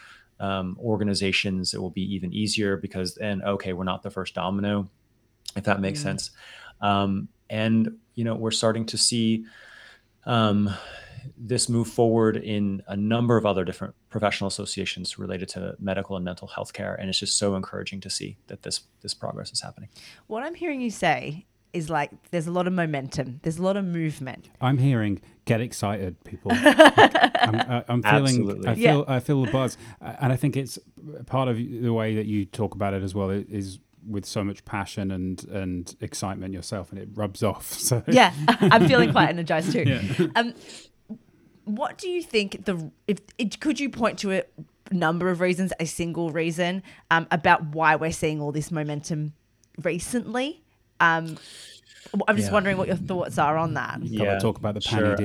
um, 0.41 0.77
organizations 0.81 1.75
it 1.75 1.81
will 1.81 1.91
be 1.91 2.15
even 2.15 2.33
easier 2.33 2.77
because 2.77 3.15
then 3.15 3.43
okay 3.43 3.73
we're 3.73 3.85
not 3.85 4.03
the 4.03 4.11
first 4.11 4.35
domino 4.35 4.89
if 5.57 5.65
that 5.65 5.81
makes 5.81 6.01
mm. 6.01 6.05
sense 6.05 6.31
um, 6.81 7.29
and 7.51 7.97
you 8.15 8.25
know 8.25 8.35
we're 8.35 8.51
starting 8.51 8.87
to 8.87 8.97
see 8.97 9.45
um, 10.27 10.71
this 11.37 11.69
move 11.69 11.89
forward 11.89 12.37
in 12.37 12.83
a 12.87 12.97
number 12.97 13.37
of 13.37 13.47
other 13.47 13.65
different 13.65 13.95
professional 14.11 14.49
associations 14.49 15.19
related 15.19 15.49
to 15.49 15.77
medical 15.79 16.17
and 16.17 16.25
mental 16.25 16.49
health 16.49 16.73
care 16.73 16.95
and 16.95 17.09
it's 17.09 17.19
just 17.19 17.37
so 17.37 17.55
encouraging 17.55 18.01
to 18.01 18.11
see 18.11 18.37
that 18.47 18.63
this 18.63 18.83
this 19.03 19.15
progress 19.15 19.53
is 19.53 19.61
happening 19.61 19.89
what 20.27 20.43
i'm 20.43 20.55
hearing 20.55 20.81
you 20.81 20.91
say 20.91 21.45
is 21.73 21.91
like 21.91 22.11
there's 22.31 22.47
a 22.47 22.51
lot 22.51 22.67
of 22.67 22.73
momentum. 22.73 23.41
There's 23.43 23.59
a 23.59 23.63
lot 23.63 23.77
of 23.77 23.85
movement. 23.85 24.49
I'm 24.61 24.79
hearing 24.79 25.21
get 25.45 25.61
excited, 25.61 26.23
people. 26.25 26.51
I'm, 26.55 27.85
I'm, 27.89 28.03
feeling. 28.03 28.25
Absolutely. 28.27 28.69
I 28.69 28.75
feel. 28.75 29.05
Yeah. 29.07 29.15
I 29.15 29.21
feel 29.21 29.45
the 29.45 29.53
buzz, 29.53 29.77
and 30.01 30.33
I 30.33 30.37
think 30.37 30.57
it's 30.57 30.79
part 31.27 31.49
of 31.49 31.57
the 31.57 31.91
way 31.91 32.15
that 32.17 32.27
you 32.27 32.45
talk 32.45 32.75
about 32.75 32.95
it 32.95 33.03
as 33.03 33.15
well 33.15 33.31
is 33.31 33.79
with 34.07 34.25
so 34.25 34.43
much 34.43 34.65
passion 34.65 35.11
and 35.11 35.45
and 35.49 35.95
excitement 36.01 36.55
yourself, 36.55 36.91
and 36.91 37.01
it 37.01 37.09
rubs 37.15 37.43
off. 37.43 37.73
So 37.89 38.03
yeah, 38.07 38.33
I'm 38.61 38.87
feeling 38.87 39.13
quite 39.13 39.29
energized 39.31 39.73
too. 39.73 39.85
Yeah. 39.87 40.27
Um, 40.37 40.55
what 41.69 41.99
do 41.99 42.09
you 42.09 42.23
think 42.23 42.65
the 42.65 42.91
if 43.07 43.19
it, 43.37 43.61
could 43.61 43.79
you 43.79 43.91
point 43.91 44.19
to 44.21 44.33
a 44.33 44.43
number 44.91 45.29
of 45.31 45.41
reasons, 45.41 45.73
a 45.79 45.87
single 45.87 46.31
reason 46.31 46.83
um, 47.11 47.27
about 47.31 47.63
why 47.67 47.97
we're 47.97 48.13
seeing 48.13 48.41
all 48.41 48.53
this 48.53 48.71
momentum 48.71 49.35
recently? 49.83 50.63
Um, 51.01 51.39
I'm 52.27 52.37
just 52.37 52.49
yeah. 52.49 52.53
wondering 52.53 52.79
what 52.79 52.89
your 52.89 52.97
thoughts 52.97 53.39
are 53.39 53.57
on 53.57 53.75
that. 53.75 54.03
Yeah, 54.03 54.39
talk 54.39 54.59
about 54.59 54.75
the 54.75 54.81
sure. 54.81 55.17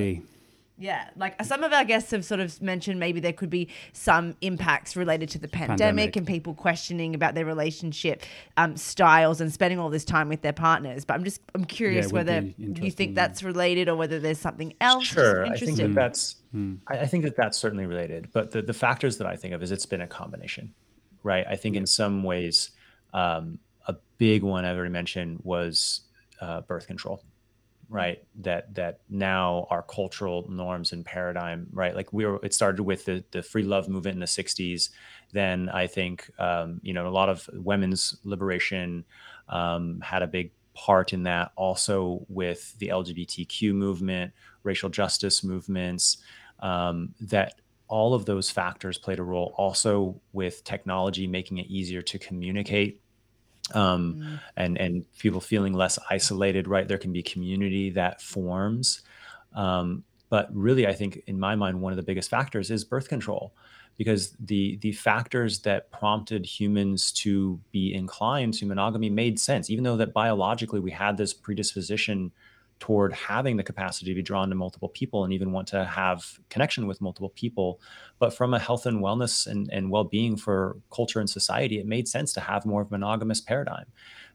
D. 0.78 0.86
Yeah, 0.86 1.08
like 1.16 1.42
some 1.44 1.62
of 1.62 1.72
our 1.72 1.84
guests 1.84 2.10
have 2.10 2.24
sort 2.24 2.40
of 2.40 2.60
mentioned 2.60 2.98
maybe 2.98 3.20
there 3.20 3.32
could 3.32 3.50
be 3.50 3.68
some 3.92 4.36
impacts 4.40 4.96
related 4.96 5.28
to 5.30 5.38
the 5.38 5.48
pandemic, 5.48 5.78
pandemic. 5.78 6.16
and 6.16 6.26
people 6.26 6.54
questioning 6.54 7.14
about 7.14 7.34
their 7.34 7.44
relationship 7.44 8.22
um, 8.56 8.76
styles 8.76 9.40
and 9.40 9.52
spending 9.52 9.78
all 9.78 9.90
this 9.90 10.04
time 10.04 10.28
with 10.28 10.42
their 10.42 10.52
partners. 10.52 11.04
But 11.04 11.14
I'm 11.14 11.24
just 11.24 11.40
I'm 11.54 11.64
curious 11.64 12.06
yeah, 12.08 12.12
whether 12.12 12.40
you 12.56 12.90
think 12.90 13.14
that's 13.14 13.42
related 13.42 13.88
or 13.88 13.96
whether 13.96 14.18
there's 14.18 14.40
something 14.40 14.74
else. 14.80 15.04
Sure, 15.04 15.46
I 15.46 15.56
think 15.56 15.76
that 15.76 15.94
that's 15.94 16.36
hmm. 16.50 16.74
I 16.86 17.06
think 17.06 17.24
that 17.24 17.36
that's 17.36 17.58
certainly 17.58 17.86
related. 17.86 18.30
But 18.32 18.50
the 18.50 18.62
the 18.62 18.74
factors 18.74 19.18
that 19.18 19.26
I 19.26 19.36
think 19.36 19.54
of 19.54 19.62
is 19.62 19.70
it's 19.70 19.86
been 19.86 20.00
a 20.00 20.08
combination, 20.08 20.74
right? 21.22 21.46
I 21.48 21.56
think 21.56 21.74
yeah. 21.74 21.82
in 21.82 21.86
some 21.86 22.22
ways. 22.22 22.70
Um, 23.12 23.60
a 23.86 23.94
big 24.18 24.42
one 24.42 24.64
I 24.64 24.74
already 24.74 24.90
mentioned 24.90 25.40
was 25.44 26.00
uh, 26.40 26.62
birth 26.62 26.86
control, 26.86 27.22
right? 27.94 28.24
That 28.40 28.74
that 28.74 28.98
now 29.08 29.68
our 29.70 29.82
cultural 29.82 30.50
norms 30.50 30.92
and 30.92 31.04
paradigm, 31.04 31.68
right? 31.72 31.94
Like 31.94 32.12
we 32.12 32.26
were, 32.26 32.40
it 32.42 32.52
started 32.52 32.82
with 32.82 33.04
the 33.04 33.22
the 33.30 33.40
free 33.40 33.62
love 33.62 33.88
movement 33.88 34.14
in 34.14 34.20
the 34.20 34.26
'60s. 34.26 34.90
Then 35.32 35.68
I 35.68 35.86
think 35.86 36.28
um, 36.40 36.80
you 36.82 36.92
know 36.92 37.06
a 37.06 37.10
lot 37.10 37.28
of 37.28 37.48
women's 37.52 38.16
liberation 38.24 39.04
um, 39.48 40.00
had 40.00 40.22
a 40.22 40.26
big 40.26 40.50
part 40.74 41.12
in 41.12 41.22
that. 41.22 41.52
Also 41.54 42.26
with 42.28 42.76
the 42.80 42.88
LGBTQ 42.88 43.72
movement, 43.72 44.32
racial 44.64 44.88
justice 44.88 45.44
movements, 45.44 46.18
um, 46.58 47.14
that 47.20 47.60
all 47.86 48.12
of 48.12 48.26
those 48.26 48.50
factors 48.50 48.98
played 48.98 49.20
a 49.20 49.22
role. 49.22 49.54
Also 49.56 50.20
with 50.32 50.64
technology 50.64 51.28
making 51.28 51.58
it 51.58 51.68
easier 51.68 52.02
to 52.02 52.18
communicate 52.18 53.00
um, 53.72 54.14
mm. 54.14 54.40
and 54.56 54.78
and 54.78 55.04
people 55.18 55.40
feeling 55.40 55.72
less 55.72 55.98
isolated. 56.10 56.68
Right, 56.68 56.86
there 56.86 56.98
can 56.98 57.12
be 57.12 57.22
community 57.22 57.90
that 57.90 58.20
forms. 58.20 59.02
Um, 59.54 60.04
but 60.30 60.48
really, 60.52 60.86
I 60.86 60.92
think 60.92 61.22
in 61.26 61.38
my 61.38 61.54
mind, 61.54 61.80
one 61.80 61.92
of 61.92 61.96
the 61.96 62.02
biggest 62.02 62.28
factors 62.28 62.70
is 62.70 62.84
birth 62.84 63.08
control, 63.08 63.54
because 63.96 64.32
the 64.40 64.76
the 64.82 64.92
factors 64.92 65.60
that 65.60 65.90
prompted 65.90 66.44
humans 66.44 67.12
to 67.12 67.60
be 67.70 67.94
inclined 67.94 68.54
to 68.54 68.66
monogamy 68.66 69.10
made 69.10 69.38
sense, 69.38 69.70
even 69.70 69.84
though 69.84 69.96
that 69.96 70.12
biologically 70.12 70.80
we 70.80 70.90
had 70.90 71.16
this 71.16 71.32
predisposition 71.32 72.32
toward 72.84 73.14
having 73.14 73.56
the 73.56 73.62
capacity 73.62 74.10
to 74.10 74.14
be 74.14 74.20
drawn 74.20 74.50
to 74.50 74.54
multiple 74.54 74.90
people 74.90 75.24
and 75.24 75.32
even 75.32 75.52
want 75.52 75.66
to 75.66 75.86
have 75.86 76.38
connection 76.50 76.86
with 76.86 77.00
multiple 77.00 77.30
people. 77.30 77.80
But 78.18 78.34
from 78.34 78.52
a 78.52 78.58
health 78.58 78.84
and 78.84 79.02
wellness 79.02 79.46
and, 79.46 79.70
and 79.72 79.90
well 79.90 80.04
being 80.04 80.36
for 80.36 80.76
culture 80.92 81.18
and 81.18 81.30
society, 81.30 81.78
it 81.78 81.86
made 81.86 82.08
sense 82.08 82.34
to 82.34 82.40
have 82.40 82.66
more 82.66 82.82
of 82.82 82.88
a 82.88 82.90
monogamous 82.90 83.40
paradigm. 83.40 83.86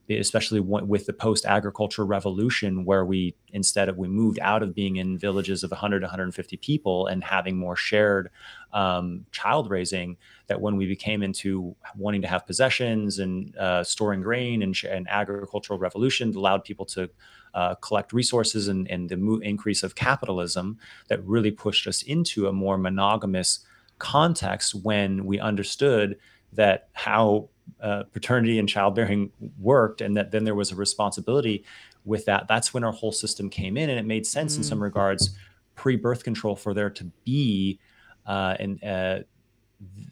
especially 0.10 0.60
with 0.60 1.06
the 1.06 1.14
post-agricultural 1.14 2.08
revolution 2.08 2.84
where 2.86 3.06
we 3.06 3.36
instead 3.54 3.88
of 3.88 3.96
we 3.98 4.08
moved 4.08 4.40
out 4.42 4.64
of 4.64 4.74
being 4.74 4.96
in 4.96 5.20
villages 5.20 5.64
of 5.64 5.70
100 5.70 6.02
150 6.02 6.58
people 6.58 7.06
and 7.06 7.24
having 7.24 7.56
more 7.56 7.76
shared 7.76 8.32
um, 8.74 9.26
child 9.32 9.70
raising 9.70 10.18
that 10.48 10.60
when 10.60 10.76
we 10.76 10.88
became 10.88 11.22
into 11.22 11.76
wanting 11.96 12.24
to 12.24 12.28
have 12.28 12.48
possessions 12.48 13.20
and 13.20 13.56
uh, 13.58 13.84
storing 13.84 14.22
grain 14.24 14.64
and, 14.64 14.74
and 14.90 15.08
agricultural 15.08 15.78
revolution 15.78 16.36
allowed 16.36 16.64
people 16.64 16.88
to 16.88 17.08
uh, 17.54 17.76
collect 17.76 18.14
resources 18.14 18.68
and, 18.68 18.90
and 18.90 19.10
the 19.10 19.18
mo- 19.18 19.40
increase 19.40 19.84
of 19.84 19.96
capitalism 19.96 20.78
that 21.08 21.24
really 21.26 21.52
pushed 21.52 21.88
us 21.88 22.02
into 22.04 22.48
a 22.48 22.54
more 22.54 22.78
monogamous 22.78 23.60
context 23.98 24.76
when 24.76 25.26
we 25.26 25.40
understood 25.40 26.18
that 26.54 26.90
how 26.94 27.50
uh, 27.82 28.04
paternity 28.12 28.58
and 28.58 28.68
childbearing 28.68 29.32
worked 29.60 30.02
and 30.02 30.18
that 30.18 30.32
then 30.32 30.44
there 30.44 30.56
was 30.56 30.72
a 30.72 30.76
responsibility 30.76 31.64
with 32.06 32.26
that 32.26 32.48
that's 32.48 32.74
when 32.74 32.84
our 32.84 32.92
whole 32.92 33.12
system 33.12 33.50
came 33.50 33.78
in 33.78 33.90
and 33.90 34.00
it 34.00 34.06
made 34.06 34.26
sense 34.26 34.56
mm. 34.56 34.58
in 34.58 34.64
some 34.64 34.80
mm. 34.80 34.84
regards 34.84 35.38
pre-birth 35.76 36.24
control 36.24 36.56
for 36.56 36.74
there 36.74 36.90
to 36.90 37.04
be 37.24 37.80
uh, 38.26 38.56
and 38.60 38.84
uh, 38.84 39.20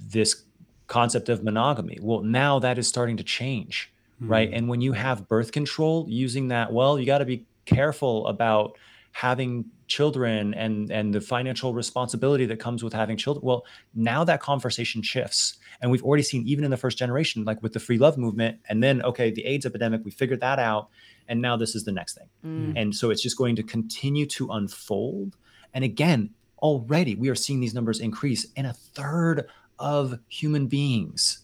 this 0.07 0.43
concept 0.85 1.29
of 1.29 1.43
monogamy 1.43 1.97
well 2.01 2.21
now 2.21 2.59
that 2.59 2.77
is 2.77 2.87
starting 2.87 3.17
to 3.17 3.23
change 3.23 3.91
mm. 4.21 4.29
right 4.29 4.49
and 4.53 4.67
when 4.67 4.81
you 4.81 4.93
have 4.93 5.27
birth 5.27 5.51
control 5.51 6.05
using 6.07 6.49
that 6.49 6.71
well 6.71 6.99
you 6.99 7.05
got 7.05 7.19
to 7.19 7.25
be 7.25 7.45
careful 7.65 8.27
about 8.27 8.77
having 9.11 9.65
children 9.87 10.53
and 10.53 10.91
and 10.91 11.13
the 11.13 11.21
financial 11.21 11.73
responsibility 11.73 12.45
that 12.45 12.59
comes 12.59 12.83
with 12.83 12.93
having 12.93 13.17
children. 13.17 13.43
Well 13.43 13.65
now 13.95 14.23
that 14.23 14.41
conversation 14.41 15.01
shifts 15.01 15.57
and 15.81 15.89
we've 15.89 16.03
already 16.03 16.23
seen 16.23 16.45
even 16.45 16.63
in 16.63 16.71
the 16.71 16.77
first 16.77 16.97
generation 16.97 17.43
like 17.45 17.61
with 17.63 17.73
the 17.73 17.79
free 17.79 17.97
love 17.97 18.17
movement 18.17 18.59
and 18.69 18.83
then 18.83 19.01
okay 19.03 19.31
the 19.31 19.45
aids 19.45 19.65
epidemic 19.65 20.01
we 20.03 20.11
figured 20.11 20.41
that 20.41 20.59
out 20.59 20.89
and 21.27 21.41
now 21.41 21.57
this 21.57 21.73
is 21.73 21.83
the 21.83 21.91
next 21.91 22.17
thing. 22.17 22.29
Mm. 22.45 22.73
and 22.75 22.95
so 22.95 23.09
it's 23.09 23.21
just 23.21 23.37
going 23.37 23.55
to 23.55 23.63
continue 23.63 24.25
to 24.27 24.49
unfold. 24.51 25.35
And 25.73 25.83
again 25.83 26.31
already 26.61 27.15
we 27.15 27.29
are 27.29 27.35
seeing 27.35 27.59
these 27.59 27.73
numbers 27.73 27.99
increase 27.99 28.45
and 28.55 28.67
a 28.67 28.73
third 28.73 29.47
of 29.79 30.19
human 30.27 30.67
beings 30.67 31.39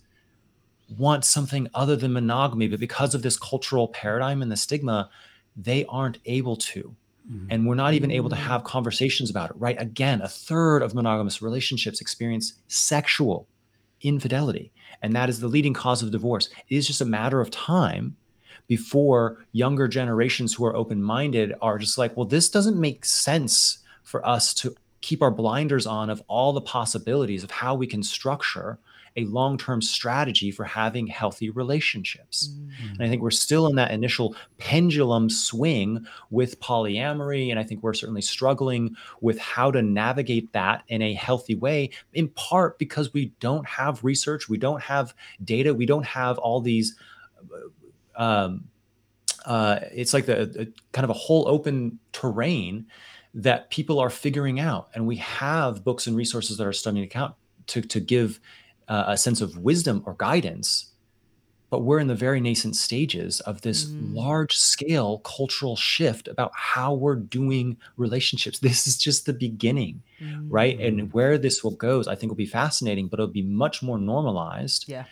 want 0.98 1.26
something 1.26 1.68
other 1.74 1.96
than 1.96 2.14
monogamy 2.14 2.68
but 2.68 2.80
because 2.80 3.14
of 3.16 3.22
this 3.22 3.38
cultural 3.38 3.88
paradigm 3.88 4.42
and 4.42 4.52
the 4.52 4.58
stigma 4.58 5.10
they 5.56 5.86
aren't 5.86 6.18
able 6.26 6.56
to 6.56 6.96
Mm-hmm. 7.30 7.48
And 7.50 7.68
we're 7.68 7.76
not 7.76 7.94
even 7.94 8.12
able 8.12 8.30
to 8.30 8.36
have 8.36 8.64
conversations 8.64 9.30
about 9.30 9.52
it, 9.52 9.56
right? 9.58 9.80
Again, 9.80 10.22
a 10.22 10.28
third 10.28 10.82
of 10.82 10.94
monogamous 10.94 11.42
relationships 11.42 12.02
experience 12.02 12.54
sexual 12.68 13.48
infidelity. 14.02 14.72
And 15.02 15.16
that 15.16 15.30
is 15.30 15.40
the 15.40 15.48
leading 15.48 15.74
cause 15.74 16.04
of 16.04 16.12
divorce. 16.12 16.50
It 16.70 16.76
is 16.76 16.88
just 16.88 17.02
a 17.02 17.06
matter 17.06 17.40
of 17.40 17.50
time 17.52 18.18
before 18.68 19.46
younger 19.52 19.88
generations 19.88 20.54
who 20.54 20.66
are 20.66 20.76
open 20.76 21.02
minded 21.02 21.54
are 21.62 21.78
just 21.78 21.98
like, 21.98 22.16
well, 22.16 22.26
this 22.26 22.50
doesn't 22.50 22.80
make 22.80 23.06
sense 23.06 23.80
for 24.04 24.26
us 24.28 24.54
to 24.56 24.76
keep 25.02 25.22
our 25.22 25.32
blinders 25.32 25.86
on 25.86 26.10
of 26.10 26.22
all 26.28 26.54
the 26.54 26.62
possibilities 26.62 27.44
of 27.44 27.52
how 27.52 27.76
we 27.76 27.88
can 27.88 28.04
structure 28.04 28.80
a 29.16 29.26
long 29.26 29.58
term 29.58 29.82
strategy 29.82 30.52
for 30.52 30.64
having 30.64 31.08
healthy 31.08 31.50
relationships. 31.50 32.50
Mm-hmm. 32.50 32.94
And 32.94 33.04
I 33.04 33.10
think 33.10 33.22
we're 33.22 33.32
still 33.32 33.68
in 33.68 33.76
that 33.76 33.92
initial 33.92 34.36
pendulum 34.58 35.30
swing 35.30 36.06
with 36.30 36.60
polyamory. 36.60 37.50
And 37.50 37.60
I 37.60 37.64
think 37.64 37.84
we're 37.84 37.94
certainly 37.94 38.22
struggling 38.22 38.96
with 39.22 39.38
how 39.40 39.72
to 39.72 39.82
navigate 39.82 40.52
that 40.54 40.84
in 40.88 41.02
a 41.02 41.14
healthy 41.14 41.56
way, 41.56 41.92
in 42.14 42.30
part 42.30 42.80
because 42.80 43.14
we 43.14 43.34
don't 43.40 43.68
have 43.68 44.04
research, 44.04 44.50
we 44.50 44.58
don't 44.58 44.82
have 44.82 45.14
data, 45.44 45.74
we 45.74 45.86
don't 45.86 46.06
have 46.06 46.38
all 46.40 46.62
these. 46.62 46.96
Um, 48.16 48.66
uh, 49.46 49.80
it's 49.92 50.14
like 50.14 50.26
the, 50.26 50.46
the 50.46 50.72
kind 50.94 51.04
of 51.04 51.10
a 51.10 51.14
whole 51.14 51.48
open 51.48 52.00
terrain 52.14 52.88
that 53.34 53.70
people 53.70 54.00
are 54.00 54.10
figuring 54.10 54.60
out 54.60 54.90
and 54.94 55.08
we 55.08 55.16
have 55.18 55.84
books 55.84 56.08
and 56.08 56.16
resources 56.16 56.58
that 56.58 56.68
are 56.68 56.74
studying 56.74 57.04
account 57.04 57.34
to, 57.68 57.82
to 57.82 58.00
give 58.00 58.40
uh, 58.88 59.06
a 59.08 59.18
sense 59.18 59.42
of 59.42 59.58
wisdom 59.58 60.04
or 60.06 60.16
guidance 60.16 60.94
but 61.74 61.82
we're 61.82 61.98
in 61.98 62.06
the 62.06 62.14
very 62.14 62.40
nascent 62.40 62.76
stages 62.76 63.40
of 63.40 63.62
this 63.62 63.86
mm. 63.86 64.14
large 64.14 64.56
scale 64.56 65.18
cultural 65.20 65.76
shift 65.76 66.28
about 66.28 66.52
how 66.54 66.94
we're 66.94 67.16
doing 67.16 67.76
relationships 67.98 68.60
this 68.60 68.86
is 68.86 68.96
just 68.96 69.26
the 69.26 69.34
beginning 69.34 70.04
mm. 70.22 70.46
right 70.50 70.80
and 70.80 71.00
mm. 71.00 71.14
where 71.14 71.38
this 71.38 71.64
will 71.64 71.72
goes 71.72 72.08
i 72.08 72.14
think 72.14 72.30
will 72.30 72.36
be 72.36 72.46
fascinating 72.46 73.08
but 73.08 73.20
it'll 73.20 73.28
be 73.32 73.42
much 73.42 73.82
more 73.82 73.98
normalized 73.98 74.88
yeah 74.88 75.06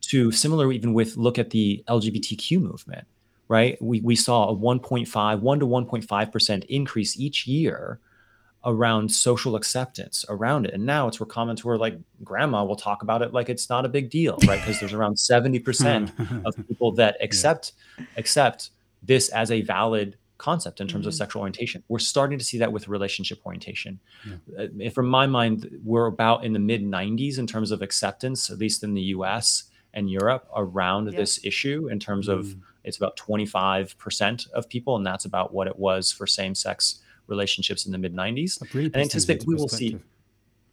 to 0.00 0.32
similar 0.32 0.72
even 0.72 0.94
with 0.94 1.16
look 1.18 1.38
at 1.38 1.50
the 1.50 1.84
lgbtq 1.88 2.58
movement 2.58 3.06
right 3.48 3.80
we, 3.82 4.00
we 4.00 4.16
saw 4.16 4.48
a 4.48 4.56
1.5 4.56 5.40
1 5.40 5.60
to 5.60 5.66
1.5% 5.66 6.64
increase 6.64 7.20
each 7.20 7.46
year 7.46 8.00
around 8.64 9.10
social 9.10 9.56
acceptance 9.56 10.24
around 10.28 10.66
it. 10.66 10.74
And 10.74 10.84
now 10.84 11.06
it's 11.06 11.20
where 11.20 11.26
comments 11.26 11.64
where 11.64 11.78
like 11.78 11.96
grandma 12.24 12.64
will 12.64 12.76
talk 12.76 13.02
about 13.02 13.22
it 13.22 13.32
like 13.32 13.48
it's 13.48 13.70
not 13.70 13.84
a 13.84 13.88
big 13.88 14.10
deal, 14.10 14.38
right? 14.46 14.60
Because 14.60 14.80
there's 14.80 14.92
around 14.92 15.14
70% 15.14 16.44
of 16.44 16.54
people 16.68 16.92
that 16.92 17.16
accept 17.20 17.72
yeah. 17.98 18.04
accept 18.16 18.70
this 19.02 19.28
as 19.28 19.50
a 19.50 19.62
valid 19.62 20.16
concept 20.38 20.80
in 20.80 20.86
terms 20.86 21.02
mm-hmm. 21.02 21.08
of 21.08 21.14
sexual 21.14 21.40
orientation. 21.40 21.82
We're 21.88 21.98
starting 21.98 22.38
to 22.38 22.44
see 22.44 22.58
that 22.58 22.72
with 22.72 22.88
relationship 22.88 23.40
orientation. 23.44 24.00
Yeah. 24.24 24.66
Uh, 24.86 24.90
from 24.90 25.08
my 25.08 25.26
mind, 25.26 25.68
we're 25.84 26.06
about 26.06 26.44
in 26.44 26.52
the 26.52 26.58
mid 26.58 26.82
90s 26.82 27.38
in 27.38 27.46
terms 27.46 27.70
of 27.70 27.82
acceptance, 27.82 28.50
at 28.50 28.58
least 28.58 28.82
in 28.82 28.94
the 28.94 29.02
US 29.02 29.64
and 29.94 30.10
Europe, 30.10 30.48
around 30.54 31.10
yeah. 31.12 31.18
this 31.18 31.44
issue 31.44 31.88
in 31.88 31.98
terms 31.98 32.28
mm. 32.28 32.38
of 32.38 32.56
it's 32.84 32.96
about 32.96 33.16
25% 33.16 34.50
of 34.50 34.68
people. 34.68 34.96
And 34.96 35.04
that's 35.04 35.24
about 35.24 35.52
what 35.52 35.66
it 35.66 35.78
was 35.78 36.10
for 36.10 36.26
same 36.26 36.54
sex 36.54 37.00
relationships 37.28 37.86
in 37.86 37.92
the 37.92 37.98
mid 37.98 38.14
90s. 38.14 38.60
Really 38.74 38.86
and 38.86 38.96
I 38.96 39.00
anticipate 39.00 39.46
we 39.46 39.54
will 39.54 39.68
see. 39.68 39.98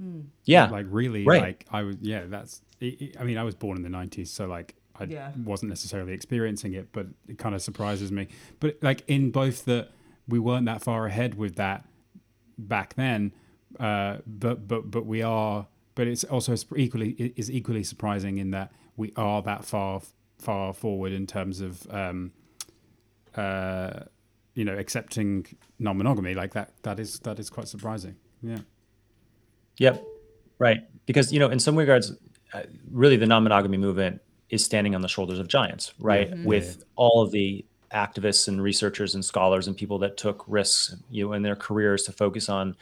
Hmm. 0.01 0.21
Yeah. 0.45 0.69
Like 0.69 0.87
really, 0.89 1.23
right. 1.23 1.41
like 1.41 1.65
I 1.71 1.83
was, 1.83 1.97
yeah, 2.01 2.23
that's, 2.27 2.61
I 2.81 3.23
mean, 3.23 3.37
I 3.37 3.43
was 3.43 3.55
born 3.55 3.77
in 3.77 3.83
the 3.83 3.89
90s. 3.89 4.27
So 4.27 4.47
like 4.47 4.75
I 4.99 5.05
yeah. 5.05 5.31
wasn't 5.43 5.69
necessarily 5.69 6.13
experiencing 6.13 6.73
it, 6.73 6.89
but 6.91 7.07
it 7.27 7.37
kind 7.37 7.55
of 7.55 7.61
surprises 7.61 8.11
me. 8.11 8.27
But 8.59 8.77
like 8.81 9.03
in 9.07 9.31
both 9.31 9.65
that 9.65 9.91
we 10.27 10.39
weren't 10.39 10.65
that 10.65 10.81
far 10.81 11.05
ahead 11.05 11.35
with 11.35 11.55
that 11.55 11.85
back 12.57 12.95
then, 12.95 13.33
uh, 13.79 14.17
but 14.25 14.67
but 14.67 14.89
but 14.89 15.05
we 15.05 15.21
are. 15.21 15.67
But 15.95 16.07
it's 16.07 16.23
also 16.25 16.55
equally 16.75 17.11
is 17.37 17.49
equally 17.49 17.83
surprising 17.83 18.37
in 18.37 18.51
that 18.51 18.71
we 18.97 19.13
are 19.15 19.41
that 19.43 19.63
far 19.63 20.01
far 20.39 20.73
forward 20.73 21.13
in 21.13 21.25
terms 21.25 21.61
of 21.61 21.87
um, 21.89 22.31
uh, 23.35 24.01
you 24.55 24.65
know 24.65 24.75
accepting 24.75 25.45
non-monogamy 25.79 26.33
like 26.33 26.53
that 26.53 26.71
that 26.81 26.99
is 26.99 27.19
that 27.19 27.39
is 27.39 27.49
quite 27.49 27.67
surprising. 27.67 28.15
Yeah. 28.41 28.59
Yep. 29.77 30.03
Right. 30.57 30.79
Because 31.05 31.31
you 31.31 31.39
know 31.39 31.49
in 31.49 31.59
some 31.59 31.75
regards 31.75 32.13
uh, 32.53 32.63
really 32.91 33.17
the 33.17 33.27
non-monogamy 33.27 33.77
movement 33.77 34.21
is 34.49 34.63
standing 34.63 34.95
on 34.95 35.01
the 35.01 35.07
shoulders 35.07 35.39
of 35.39 35.47
giants 35.47 35.93
right? 35.99 36.31
Mm-hmm. 36.31 36.45
with 36.45 36.83
all 36.95 37.21
of 37.21 37.31
the 37.31 37.65
activists 37.91 38.47
and 38.47 38.61
researchers 38.61 39.13
and 39.13 39.23
scholars 39.23 39.67
and 39.67 39.77
people 39.77 39.99
that 39.99 40.17
took 40.17 40.43
risks 40.47 40.95
you 41.09 41.25
know 41.25 41.33
in 41.33 41.43
their 41.43 41.55
careers 41.55 42.03
to 42.03 42.11
focus 42.11 42.49
on 42.49 42.75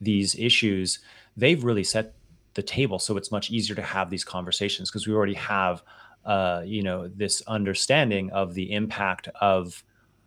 these 0.00 0.34
issues 0.34 0.98
they've 1.36 1.64
really 1.64 1.84
set 1.84 2.14
the 2.54 2.62
table 2.62 2.98
so 2.98 3.16
it's 3.16 3.30
much 3.32 3.50
easier 3.50 3.74
to 3.74 3.82
have 3.82 4.10
these 4.10 4.24
conversations 4.24 4.90
because 4.90 5.06
we 5.06 5.14
already 5.14 5.34
have 5.34 5.82
uh, 6.24 6.62
you 6.64 6.82
know 6.82 7.08
this 7.08 7.42
understanding 7.46 8.30
of 8.30 8.54
the 8.54 8.72
impact 8.72 9.28
of 9.40 9.82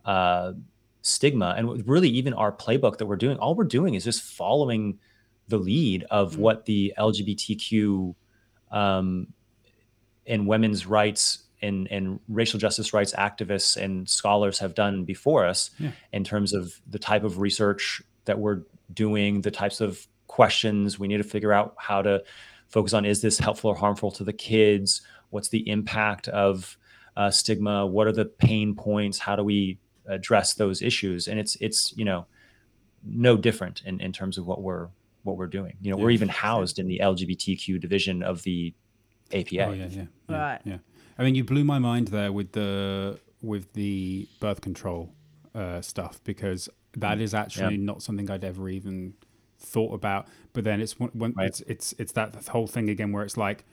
uh, 0.06 0.54
stigma 1.06 1.54
and 1.56 1.88
really 1.88 2.10
even 2.10 2.34
our 2.34 2.52
playbook 2.52 2.98
that 2.98 3.06
we're 3.06 3.16
doing 3.16 3.38
all 3.38 3.54
we're 3.54 3.64
doing 3.64 3.94
is 3.94 4.04
just 4.04 4.24
following 4.24 4.98
the 5.50 5.58
lead 5.58 6.04
of 6.10 6.32
mm-hmm. 6.32 6.42
what 6.42 6.66
the 6.66 6.92
lgbtq 6.98 8.16
um, 8.72 9.28
and 10.26 10.48
women's 10.48 10.88
rights 10.88 11.44
and, 11.62 11.88
and 11.92 12.20
racial 12.28 12.60
justice 12.60 12.92
rights 12.92 13.14
activists 13.14 13.78
and 13.78 14.10
scholars 14.10 14.58
have 14.58 14.74
done 14.74 15.04
before 15.04 15.46
us 15.46 15.70
yeah. 15.78 15.92
in 16.12 16.24
terms 16.24 16.54
of 16.54 16.74
the 16.90 16.98
type 16.98 17.24
of 17.24 17.38
research 17.38 18.02
that 18.26 18.40
we're 18.40 18.64
doing 18.92 19.42
the 19.42 19.52
types 19.52 19.82
of 19.82 20.08
questions 20.26 20.98
we 20.98 21.08
need 21.08 21.18
to 21.18 21.24
figure 21.24 21.54
out 21.54 21.76
how 21.78 22.02
to 22.02 22.24
focus 22.68 22.94
on 22.94 23.06
is 23.06 23.22
this 23.22 23.38
helpful 23.38 23.70
or 23.70 23.76
harmful 23.76 24.10
to 24.10 24.24
the 24.24 24.34
kids 24.34 25.02
what's 25.30 25.50
the 25.50 25.70
impact 25.70 26.28
of 26.30 26.80
uh, 27.16 27.30
stigma 27.30 27.86
what 27.86 28.08
are 28.08 28.12
the 28.12 28.26
pain 28.26 28.74
points 28.74 29.20
how 29.20 29.36
do 29.36 29.44
we 29.44 29.78
address 30.08 30.54
those 30.54 30.82
issues. 30.82 31.28
And 31.28 31.40
it's 31.40 31.58
it's 31.62 31.96
you 31.98 32.06
know 32.06 32.26
no 33.04 33.38
different 33.38 33.82
in, 33.86 34.00
in 34.00 34.12
terms 34.12 34.38
of 34.38 34.48
what 34.48 34.62
we're 34.62 34.90
what 35.24 35.38
we're 35.38 35.48
doing. 35.48 35.78
You 35.82 35.92
know 35.92 35.98
yeah. 35.98 36.04
we're 36.04 36.12
even 36.12 36.30
housed 36.30 36.80
in 36.80 36.88
the 36.88 37.00
lgbtq 37.04 37.80
division 37.80 38.24
of 38.24 38.44
the 38.44 38.74
apa 39.34 39.66
oh, 39.66 39.72
yeah, 39.72 39.74
yeah, 39.74 39.88
yeah, 40.30 40.38
right. 40.38 40.62
yeah. 40.64 40.78
I 41.18 41.24
mean 41.24 41.36
you 41.36 41.44
blew 41.44 41.64
my 41.64 41.80
mind 41.80 42.10
there 42.10 42.32
with 42.32 42.52
the 42.52 43.20
with 43.42 43.74
the 43.74 44.28
birth 44.40 44.62
control 44.62 45.12
uh, 45.54 45.82
stuff 45.82 46.20
because 46.24 46.70
that 46.98 47.20
is 47.20 47.34
actually 47.34 47.78
not 47.78 48.02
something 48.02 48.30
i'd 48.30 48.44
ever 48.44 48.70
even 48.70 49.14
thought 49.60 49.94
about. 49.94 50.28
But 50.54 50.64
then 50.64 50.82
it's 50.82 51.00
when 51.00 51.34
right. 51.36 51.48
it's 51.48 51.62
it's 51.62 51.94
it's 51.98 52.12
that 52.14 52.48
whole 52.48 52.68
thing 52.68 52.90
again 52.90 53.12
where 53.12 53.24
it's 53.24 53.38
like 53.38 53.66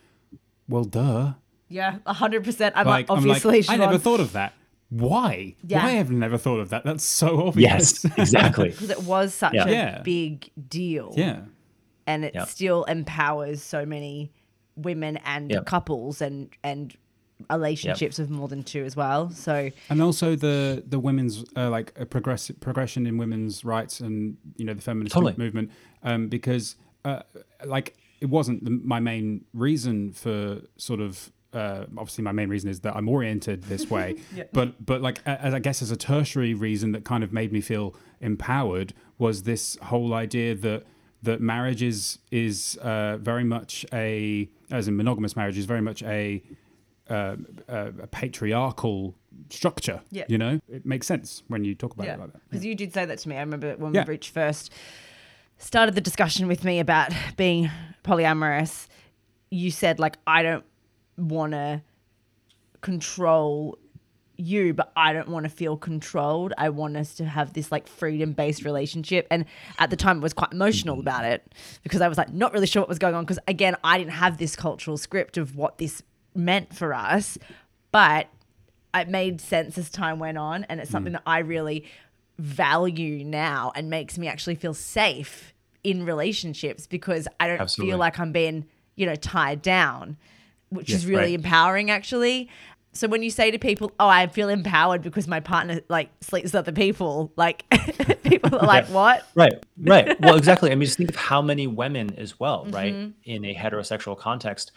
well 0.69 0.85
duh. 0.85 1.35
Yeah 1.69 1.99
100% 2.07 2.73
i'm 2.75 2.87
like, 2.87 3.07
obviously 3.09 3.61
I'm 3.61 3.61
like, 3.61 3.71
i 3.71 3.77
never 3.77 3.97
thought 3.97 4.21
of 4.21 4.33
that 4.33 4.53
why? 4.93 5.55
Yeah. 5.67 5.83
Why 5.85 5.91
have 5.93 6.11
I 6.11 6.15
never 6.15 6.37
thought 6.37 6.61
of 6.61 6.69
that? 6.71 6.85
That's 6.85 7.05
so 7.05 7.47
obvious. 7.47 8.05
Yes, 8.05 8.19
exactly. 8.19 8.69
because 8.73 8.91
it 8.91 9.03
was 9.05 9.33
such 9.33 9.55
Yeah. 9.55 9.67
a 9.67 9.71
Yeah. 9.71 10.03
big 10.03 10.51
deal. 10.69 11.15
yeah. 11.17 11.43
and 12.07 12.25
it 12.25 12.33
Yeah. 12.35 12.45
still 12.47 12.83
empowers 12.85 13.63
so 13.63 13.87
many 13.87 14.33
women 14.77 15.19
and 15.25 15.51
Yep. 15.53 15.67
couples 15.67 16.21
and 16.21 16.49
and 16.65 16.97
relationships 17.51 18.19
of 18.19 18.29
more 18.31 18.49
than 18.49 18.63
two 18.63 18.85
as 18.85 18.97
well. 18.97 19.31
So 19.31 19.71
and 19.89 20.03
also 20.03 20.35
the 20.37 20.83
the 20.87 20.99
women's 20.99 21.45
uh, 21.57 21.71
like 21.71 21.93
a 21.97 22.05
progressive 22.07 22.61
progression 22.61 23.07
in 23.07 23.19
women's 23.19 23.65
rights 23.65 24.01
and 24.01 24.37
you 24.57 24.65
know 24.65 24.75
the 24.75 24.83
feminist 24.83 25.15
Totally. 25.15 25.35
movement 25.39 25.71
um, 26.03 26.29
because 26.29 26.77
uh, 27.05 27.23
like 27.65 27.97
it 28.21 28.27
wasn't 28.31 28.65
the, 28.65 28.71
my 28.71 29.01
main 29.01 29.45
reason 29.55 30.13
for 30.13 30.61
sort 30.77 31.01
of 31.01 31.33
uh, 31.53 31.85
obviously 31.99 32.25
my 32.25 32.33
main 32.33 32.49
reason 32.49 32.71
is 32.71 32.81
that 32.81 32.97
I'm 32.97 33.09
oriented 33.09 33.65
this 33.65 33.91
way 33.91 34.17
but 34.53 34.85
but 34.85 35.03
like 35.03 35.21
as 35.27 35.53
I 35.55 35.59
guess 35.59 35.83
as 35.83 35.91
a 35.91 35.97
tertiary 35.97 36.55
reason 36.55 36.93
that 36.93 37.05
kind 37.05 37.23
of 37.23 37.33
made 37.33 37.53
me 37.53 37.61
feel 37.61 37.95
empowered 38.21 38.95
was 39.19 39.43
this 39.43 39.77
whole 39.83 40.15
idea 40.15 40.55
that 40.55 40.85
that 41.23 41.41
marriage 41.41 41.83
is 41.83 42.19
is 42.31 42.77
uh, 42.83 43.17
very 43.19 43.45
much 43.45 43.87
a 43.93 44.49
as 44.71 44.89
in 44.89 44.97
monogamous 44.97 45.37
marriage 45.37 45.59
is 45.59 45.67
very 45.67 45.83
much 45.83 46.03
a 46.03 46.43
uh, 47.09 47.37
a, 47.69 47.87
a 48.03 48.07
patriarchal 48.07 49.15
structure. 49.51 50.01
Yeah. 50.11 50.25
You 50.29 50.39
know, 50.39 50.61
it 50.69 50.87
makes 50.87 51.07
sense 51.07 51.43
when 51.49 51.65
you 51.65 51.75
talk 51.75 51.95
about 51.95 52.07
yeah, 52.07 52.15
it 52.15 52.21
like 52.21 52.33
that. 52.33 52.49
because 52.49 52.65
you 52.65 52.75
did 52.75 52.93
say 52.95 53.05
that 53.05 53.19
to 53.19 53.29
me. 53.29 53.37
I 53.37 53.41
remember 53.41 53.75
when 53.77 53.95
Yeah. 53.95 54.05
Rich 54.07 54.31
first 54.31 54.73
started 55.59 55.95
the 55.95 56.01
discussion 56.01 56.49
with 56.49 56.65
me 56.65 56.81
about 56.81 57.13
being 57.37 57.71
polyamorous. 58.05 58.89
You 59.51 59.71
said 59.71 59.99
like 59.99 60.17
I 60.27 60.43
don't 60.43 60.65
want 61.17 61.53
to 61.53 61.83
control 62.81 63.79
you, 64.37 64.75
but 64.75 64.93
I 64.97 65.13
don't 65.13 65.29
want 65.29 65.45
to 65.45 65.51
feel 65.51 65.77
controlled. 65.77 66.53
I 66.59 66.71
want 66.71 66.97
us 66.97 67.15
to 67.17 67.25
have 67.25 67.53
this 67.53 67.71
like 67.71 67.87
freedom 67.87 68.33
based 68.33 68.65
relationship. 68.65 69.27
And 69.31 69.45
at 69.79 69.91
the 69.91 69.97
time, 69.97 70.19
I 70.19 70.21
was 70.21 70.33
quite 70.33 70.53
emotional 70.53 70.99
about 70.99 71.25
it 71.25 71.55
because 71.83 72.01
I 72.01 72.09
was 72.09 72.19
like 72.19 72.33
not 72.33 72.53
really 72.53 72.67
sure 72.67 72.83
what 72.83 72.89
was 72.89 72.99
going 72.99 73.15
on. 73.15 73.25
Because 73.25 73.39
again, 73.47 73.77
I 73.85 73.99
didn't 73.99 74.13
have 74.13 74.39
this 74.39 74.57
cultural 74.57 74.97
script 74.97 75.37
of 75.37 75.57
what 75.57 75.79
this 75.79 76.03
meant 76.35 76.75
for 76.75 76.95
us, 76.95 77.39
but 77.91 78.29
it 78.95 79.09
made 79.09 79.41
sense 79.41 79.79
as 79.79 79.91
time 79.91 80.19
went 80.19 80.39
on. 80.39 80.65
And 80.65 80.81
it's 80.81 80.91
mm. 80.91 80.93
something 80.93 81.13
that 81.13 81.23
I 81.27 81.39
really 81.39 81.85
value 82.39 83.25
now 83.25 83.73
and 83.75 83.89
makes 83.89 84.19
me 84.19 84.27
actually 84.29 84.55
feel 84.55 84.75
safe 84.75 85.55
in 85.85 86.05
relationships 86.05 86.87
because 86.87 87.29
I 87.41 87.47
don't 87.47 87.61
Absolutely. 87.61 87.93
feel 87.93 87.99
like 87.99 88.19
I'm 88.19 88.33
being, 88.33 88.67
you 88.97 89.07
know, 89.07 89.15
tied 89.15 89.63
down, 89.63 90.17
which 90.73 90.91
is 90.91 91.07
really 91.07 91.23
right. 91.23 91.35
empowering 91.35 91.91
actually. 91.91 92.49
So 92.95 93.09
when 93.09 93.23
you 93.23 93.31
say 93.31 93.51
to 93.51 93.59
people, 93.59 93.91
"Oh, 93.99 94.07
I 94.09 94.27
feel 94.27 94.51
empowered 94.51 95.01
because 95.03 95.27
my 95.27 95.41
partner 95.41 95.81
like 95.89 96.11
sleeps 96.21 96.47
with 96.53 96.55
other 96.57 96.73
people," 96.73 97.33
like 97.37 97.65
people 98.23 98.57
are 98.59 98.67
like, 98.67 98.87
"What?" 98.89 99.27
Right, 99.35 99.55
right. 99.79 100.21
Well, 100.21 100.37
exactly. 100.43 100.71
I 100.71 100.75
mean, 100.75 100.85
just 100.85 100.99
think 100.99 101.09
of 101.09 101.17
how 101.17 101.41
many 101.41 101.67
women 101.67 102.15
as 102.19 102.39
well, 102.39 102.67
right, 102.71 102.93
Mm-hmm. 102.93 103.11
in 103.25 103.45
a 103.47 103.55
heterosexual 103.55 104.19
context, 104.19 104.73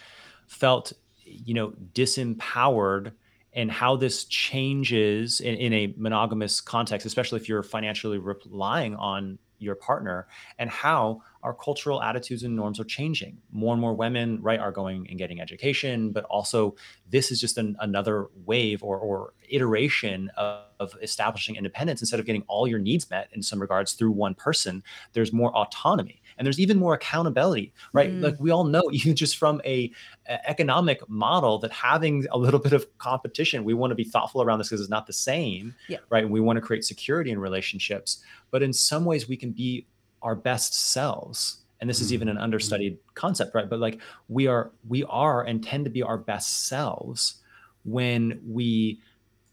felt, 0.47 0.93
you 1.25 1.53
know, 1.53 1.73
disempowered, 1.93 3.11
and 3.53 3.71
how 3.71 3.95
this 3.97 4.25
changes 4.25 5.39
in, 5.41 5.55
in 5.55 5.73
a 5.73 5.93
monogamous 5.97 6.61
context, 6.61 7.05
especially 7.05 7.39
if 7.39 7.49
you're 7.49 7.63
financially 7.63 8.17
relying 8.17 8.95
on 8.95 9.39
your 9.59 9.75
partner, 9.75 10.27
and 10.57 10.69
how 10.69 11.21
our 11.45 11.53
cultural 11.53 12.01
attitudes 12.01 12.41
and 12.41 12.55
norms 12.55 12.79
are 12.79 12.85
changing. 12.85 13.37
More 13.51 13.71
and 13.71 13.79
more 13.79 13.93
women, 13.93 14.41
right, 14.41 14.59
are 14.59 14.71
going 14.71 15.07
and 15.09 15.17
getting 15.19 15.39
education, 15.39 16.09
but 16.11 16.23
also 16.23 16.75
this 17.11 17.29
is 17.31 17.39
just 17.39 17.59
an, 17.59 17.77
another 17.81 18.29
wave 18.45 18.81
or, 18.81 18.97
or 18.97 19.33
iteration 19.49 20.31
of, 20.37 20.63
of 20.79 20.95
establishing 21.03 21.55
independence. 21.55 22.01
Instead 22.01 22.19
of 22.19 22.25
getting 22.25 22.43
all 22.47 22.67
your 22.67 22.79
needs 22.79 23.11
met 23.11 23.29
in 23.33 23.43
some 23.43 23.61
regards 23.61 23.93
through 23.93 24.09
one 24.09 24.33
person, 24.33 24.83
there's 25.13 25.31
more 25.31 25.55
autonomy 25.55 26.19
and 26.39 26.47
there's 26.47 26.59
even 26.59 26.79
more 26.79 26.95
accountability, 26.95 27.71
right? 27.93 28.09
Mm. 28.11 28.23
Like 28.23 28.39
we 28.39 28.49
all 28.49 28.63
know, 28.63 28.83
even 28.91 29.15
just 29.15 29.37
from 29.37 29.61
a, 29.65 29.91
a 30.27 30.49
economic 30.49 31.07
model, 31.07 31.59
that 31.59 31.71
having 31.71 32.25
a 32.31 32.39
little 32.39 32.59
bit 32.59 32.73
of 32.73 32.97
competition, 32.97 33.63
we 33.63 33.75
want 33.75 33.91
to 33.91 33.95
be 33.95 34.03
thoughtful 34.03 34.41
around 34.41 34.57
this 34.57 34.69
because 34.69 34.81
it's 34.81 34.89
not 34.89 35.05
the 35.05 35.13
same, 35.13 35.75
Yeah. 35.89 35.99
right? 36.09 36.23
And 36.23 36.33
we 36.33 36.41
want 36.41 36.57
to 36.57 36.61
create 36.61 36.83
security 36.83 37.29
in 37.29 37.37
relationships, 37.37 38.23
but 38.49 38.63
in 38.63 38.73
some 38.73 39.05
ways, 39.05 39.29
we 39.29 39.37
can 39.37 39.51
be 39.51 39.85
our 40.25 40.35
best 40.35 40.73
selves. 40.73 41.59
And 41.79 41.89
this 41.89 42.01
is 42.01 42.07
mm-hmm. 42.07 42.15
even 42.15 42.29
an 42.29 42.37
understudied 42.37 42.93
mm-hmm. 42.93 43.13
concept 43.13 43.55
right? 43.55 43.69
But 43.69 43.79
like 43.79 44.01
we 44.27 44.47
are 44.47 44.71
we 44.87 45.03
are 45.05 45.43
and 45.43 45.63
tend 45.63 45.85
to 45.85 45.91
be 45.91 46.03
our 46.03 46.17
best 46.17 46.67
selves 46.67 47.35
when 47.83 48.41
we 48.45 48.99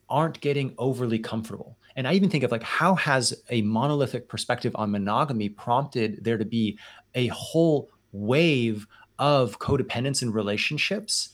aren't 0.08 0.40
getting 0.40 0.74
overly 0.78 1.18
comfortable. 1.18 1.76
And 1.94 2.08
i 2.08 2.14
even 2.14 2.30
think 2.30 2.42
of 2.42 2.50
like 2.50 2.62
how 2.62 2.94
has 2.94 3.34
a 3.50 3.60
monolithic 3.62 4.26
perspective 4.26 4.72
on 4.76 4.90
monogamy 4.90 5.50
prompted 5.50 6.24
there 6.24 6.38
to 6.38 6.44
be 6.44 6.78
a 7.14 7.26
whole 7.28 7.90
wave 8.12 8.86
of 9.18 9.58
codependence 9.58 10.22
in 10.22 10.32
relationships 10.32 11.30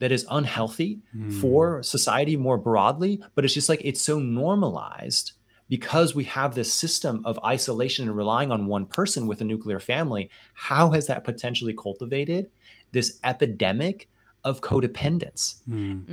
that 0.00 0.10
is 0.10 0.26
unhealthy 0.28 0.98
mm. 1.16 1.32
for 1.40 1.82
society 1.84 2.36
more 2.36 2.58
broadly 2.58 3.22
but 3.36 3.44
it's 3.44 3.54
just 3.54 3.68
like 3.68 3.80
it's 3.84 4.02
so 4.02 4.18
normalized 4.18 5.32
because 5.72 6.14
we 6.14 6.24
have 6.24 6.54
this 6.54 6.70
system 6.70 7.22
of 7.24 7.42
isolation 7.46 8.06
and 8.06 8.14
relying 8.14 8.52
on 8.52 8.66
one 8.66 8.84
person 8.84 9.26
with 9.26 9.40
a 9.40 9.44
nuclear 9.44 9.80
family, 9.80 10.28
how 10.52 10.90
has 10.90 11.06
that 11.06 11.24
potentially 11.24 11.72
cultivated 11.72 12.50
this 12.90 13.18
epidemic 13.24 14.06
of 14.44 14.60
codependence? 14.60 15.62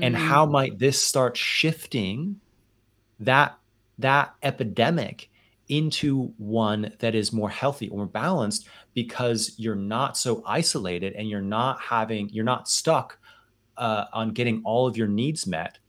And 0.01 0.15
how 0.15 0.45
might 0.45 0.79
this 0.79 1.03
start 1.03 1.35
shifting 1.35 2.39
that 3.19 3.57
that 3.97 4.33
epidemic 4.43 5.29
into 5.67 6.33
one 6.37 6.93
that 6.99 7.13
is 7.13 7.33
more 7.33 7.49
healthy 7.49 7.89
or 7.89 7.97
more 7.97 8.05
balanced 8.05 8.65
because 8.93 9.55
you're 9.57 9.75
not 9.75 10.15
so 10.15 10.41
isolated 10.47 11.11
and 11.15 11.29
you're 11.29 11.41
not 11.41 11.81
having 11.81 12.29
you're 12.29 12.45
not 12.45 12.69
stuck 12.69 13.19
uh, 13.75 14.05
on 14.13 14.29
getting 14.29 14.61
all 14.63 14.87
of 14.87 14.95
your 14.95 15.09
needs 15.09 15.45
met 15.45 15.79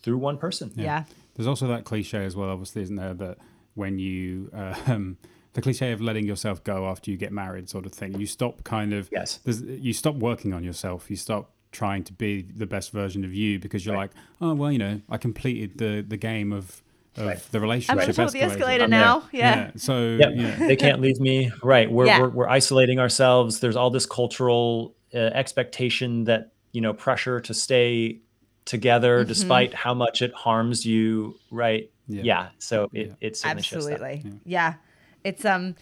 through 0.00 0.16
one 0.16 0.38
person. 0.38 0.72
Yeah. 0.74 1.04
There's 1.34 1.46
also 1.46 1.66
that 1.68 1.84
cliche 1.84 2.24
as 2.24 2.36
well, 2.36 2.48
obviously, 2.50 2.82
isn't 2.82 2.96
there? 2.96 3.14
That 3.14 3.38
when 3.74 3.98
you, 3.98 4.50
uh, 4.54 4.74
um, 4.86 5.16
the 5.54 5.62
cliche 5.62 5.92
of 5.92 6.00
letting 6.00 6.26
yourself 6.26 6.62
go 6.64 6.88
after 6.88 7.10
you 7.10 7.16
get 7.16 7.32
married, 7.32 7.68
sort 7.68 7.86
of 7.86 7.92
thing. 7.92 8.18
You 8.18 8.26
stop 8.26 8.64
kind 8.64 8.92
of, 8.92 9.08
Yes. 9.12 9.38
there's, 9.44 9.62
you 9.62 9.92
stop 9.92 10.16
working 10.16 10.52
on 10.52 10.64
yourself. 10.64 11.10
You 11.10 11.16
stop 11.16 11.50
trying 11.72 12.04
to 12.04 12.12
be 12.12 12.42
the 12.42 12.66
best 12.66 12.92
version 12.92 13.24
of 13.24 13.34
you 13.34 13.58
because 13.58 13.84
you're 13.84 13.94
Right. 13.96 14.02
like, 14.02 14.22
oh 14.40 14.54
well, 14.54 14.70
you 14.70 14.78
know, 14.78 15.00
I 15.10 15.16
completed 15.16 15.78
the 15.78 16.04
the 16.06 16.16
game 16.16 16.52
of 16.52 16.82
of 17.16 17.26
Right. 17.26 17.38
the 17.50 17.58
I'm 17.58 17.62
relationship. 17.62 18.00
at 18.00 18.06
the 18.08 18.12
top 18.12 18.26
of 18.26 18.32
the 18.32 18.38
escalated. 18.40 18.50
escalator 18.50 18.84
I'm 18.84 18.90
there. 18.90 19.00
now. 19.00 19.22
Yeah. 19.32 19.70
So 19.76 20.16
Yep. 20.20 20.32
yeah. 20.36 20.56
they 20.68 20.76
can't 20.76 21.00
leave 21.00 21.18
me. 21.20 21.50
Right. 21.62 21.90
We're, 21.90 22.06
Yeah. 22.06 22.20
we're, 22.22 22.28
we're 22.30 22.48
isolating 22.48 22.98
ourselves. 23.00 23.58
There's 23.60 23.76
all 23.76 23.90
this 23.90 24.06
cultural 24.06 24.96
uh, 25.14 25.18
expectation 25.18 26.24
that, 26.24 26.52
you 26.72 26.80
know, 26.80 26.92
pressure 26.92 27.38
to 27.40 27.54
stay 27.54 28.18
together 28.64 29.20
Mm-hmm. 29.20 29.28
despite 29.28 29.74
how 29.74 29.94
much 29.94 30.22
it 30.22 30.32
harms 30.34 30.84
you. 30.86 31.36
Right. 31.50 31.90
Yeah. 32.08 32.22
Yeah. 32.22 32.48
So 32.58 32.90
it, 32.92 33.08
Yeah. 33.08 33.12
it 33.20 33.36
certainly 33.36 33.62
shifts 33.62 33.86
that. 33.86 34.00
Absolutely. 34.00 34.40
Yeah. 34.44 34.74
It's 35.22 35.44
um 35.44 35.74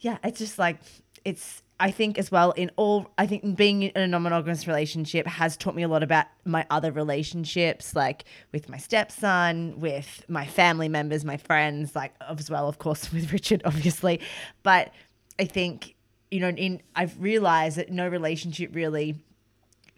yeah, 0.00 0.18
it's 0.24 0.38
just 0.38 0.58
like 0.58 0.78
it's 1.24 1.62
I 1.80 1.90
think 1.92 2.18
as 2.18 2.30
well 2.32 2.50
in 2.52 2.70
all 2.76 3.10
I 3.18 3.26
think 3.26 3.56
being 3.56 3.82
in 3.84 3.92
a 4.02 4.06
non-monogamous 4.06 4.66
relationship 4.66 5.26
has 5.26 5.56
taught 5.56 5.74
me 5.76 5.82
a 5.84 5.88
lot 5.88 6.02
about 6.02 6.26
my 6.44 6.66
other 6.70 6.90
relationships 6.90 7.94
like 7.94 8.24
with 8.52 8.68
my 8.68 8.78
stepson, 8.78 9.78
with 9.78 10.24
my 10.28 10.46
family 10.46 10.88
members, 10.88 11.24
my 11.24 11.36
friends, 11.36 11.94
like 11.94 12.14
as 12.28 12.50
well 12.50 12.68
of 12.68 12.78
course 12.78 13.12
with 13.12 13.32
Richard 13.32 13.62
obviously. 13.64 14.20
But 14.62 14.92
I 15.38 15.44
think 15.44 15.94
you 16.30 16.40
know 16.40 16.48
in 16.48 16.82
I've 16.96 17.18
realized 17.20 17.76
that 17.78 17.90
no 17.90 18.08
relationship 18.08 18.74
really 18.74 19.16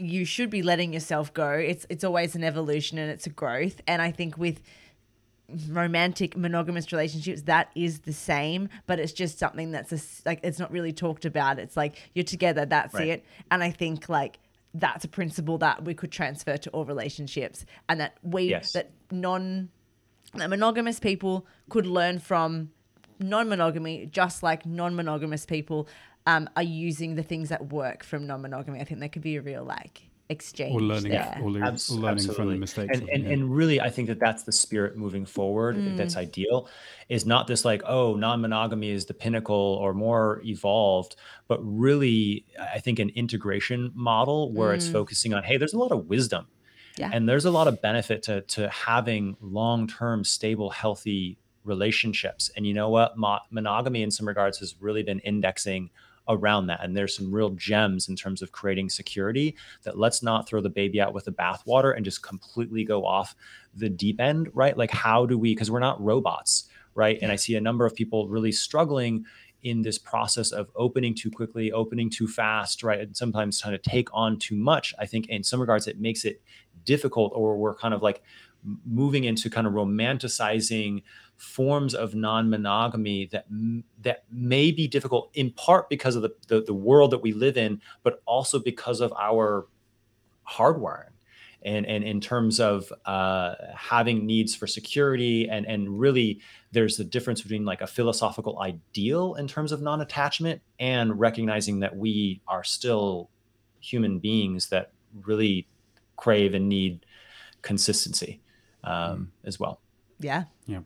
you 0.01 0.25
should 0.25 0.51
be 0.51 0.63
letting 0.63 0.93
yourself 0.93 1.33
go. 1.33 1.51
It's 1.51 1.87
it's 1.89 2.05
always 2.05 2.35
an 2.35 2.43
evolution 2.45 2.99
and 2.99 3.11
it's 3.11 3.27
a 3.27 3.31
growth. 3.31 3.81
And 3.87 4.01
I 4.01 4.11
think 4.11 4.39
with 4.39 4.61
romantic 5.69 6.37
monogamous 6.37 6.93
relationships 6.93 7.43
that 7.43 7.71
is 7.75 8.01
the 8.01 8.13
same 8.13 8.69
but 8.87 9.01
it's 9.01 9.13
just 9.13 9.37
something 9.37 9.73
that's 9.73 9.93
a 9.93 9.99
like 10.29 10.39
it's 10.45 10.61
not 10.61 10.71
really 10.71 10.93
talked 10.93 11.25
about 11.25 11.59
it's 11.59 11.77
like 11.77 11.97
you're 12.15 12.25
together 12.25 12.65
that's 12.65 12.95
Right. 12.95 13.09
it 13.09 13.25
and 13.51 13.61
i 13.65 13.71
think 13.73 14.09
like 14.09 14.39
that's 14.75 15.05
a 15.05 15.09
principle 15.09 15.59
that 15.59 15.85
we 15.85 15.93
could 15.93 16.13
transfer 16.13 16.57
to 16.57 16.71
all 16.71 16.85
relationships 16.85 17.67
and 17.89 17.99
that 18.01 18.17
we 18.23 18.45
Yes. 18.45 18.75
that 18.75 18.91
non 19.11 19.71
that 20.35 20.49
monogamous 20.49 21.01
people 21.01 21.45
could 21.69 21.85
learn 21.87 22.21
from 22.21 22.71
non-monogamy 23.19 24.07
just 24.07 24.45
like 24.45 24.65
non-monogamous 24.65 25.47
people 25.47 25.89
um, 26.27 26.49
are 26.57 26.63
using 26.63 27.15
the 27.15 27.23
things 27.23 27.49
that 27.49 27.73
work 27.73 28.05
from 28.05 28.27
non-monogamy 28.27 28.81
i 28.81 28.85
think 28.85 29.01
there 29.01 29.09
could 29.09 29.23
be 29.23 29.37
a 29.37 29.43
real 29.43 29.65
like 29.65 30.03
exchange 30.29 30.77
Or 30.77 30.81
learning, 30.81 31.11
there. 31.11 31.39
or, 31.43 31.51
learning, 31.51 31.67
Abs- 31.67 31.91
learning 31.91 32.33
from 32.33 32.51
the 32.51 32.55
mistakes. 32.57 32.97
And, 33.01 33.09
and, 33.09 33.27
and 33.27 33.53
really, 33.53 33.81
I 33.81 33.91
think 33.91 34.07
that 34.07 34.21
that's 34.21 34.45
the 34.45 34.53
spirit 34.53 34.97
moving 34.97 35.27
forward. 35.27 35.75
Mm. 35.77 35.97
That's 35.97 36.17
ideal. 36.17 36.69
Is 37.09 37.27
not 37.27 37.49
this 37.49 37.65
like, 37.65 37.83
oh, 37.85 38.15
non 38.15 38.41
monogamy 38.41 38.91
is 38.91 39.07
the 39.07 39.13
pinnacle 39.13 39.57
or 39.83 39.93
more 39.93 40.41
evolved, 40.45 41.17
but 41.49 41.59
really, 41.65 42.45
I 42.61 42.79
think 42.79 43.01
an 43.01 43.09
integration 43.17 43.91
model 43.97 44.53
where 44.53 44.73
it's 44.73 44.87
Mm. 44.89 44.93
focusing 44.93 45.35
on, 45.35 45.43
hey, 45.43 45.57
there's 45.57 45.73
a 45.75 45.79
lot 45.79 45.91
of 45.91 46.07
wisdom 46.07 46.47
Yeah. 46.97 47.11
And 47.13 47.29
there's 47.29 47.45
a 47.45 47.51
lot 47.51 47.67
of 47.67 47.83
benefit 47.83 48.23
to 48.29 48.43
to 48.55 48.69
having 48.69 49.37
long-term, 49.41 50.23
stable, 50.23 50.71
healthy 50.71 51.39
relationships. 51.65 52.51
And 52.55 52.65
you 52.67 52.73
know 52.75 52.89
what? 52.89 53.17
Mo- 53.17 53.41
monogamy 53.51 54.03
in 54.05 54.13
some 54.13 54.29
regards 54.29 54.59
has 54.59 54.77
really 54.81 55.03
been 55.03 55.19
indexing 55.21 55.91
around 56.31 56.69
that. 56.69 56.83
And 56.83 56.97
there's 56.97 57.17
some 57.17 57.35
real 57.35 57.51
gems 57.51 58.09
in 58.09 58.17
terms 58.17 58.41
of 58.41 58.53
creating 58.53 58.89
security 58.89 59.57
that 59.83 59.99
let's 59.99 60.23
not 60.23 60.49
throw 60.49 60.61
the 60.61 60.71
baby 60.71 61.01
out 61.01 61.13
with 61.13 61.25
the 61.27 61.33
bathwater 61.33 61.95
and 61.95 62.05
just 62.05 62.23
completely 62.23 62.85
go 62.85 63.05
off 63.05 63.35
the 63.75 63.91
deep 63.91 64.21
end, 64.21 64.49
right? 64.55 64.77
Like, 64.77 64.91
how 64.91 65.27
do 65.27 65.37
we, 65.37 65.55
because 65.55 65.71
we're 65.71 65.81
not 65.81 66.01
robots, 66.03 66.69
right? 66.95 67.19
And 67.21 67.31
I 67.31 67.37
see 67.37 67.57
a 67.57 67.61
number 67.61 67.85
of 67.85 67.95
people 67.95 68.29
really 68.29 68.53
struggling 68.53 69.25
in 69.63 69.83
this 69.83 69.99
process 69.99 70.53
of 70.53 70.71
opening 70.75 71.15
too 71.15 71.31
quickly, 71.31 71.71
opening 71.71 72.09
too 72.09 72.27
fast, 72.27 72.83
right? 72.83 73.01
And 73.01 73.15
sometimes 73.15 73.61
trying 73.61 73.73
to 73.73 73.91
take 73.91 74.09
on 74.13 74.39
too 74.39 74.57
much. 74.57 74.95
I 74.99 75.05
think 75.05 75.29
in 75.29 75.45
some 75.45 75.61
regards 75.61 75.87
it 75.87 76.01
makes 76.01 76.25
it 76.25 76.41
difficult, 76.85 77.33
or 77.35 77.59
we're 77.59 77.75
kind 77.75 77.93
of 77.93 78.03
like 78.03 78.23
moving 78.87 79.25
into 79.25 79.51
kind 79.51 79.67
of 79.67 79.75
romanticizing 79.75 81.03
forms 81.41 81.95
of 81.95 82.15
non-monogamy 82.15 83.27
that 83.33 83.47
that 84.03 84.25
may 84.31 84.71
be 84.71 84.87
difficult 84.87 85.31
in 85.33 85.51
part 85.51 85.89
because 85.89 86.15
of 86.15 86.21
the, 86.21 86.35
the, 86.49 86.61
the 86.61 86.75
world 86.75 87.11
that 87.11 87.23
we 87.23 87.33
live 87.33 87.57
in, 87.57 87.81
but 88.03 88.23
also 88.27 88.59
because 88.59 89.01
of 89.01 89.13
our 89.19 89.67
hardwiring 90.47 91.11
and 91.63 91.87
and 91.87 92.05
in 92.05 92.21
terms 92.21 92.61
of 92.61 92.93
uh, 93.07 93.55
having 93.75 94.27
needs 94.27 94.55
for 94.55 94.67
security 94.67 95.49
and 95.49 95.67
and 95.67 95.99
really 95.99 96.41
there's 96.73 96.97
the 96.97 97.05
difference 97.05 97.41
between 97.41 97.65
like 97.65 97.81
a 97.81 97.87
philosophical 97.87 98.61
ideal 98.61 99.35
in 99.35 99.49
terms 99.49 99.73
of 99.73 99.81
non-attachment 99.81 100.61
and 100.79 101.19
recognizing 101.19 101.81
that 101.81 101.97
we 101.97 102.43
are 102.47 102.65
still 102.65 103.31
human 103.81 104.19
beings 104.19 104.69
that 104.69 104.93
really 105.25 105.67
crave 106.17 106.53
and 106.55 106.69
need 106.69 107.07
consistency 107.63 108.41
um, 108.85 108.93
mm. 108.93 109.27
as 109.49 109.59
well. 109.59 109.81
Yeah. 110.19 110.45
Yeah. 110.67 110.81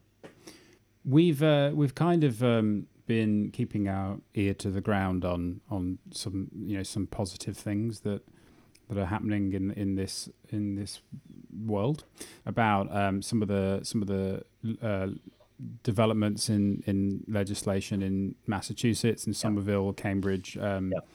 We've 1.05 1.43
uh, 1.43 1.73
we've 1.75 1.95
kind 1.95 2.25
of 2.25 2.43
um, 2.43 2.87
been 3.07 3.51
keeping 3.51 3.89
our 3.89 4.19
ear 4.35 4.55
to 4.55 4.71
the 4.71 4.81
ground 4.81 5.25
on 5.25 5.61
on 5.71 5.99
some 6.11 6.49
you 6.65 6.77
know 6.77 6.83
some 6.83 7.07
positive 7.07 7.57
things 7.57 8.01
that 8.01 8.23
that 8.89 8.99
are 8.99 9.07
happening 9.07 9.53
in 9.53 9.71
in 9.73 9.95
this 9.95 10.29
in 10.51 10.77
this 10.77 11.01
world 11.67 12.05
about 12.47 12.95
um, 12.95 13.23
some 13.23 13.43
of 13.43 13.49
the 13.49 13.81
some 13.83 14.03
of 14.03 14.09
the 14.09 14.43
uh, 14.83 15.09
developments 15.83 16.49
in 16.49 16.83
in 16.87 17.25
legislation 17.29 18.03
in 18.03 18.35
Massachusetts 18.47 19.27
and 19.27 19.37
Somerville, 19.37 19.87
yep. 19.87 19.97
Cambridge, 19.97 20.57
um, 20.59 20.93
yep. 20.93 21.07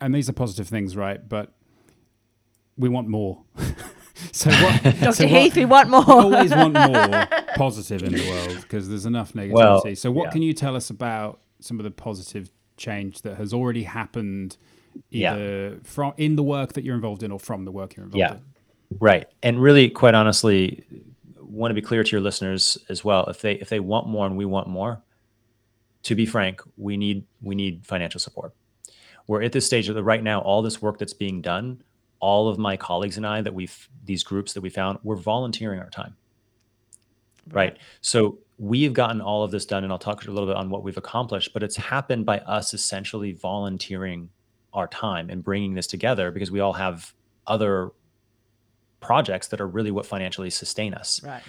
and 0.00 0.14
these 0.14 0.28
are 0.28 0.32
positive 0.32 0.68
things, 0.68 0.96
right? 0.96 1.28
But 1.28 1.52
we 2.76 2.88
want 2.88 3.08
more. 3.08 3.42
So 4.32 4.50
what, 4.50 4.82
Dr. 5.00 5.12
So 5.12 5.26
Heath, 5.26 5.52
what, 5.52 5.56
we 5.56 5.64
want 5.64 5.88
more. 5.90 6.04
we 6.04 6.34
always 6.34 6.50
want 6.50 6.74
more 6.74 7.26
positive 7.56 8.02
in 8.02 8.12
the 8.12 8.28
world 8.28 8.62
because 8.62 8.88
there's 8.88 9.06
enough 9.06 9.32
negativity. 9.34 9.52
Well, 9.52 9.94
so 9.94 10.10
what 10.10 10.24
yeah. 10.26 10.30
can 10.30 10.42
you 10.42 10.52
tell 10.52 10.76
us 10.76 10.90
about 10.90 11.40
some 11.60 11.78
of 11.78 11.84
the 11.84 11.90
positive 11.90 12.50
change 12.76 13.22
that 13.22 13.36
has 13.36 13.52
already 13.52 13.82
happened 13.82 14.56
either 15.10 15.70
yeah. 15.70 15.74
from 15.82 16.14
in 16.16 16.36
the 16.36 16.42
work 16.42 16.72
that 16.74 16.84
you're 16.84 16.94
involved 16.94 17.22
in 17.22 17.30
or 17.30 17.38
from 17.38 17.64
the 17.64 17.72
work 17.72 17.96
you're 17.96 18.04
involved 18.04 18.18
yeah. 18.18 18.34
in? 18.34 18.98
Right. 18.98 19.28
And 19.42 19.60
really 19.60 19.90
quite 19.90 20.14
honestly 20.14 20.84
want 21.40 21.70
to 21.70 21.74
be 21.74 21.82
clear 21.82 22.02
to 22.02 22.10
your 22.10 22.20
listeners 22.20 22.78
as 22.88 23.04
well. 23.04 23.26
If 23.26 23.40
they 23.40 23.52
if 23.52 23.68
they 23.68 23.80
want 23.80 24.08
more 24.08 24.26
and 24.26 24.36
we 24.36 24.44
want 24.44 24.68
more, 24.68 25.02
to 26.04 26.14
be 26.14 26.26
frank, 26.26 26.62
we 26.76 26.96
need 26.96 27.24
we 27.42 27.54
need 27.54 27.84
financial 27.84 28.20
support. 28.20 28.54
We're 29.26 29.42
at 29.42 29.52
this 29.52 29.66
stage 29.66 29.88
of 29.88 29.94
the 29.94 30.04
right 30.04 30.22
now, 30.22 30.40
all 30.40 30.62
this 30.62 30.80
work 30.80 30.98
that's 30.98 31.14
being 31.14 31.42
done 31.42 31.82
all 32.20 32.48
of 32.48 32.58
my 32.58 32.76
colleagues 32.76 33.16
and 33.16 33.26
I 33.26 33.40
that 33.42 33.54
we've 33.54 33.88
these 34.04 34.22
groups 34.22 34.52
that 34.54 34.60
we 34.60 34.70
found, 34.70 34.98
we're 35.02 35.16
volunteering 35.16 35.80
our 35.80 35.90
time. 35.90 36.16
Right. 37.50 37.78
So 38.00 38.38
we've 38.58 38.92
gotten 38.92 39.20
all 39.20 39.44
of 39.44 39.50
this 39.50 39.66
done, 39.66 39.84
and 39.84 39.92
I'll 39.92 39.98
talk 39.98 40.26
a 40.26 40.30
little 40.30 40.48
bit 40.48 40.56
on 40.56 40.70
what 40.70 40.82
we've 40.82 40.96
accomplished, 40.96 41.52
but 41.52 41.62
it's 41.62 41.76
happened 41.76 42.26
by 42.26 42.38
us 42.40 42.74
essentially 42.74 43.32
volunteering 43.32 44.30
our 44.72 44.88
time 44.88 45.30
and 45.30 45.42
bringing 45.42 45.74
this 45.74 45.86
together 45.86 46.30
because 46.30 46.50
we 46.50 46.60
all 46.60 46.72
have 46.72 47.12
other 47.46 47.92
projects 49.00 49.48
that 49.48 49.60
are 49.60 49.66
really 49.66 49.90
what 49.90 50.06
financially 50.06 50.50
sustain 50.50 50.94
us. 50.94 51.22
Right. 51.22 51.42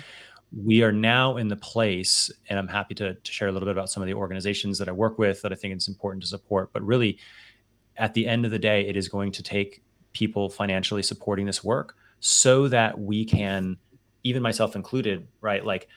We 0.55 0.82
are 0.84 0.91
now 0.91 1.38
in 1.38 1.47
the 1.49 1.55
place, 1.55 2.32
and 2.49 2.57
I'm 2.57 2.68
happy 2.68 2.95
to, 2.95 3.15
to 3.15 3.32
share 3.32 3.49
a 3.49 3.51
little 3.51 3.65
bit 3.65 3.74
about 3.74 3.89
some 3.89 4.01
of 4.01 4.07
the 4.07 4.13
organizations 4.13 4.78
that 4.78 4.88
I 4.88 4.93
work 4.93 5.18
with 5.18 5.41
that 5.41 5.51
I 5.51 5.55
think 5.55 5.74
it's 5.74 5.88
important 5.88 6.24
to 6.24 6.28
support. 6.28 6.72
But 6.72 6.84
really, 6.84 7.18
at 7.97 8.13
the 8.13 8.28
end 8.28 8.45
of 8.45 8.51
the 8.51 8.59
day, 8.59 8.88
it 8.88 8.95
is 8.95 9.09
going 9.09 9.32
to 9.34 9.43
take 9.43 9.82
people 10.14 10.49
financially 10.49 11.03
supporting 11.03 11.45
this 11.45 11.64
work 11.64 11.95
so 12.20 12.68
that 12.68 12.99
we 12.99 13.26
can 13.26 13.78
even 14.24 14.41
myself 14.41 14.76
included 14.76 15.28
right 15.41 15.66
like 15.66 15.88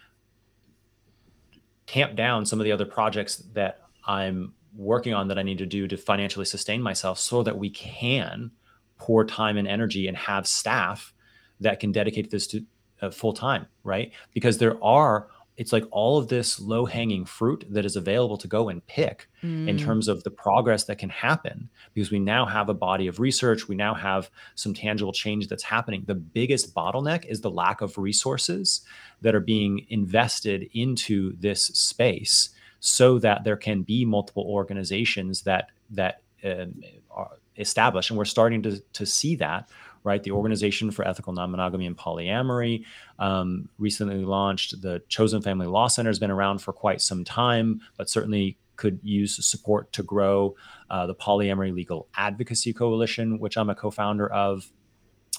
tamp 1.86 2.14
down 2.14 2.44
some 2.44 2.60
of 2.60 2.64
the 2.64 2.72
other 2.72 2.84
projects 2.84 3.36
that 3.54 3.80
i'm 4.06 4.52
working 4.76 5.14
on 5.14 5.28
that 5.28 5.38
i 5.38 5.42
need 5.42 5.58
to 5.58 5.66
do 5.66 5.88
to 5.88 5.96
financially 5.96 6.44
sustain 6.44 6.82
myself 6.82 7.18
so 7.18 7.42
that 7.42 7.56
we 7.56 7.70
can 7.70 8.50
pour 8.98 9.24
time 9.24 9.56
and 9.56 9.66
energy 9.66 10.06
and 10.06 10.16
have 10.16 10.46
staff 10.46 11.14
that 11.58 11.80
can 11.80 11.90
dedicate 11.90 12.30
this 12.30 12.46
to 12.46 12.64
uh, 13.02 13.10
full 13.10 13.32
time 13.32 13.66
right? 13.84 14.12
Because 14.32 14.58
there 14.58 14.82
are 14.82 15.28
it's 15.60 15.74
like 15.74 15.84
all 15.90 16.16
of 16.16 16.28
this 16.28 16.58
low 16.58 16.86
hanging 16.86 17.26
fruit 17.26 17.66
that 17.68 17.84
is 17.84 17.94
available 17.94 18.38
to 18.38 18.48
go 18.48 18.70
and 18.70 18.84
pick 18.86 19.28
mm. 19.42 19.68
in 19.68 19.76
terms 19.76 20.08
of 20.08 20.24
the 20.24 20.30
progress 20.30 20.84
that 20.84 20.96
can 20.96 21.10
happen 21.10 21.68
because 21.92 22.10
we 22.10 22.18
now 22.18 22.46
have 22.46 22.70
a 22.70 22.74
body 22.74 23.06
of 23.06 23.20
research 23.20 23.68
we 23.68 23.76
now 23.76 23.92
have 23.92 24.30
some 24.54 24.72
tangible 24.72 25.12
change 25.12 25.48
that's 25.48 25.62
happening 25.62 26.02
the 26.06 26.14
biggest 26.14 26.74
bottleneck 26.74 27.26
is 27.26 27.42
the 27.42 27.50
lack 27.50 27.82
of 27.82 27.98
resources 27.98 28.80
that 29.20 29.34
are 29.34 29.40
being 29.40 29.84
invested 29.90 30.66
into 30.72 31.36
this 31.36 31.66
space 31.66 32.48
so 32.80 33.18
that 33.18 33.44
there 33.44 33.58
can 33.58 33.82
be 33.82 34.06
multiple 34.06 34.46
organizations 34.48 35.42
that 35.42 35.68
that 35.90 36.22
um, 36.42 36.82
are 37.10 37.32
established 37.58 38.08
and 38.08 38.16
we're 38.16 38.24
starting 38.24 38.62
to 38.62 38.80
to 38.94 39.04
see 39.04 39.36
that 39.36 39.68
right? 40.02 40.22
The 40.22 40.30
Organization 40.30 40.90
for 40.90 41.06
Ethical 41.06 41.32
Non-Monogamy 41.32 41.86
and 41.86 41.96
Polyamory 41.96 42.84
um, 43.18 43.68
recently 43.78 44.24
launched. 44.24 44.80
The 44.80 45.02
Chosen 45.08 45.42
Family 45.42 45.66
Law 45.66 45.88
Center 45.88 46.08
has 46.08 46.18
been 46.18 46.30
around 46.30 46.60
for 46.60 46.72
quite 46.72 47.00
some 47.00 47.24
time, 47.24 47.80
but 47.96 48.08
certainly 48.08 48.56
could 48.76 48.98
use 49.02 49.44
support 49.44 49.92
to 49.92 50.02
grow. 50.02 50.56
Uh, 50.88 51.06
the 51.06 51.14
Polyamory 51.14 51.72
Legal 51.72 52.08
Advocacy 52.16 52.72
Coalition, 52.72 53.38
which 53.38 53.56
I'm 53.58 53.68
a 53.68 53.74
co-founder 53.74 54.26
of, 54.32 54.72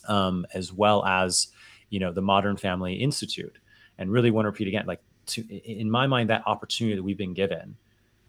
um, 0.08 0.46
as 0.54 0.72
well 0.72 1.04
as 1.06 1.48
you 1.90 2.00
know 2.00 2.12
the 2.12 2.22
Modern 2.22 2.56
Family 2.56 2.94
Institute. 2.96 3.58
And 3.98 4.12
really 4.12 4.32
want 4.32 4.46
to 4.46 4.50
repeat 4.50 4.68
again, 4.68 4.86
like 4.88 5.02
to, 5.28 5.42
in 5.50 5.90
my 5.90 6.08
mind, 6.08 6.30
that 6.30 6.44
opportunity 6.48 6.96
that 6.96 7.04
we've 7.04 7.18
been 7.18 7.34
given, 7.34 7.76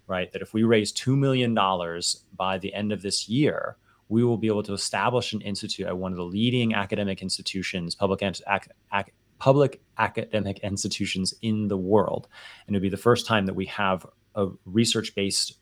right? 0.07 0.33
That 0.33 0.43
if 0.43 0.53
we 0.53 0.65
raise 0.65 0.93
two 0.93 1.17
million 1.17 1.55
dollars 1.55 2.25
by 2.37 2.59
the 2.59 2.73
end 2.75 2.93
of 2.93 3.03
this 3.03 3.29
year, 3.29 3.77
we 4.09 4.25
will 4.25 4.37
be 4.37 4.47
able 4.47 4.63
to 4.63 4.73
establish 4.73 5.33
an 5.33 5.41
institute 5.41 5.87
at 5.87 5.97
one 5.97 6.13
of 6.13 6.19
the 6.19 6.25
leading 6.25 6.75
academic 6.75 7.23
institutions, 7.23 7.95
public, 7.95 8.23
ac- 8.23 8.43
ac- 8.93 9.13
public 9.39 9.81
academic 9.99 10.59
institutions 10.61 11.35
in 11.43 11.69
the 11.69 11.77
world. 11.77 12.29
And 12.67 12.77
it'll 12.77 12.83
be 12.83 12.89
the 12.89 12.97
first 12.97 13.27
time 13.27 13.47
that 13.47 13.55
we 13.55 13.67
have 13.67 14.07
a 14.35 14.49
research 14.65 15.15
based 15.15 15.59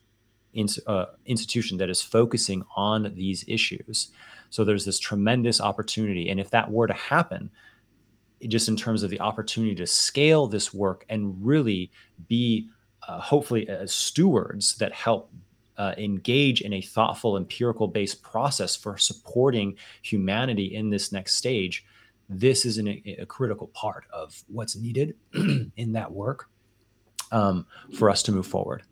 in, 0.53 0.67
uh, 0.87 1.05
institution 1.25 1.77
that 1.77 1.89
is 1.89 2.01
focusing 2.01 2.63
on 2.75 3.13
these 3.15 3.45
issues. 3.47 4.11
So 4.49 4.63
there's 4.63 4.85
this 4.85 4.99
tremendous 4.99 5.61
opportunity. 5.61 6.29
And 6.29 6.39
if 6.39 6.49
that 6.49 6.69
were 6.69 6.87
to 6.87 6.93
happen, 6.93 7.49
just 8.47 8.67
in 8.67 8.75
terms 8.75 9.03
of 9.03 9.09
the 9.09 9.19
opportunity 9.19 9.75
to 9.75 9.87
scale 9.87 10.47
this 10.47 10.73
work 10.73 11.05
and 11.09 11.35
really 11.45 11.91
be 12.27 12.69
uh, 13.07 13.19
hopefully 13.19 13.69
uh, 13.69 13.85
stewards 13.85 14.75
that 14.77 14.93
help 14.93 15.31
uh, 15.77 15.93
engage 15.97 16.61
in 16.61 16.73
a 16.73 16.81
thoughtful, 16.81 17.37
empirical 17.37 17.87
based 17.87 18.21
process 18.21 18.75
for 18.75 18.97
supporting 18.97 19.75
humanity 20.01 20.75
in 20.75 20.89
this 20.89 21.11
next 21.11 21.35
stage, 21.35 21.85
this 22.29 22.65
is 22.65 22.77
an, 22.77 22.87
a 22.87 23.25
critical 23.25 23.67
part 23.67 24.05
of 24.11 24.43
what's 24.47 24.75
needed 24.75 25.15
in 25.33 25.91
that 25.93 26.11
work 26.11 26.49
um, 27.31 27.65
for 27.97 28.09
us 28.09 28.23
to 28.23 28.31
move 28.31 28.47
forward. 28.47 28.83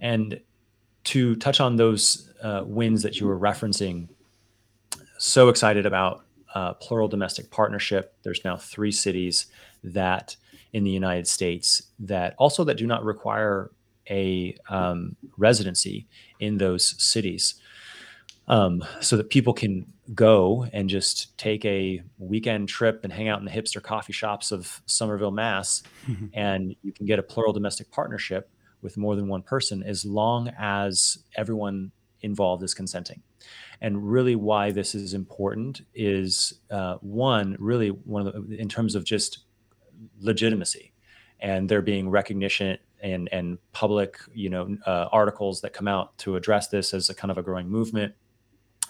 And 0.00 0.40
to 1.04 1.36
touch 1.36 1.60
on 1.60 1.76
those 1.76 2.32
uh, 2.42 2.62
wins 2.64 3.02
that 3.02 3.20
you 3.20 3.26
were 3.26 3.38
referencing, 3.38 4.08
so 5.18 5.48
excited 5.48 5.86
about 5.86 6.24
uh, 6.54 6.74
plural 6.74 7.08
domestic 7.08 7.50
partnership. 7.50 8.14
There's 8.22 8.44
now 8.44 8.56
three 8.56 8.92
cities 8.92 9.46
that 9.84 10.36
in 10.72 10.84
the 10.84 10.90
United 10.90 11.26
States 11.26 11.82
that 11.98 12.34
also 12.38 12.64
that 12.64 12.76
do 12.76 12.86
not 12.86 13.04
require 13.04 13.70
a 14.10 14.56
um, 14.68 15.16
residency 15.36 16.06
in 16.40 16.58
those 16.58 16.94
cities 17.02 17.54
um, 18.48 18.84
so 19.00 19.16
that 19.16 19.30
people 19.30 19.54
can 19.54 19.86
go 20.14 20.66
and 20.72 20.88
just 20.88 21.36
take 21.38 21.64
a 21.64 22.02
weekend 22.18 22.68
trip 22.68 23.00
and 23.04 23.12
hang 23.12 23.28
out 23.28 23.38
in 23.38 23.44
the 23.44 23.50
hipster 23.50 23.82
coffee 23.82 24.12
shops 24.12 24.50
of 24.50 24.82
Somerville, 24.86 25.30
Mass, 25.30 25.82
mm-hmm. 26.06 26.26
and 26.34 26.74
you 26.82 26.92
can 26.92 27.06
get 27.06 27.18
a 27.18 27.22
plural 27.22 27.52
domestic 27.52 27.90
partnership 27.90 28.50
with 28.82 28.96
more 28.96 29.14
than 29.14 29.28
one 29.28 29.42
person 29.42 29.82
as 29.84 30.04
long 30.04 30.48
as 30.58 31.18
everyone 31.36 31.92
involved 32.20 32.62
is 32.62 32.74
consenting. 32.74 33.22
And 33.80 34.10
really, 34.10 34.36
why 34.36 34.70
this 34.70 34.94
is 34.94 35.14
important 35.14 35.82
is 35.94 36.60
uh, 36.70 36.96
one, 37.00 37.56
really 37.58 37.88
one 37.88 38.26
of 38.26 38.48
the, 38.48 38.56
in 38.56 38.68
terms 38.68 38.94
of 38.94 39.04
just 39.04 39.40
legitimacy 40.20 40.92
and 41.40 41.68
there 41.68 41.82
being 41.82 42.08
recognition 42.08 42.78
and 43.02 43.28
and 43.32 43.58
public 43.72 44.18
you 44.32 44.48
know 44.48 44.76
uh, 44.86 45.08
articles 45.12 45.60
that 45.60 45.72
come 45.72 45.88
out 45.88 46.16
to 46.18 46.36
address 46.36 46.68
this 46.68 46.94
as 46.94 47.10
a 47.10 47.14
kind 47.14 47.30
of 47.30 47.38
a 47.38 47.42
growing 47.42 47.68
movement 47.68 48.14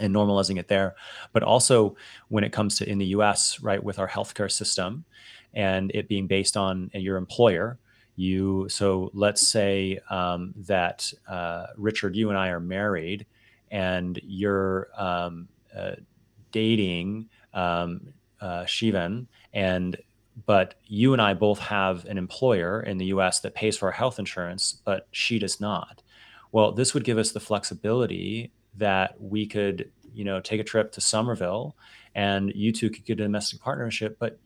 and 0.00 0.14
normalizing 0.14 0.58
it 0.58 0.68
there. 0.68 0.94
But 1.32 1.42
also 1.42 1.96
when 2.28 2.44
it 2.44 2.52
comes 2.52 2.76
to 2.78 2.88
in 2.88 2.98
the 2.98 3.06
US 3.06 3.60
right 3.60 3.82
with 3.82 3.98
our 3.98 4.08
healthcare 4.08 4.50
system 4.50 5.04
and 5.54 5.90
it 5.94 6.08
being 6.08 6.26
based 6.26 6.56
on 6.56 6.90
your 6.94 7.16
employer 7.16 7.78
you 8.16 8.68
so 8.68 9.10
let's 9.14 9.46
say 9.46 9.98
um, 10.10 10.54
that 10.56 11.12
uh, 11.28 11.66
Richard 11.76 12.14
you 12.14 12.28
and 12.28 12.38
I 12.38 12.48
are 12.48 12.60
married 12.60 13.26
and 13.70 14.20
you're 14.22 14.88
um, 14.96 15.48
uh, 15.76 15.92
dating 16.50 17.28
um, 17.54 18.12
uh, 18.40 18.64
Siobhan 18.64 19.26
and 19.54 19.96
but 20.46 20.74
you 20.84 21.12
and 21.12 21.20
I 21.20 21.34
both 21.34 21.58
have 21.58 22.04
an 22.06 22.18
employer 22.18 22.80
in 22.82 22.98
the 22.98 23.06
US 23.06 23.40
that 23.40 23.54
pays 23.54 23.76
for 23.76 23.86
our 23.86 23.92
health 23.92 24.18
insurance, 24.18 24.80
but 24.84 25.06
she 25.10 25.38
does 25.38 25.60
not. 25.60 26.02
Well, 26.52 26.72
this 26.72 26.94
would 26.94 27.04
give 27.04 27.18
us 27.18 27.32
the 27.32 27.40
flexibility 27.40 28.52
that 28.76 29.20
we 29.20 29.46
could, 29.46 29.90
you 30.14 30.24
know, 30.24 30.40
take 30.40 30.60
a 30.60 30.64
trip 30.64 30.92
to 30.92 31.00
Somerville 31.00 31.76
and 32.14 32.52
you 32.54 32.72
two 32.72 32.90
could 32.90 33.04
get 33.04 33.20
a 33.20 33.22
domestic 33.22 33.60
partnership, 33.60 34.16
but 34.18 34.38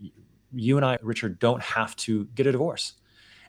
you 0.53 0.77
and 0.77 0.87
I, 0.87 0.99
Richard, 1.03 1.39
don't 1.39 1.63
have 1.63 1.97
to 1.97 2.27
get 2.35 2.47
a 2.47 2.53
divorce. 2.53 2.95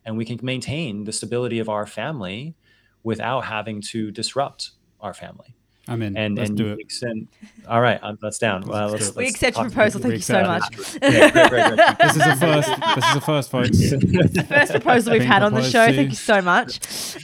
And 0.06 0.18
we 0.18 0.26
can 0.26 0.40
maintain 0.42 1.04
the 1.04 1.12
stability 1.12 1.60
of 1.60 1.70
our 1.70 1.86
family 1.86 2.56
without 3.04 3.42
having 3.42 3.82
to 3.82 4.12
disrupt 4.12 4.72
our 5.00 5.14
family. 5.14 5.56
I'm 5.90 6.02
in. 6.02 6.18
And 6.18 6.38
Let's 6.38 6.50
and 6.50 6.58
do 6.58 6.74
it. 6.74 6.80
extend. 6.80 7.28
All 7.68 7.80
right, 7.82 8.00
um, 8.04 8.18
that's 8.22 8.38
down. 8.40 8.64
Well, 8.68 8.90
Let's 8.90 8.94
let's, 8.94 9.06
do 9.06 9.20
it. 9.20 9.24
We 9.24 9.28
accept 9.30 9.58
your 9.58 9.66
proposal. 9.70 10.02
Thank 10.02 10.14
you 10.16 10.20
so 10.22 10.42
much. 10.44 10.64
Yeah, 11.02 11.32
great, 11.32 11.50
great, 11.50 11.76
great. 11.76 11.98
This 12.00 12.16
is 12.16 12.24
the 12.24 12.36
first. 12.40 12.70
This 12.96 13.10
is 13.10 13.16
a 13.16 13.22
first, 13.22 13.52
folks. 13.52 14.48
First 14.48 14.72
proposal 14.74 15.12
we've 15.14 15.22
Being 15.22 15.32
had 15.32 15.44
on 15.44 15.54
the 15.54 15.64
show. 15.64 15.88
to. 15.88 15.94
Thank 15.94 16.10
you 16.10 16.16
so 16.16 16.42
much. 16.42 16.80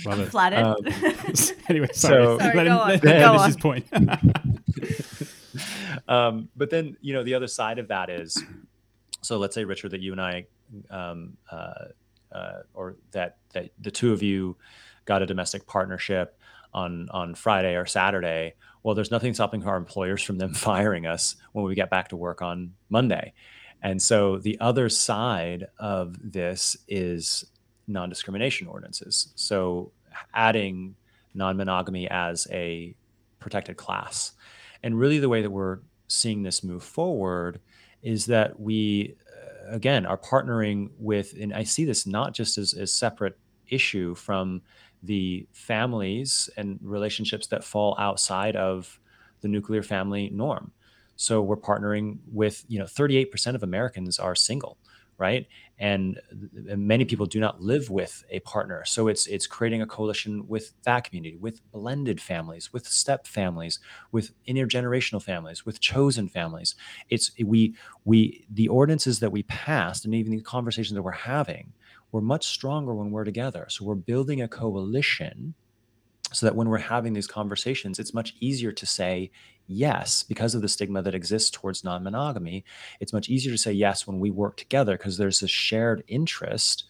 Love 0.05 0.19
I'm 0.19 0.25
it. 0.25 0.29
flattered. 0.29 0.63
Um, 0.63 0.77
anyway, 1.69 1.87
sorry. 1.93 2.23
So- 2.23 2.39
Sorry, 2.39 2.55
let 2.55 2.63
go 2.65 2.71
him, 2.71 2.71
on, 2.77 2.87
let 2.89 3.01
go 3.01 3.09
him 3.09 3.17
finish 3.17 3.39
on. 3.39 3.45
his 3.47 3.57
point. 3.57 3.85
um, 6.07 6.49
but 6.55 6.69
then 6.69 6.97
you 7.01 7.13
know 7.13 7.23
the 7.23 7.33
other 7.33 7.47
side 7.47 7.79
of 7.79 7.87
that 7.89 8.09
is 8.09 8.41
so 9.21 9.37
let's 9.37 9.53
say 9.55 9.63
richard 9.63 9.91
that 9.91 10.01
you 10.01 10.11
and 10.11 10.21
i 10.21 10.45
um, 10.89 11.37
uh, 11.51 11.73
uh, 12.31 12.53
or 12.73 12.95
that 13.11 13.37
that 13.53 13.69
the 13.79 13.91
two 13.91 14.11
of 14.11 14.23
you 14.23 14.55
got 15.05 15.21
a 15.21 15.25
domestic 15.25 15.67
partnership 15.67 16.37
on 16.73 17.07
on 17.11 17.35
friday 17.35 17.75
or 17.75 17.85
saturday 17.85 18.53
well 18.83 18.95
there's 18.95 19.11
nothing 19.11 19.33
stopping 19.33 19.63
our 19.65 19.77
employers 19.77 20.21
from 20.21 20.37
them 20.37 20.53
firing 20.53 21.05
us 21.05 21.35
when 21.51 21.65
we 21.65 21.75
get 21.75 21.89
back 21.89 22.09
to 22.09 22.15
work 22.15 22.41
on 22.41 22.73
monday. 22.89 23.33
And 23.83 24.01
so 24.01 24.37
the 24.37 24.57
other 24.61 24.87
side 24.87 25.67
of 25.77 26.15
this 26.31 26.77
is 26.87 27.43
non-discrimination 27.85 28.65
ordinances. 28.67 29.33
So 29.35 29.91
adding 30.33 30.95
non-monogamy 31.33 32.09
as 32.09 32.47
a 32.49 32.95
protected 33.39 33.75
class. 33.75 34.31
And 34.83 34.97
really, 34.97 35.19
the 35.19 35.29
way 35.29 35.41
that 35.41 35.49
we're 35.49 35.79
seeing 36.07 36.43
this 36.43 36.63
move 36.63 36.83
forward 36.83 37.59
is 38.01 38.25
that 38.27 38.57
we, 38.57 39.15
again, 39.67 40.05
are 40.05 40.17
partnering 40.17 40.89
with, 40.97 41.33
and 41.39 41.53
I 41.53 41.63
see 41.63 41.83
this 41.83 42.07
not 42.07 42.33
just 42.33 42.57
as 42.57 42.73
a 42.73 42.87
separate 42.87 43.37
issue 43.67 44.15
from 44.15 44.61
the 45.03 45.45
families 45.51 46.49
and 46.57 46.79
relationships 46.81 47.47
that 47.47 47.63
fall 47.63 47.95
outside 47.99 48.55
of 48.55 48.99
the 49.41 49.47
nuclear 49.47 49.83
family 49.83 50.29
norm. 50.33 50.71
So 51.15 51.41
we're 51.41 51.57
partnering 51.57 52.17
with, 52.31 52.65
you 52.67 52.79
know, 52.79 52.85
38% 52.85 53.53
of 53.55 53.61
Americans 53.61 54.17
are 54.17 54.33
single, 54.33 54.77
right? 55.17 55.45
And 55.77 56.19
th- 56.29 56.77
many 56.77 57.05
people 57.05 57.25
do 57.25 57.39
not 57.39 57.61
live 57.61 57.89
with 57.89 58.23
a 58.29 58.39
partner. 58.39 58.83
So 58.85 59.07
it's 59.07 59.27
it's 59.27 59.45
creating 59.45 59.81
a 59.81 59.85
coalition 59.85 60.47
with 60.47 60.73
that 60.83 61.03
community, 61.03 61.35
with 61.35 61.61
blended 61.71 62.19
families, 62.21 62.73
with 62.73 62.87
step 62.87 63.27
families, 63.27 63.79
with 64.11 64.31
intergenerational 64.47 65.21
families, 65.21 65.65
with 65.65 65.79
chosen 65.79 66.29
families. 66.29 66.75
It's 67.09 67.31
we 67.43 67.75
we 68.05 68.45
the 68.49 68.69
ordinances 68.69 69.19
that 69.19 69.31
we 69.31 69.43
passed 69.43 70.05
and 70.05 70.15
even 70.15 70.31
the 70.31 70.41
conversations 70.41 70.95
that 70.95 71.03
we're 71.03 71.11
having 71.11 71.73
we're 72.13 72.21
much 72.21 72.45
stronger 72.45 72.93
when 72.93 73.09
we're 73.11 73.23
together. 73.23 73.65
So 73.69 73.83
we're 73.83 73.95
building 73.95 74.43
a 74.43 74.47
coalition 74.47 75.55
so 76.31 76.45
that 76.45 76.55
when 76.55 76.69
we're 76.69 76.77
having 76.77 77.13
these 77.13 77.27
conversations, 77.27 77.97
it's 77.97 78.13
much 78.13 78.35
easier 78.39 78.71
to 78.71 78.85
say 78.85 79.31
yes 79.67 80.21
because 80.21 80.53
of 80.53 80.61
the 80.61 80.69
stigma 80.69 81.01
that 81.01 81.15
exists 81.15 81.49
towards 81.49 81.83
non 81.83 82.03
monogamy. 82.03 82.63
It's 82.99 83.13
much 83.13 83.29
easier 83.29 83.51
to 83.51 83.57
say 83.57 83.73
yes 83.73 84.05
when 84.05 84.19
we 84.19 84.29
work 84.29 84.57
together 84.57 84.95
because 84.95 85.17
there's 85.17 85.39
this 85.39 85.49
shared 85.49 86.03
interest 86.07 86.85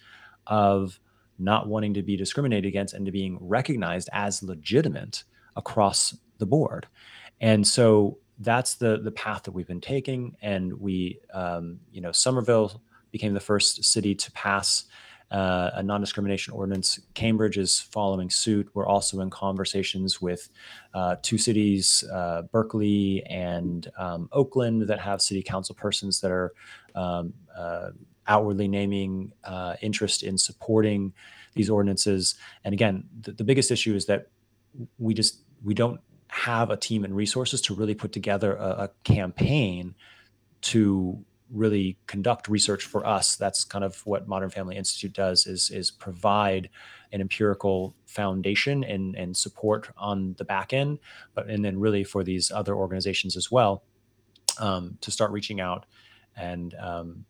of 0.45 0.99
not 1.39 1.67
wanting 1.67 1.93
to 1.93 2.03
be 2.03 2.17
discriminated 2.17 2.67
against 2.67 2.93
and 2.93 3.05
to 3.05 3.11
being 3.11 3.37
recognized 3.39 4.09
as 4.11 4.43
legitimate 4.43 5.23
across 5.55 6.17
the 6.37 6.45
board. 6.45 6.85
And 7.39 7.65
so 7.65 8.17
that's 8.39 8.75
the 8.75 8.99
the 8.99 9.11
path 9.11 9.43
that 9.43 9.51
we've 9.51 9.67
been 9.67 9.79
taking. 9.79 10.35
And 10.41 10.73
we, 10.81 11.19
um, 11.33 11.79
you 11.93 12.01
know, 12.01 12.11
Somerville 12.11 12.81
became 13.11 13.33
the 13.33 13.39
first 13.39 13.85
city 13.85 14.15
to 14.15 14.31
pass 14.33 14.85
uh, 15.33 15.71
a 15.73 15.83
non-discrimination 15.83 16.53
ordinance. 16.53 16.99
Cambridge 17.15 17.57
is 17.57 17.79
following 17.79 18.29
suit. 18.29 18.69
We're 18.75 18.85
also 18.85 19.19
in 19.19 19.31
conversations 19.31 20.21
with 20.21 20.49
uh, 20.93 21.15
two 21.23 21.39
cities, 21.39 22.03
uh, 22.13 22.43
Berkeley 22.43 23.23
and 23.25 23.91
um, 23.97 24.29
Oakland, 24.31 24.83
that 24.83 24.99
have 24.99 25.21
city 25.21 25.41
council 25.41 25.73
persons 25.73 26.21
that 26.21 26.31
are 26.31 26.53
um, 26.93 27.33
uh, 27.57 27.89
outwardly 28.27 28.67
naming 28.67 29.33
uh, 29.43 29.75
interest 29.81 30.21
in 30.21 30.37
supporting 30.37 31.13
these 31.55 31.69
ordinances. 31.69 32.35
And 32.63 32.73
again, 32.73 33.05
the, 33.21 33.31
the 33.31 33.43
biggest 33.43 33.71
issue 33.71 33.95
is 33.95 34.05
that 34.05 34.27
we 34.99 35.15
just 35.15 35.41
we 35.63 35.73
don't 35.73 35.99
have 36.27 36.69
a 36.69 36.77
team 36.77 37.03
and 37.03 37.15
resources 37.15 37.59
to 37.61 37.73
really 37.73 37.95
put 37.95 38.11
together 38.11 38.55
a, 38.55 38.69
a 38.69 38.89
campaign 39.03 39.95
to 40.61 41.23
really 41.53 41.97
conduct 42.07 42.47
research 42.49 42.85
for 42.85 43.05
us. 43.05 43.35
That's 43.35 43.63
kind 43.63 43.85
of 43.85 44.05
what 44.05 44.27
modern 44.27 44.49
family 44.49 44.75
institute 44.75 45.13
does 45.13 45.45
is 45.45 45.69
is 45.69 45.91
provide 45.91 46.69
an 47.11 47.21
empirical 47.21 47.95
foundation 48.05 48.83
and 48.83 49.15
and 49.15 49.37
support 49.37 49.89
on 49.97 50.35
the 50.37 50.45
back 50.45 50.73
end 50.73 50.99
but 51.35 51.47
and 51.47 51.63
then 51.63 51.79
really 51.79 52.03
for 52.03 52.23
these 52.23 52.51
other 52.51 52.75
organizations 52.75 53.37
as 53.37 53.51
well 53.51 53.83
um, 54.59 54.97
to 55.01 55.11
start 55.11 55.31
reaching 55.31 55.61
out 55.61 55.85
and 56.35 56.73
um, 56.75 57.25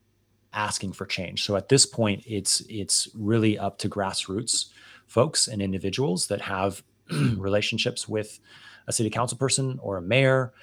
asking 0.53 0.93
for 0.93 1.05
change. 1.05 1.43
So 1.43 1.55
at 1.55 1.69
this 1.69 1.85
point 1.85 2.23
it's 2.25 2.61
it's 2.69 3.09
really 3.13 3.59
up 3.59 3.77
to 3.79 3.89
grassroots 3.89 4.67
folks 5.05 5.47
and 5.47 5.61
individuals 5.61 6.27
that 6.27 6.41
have 6.41 6.81
relationships 7.37 8.07
with 8.07 8.39
a 8.87 8.93
city 8.93 9.09
council 9.09 9.37
person 9.37 9.79
or 9.81 9.97
a 9.97 10.01
mayor 10.01 10.53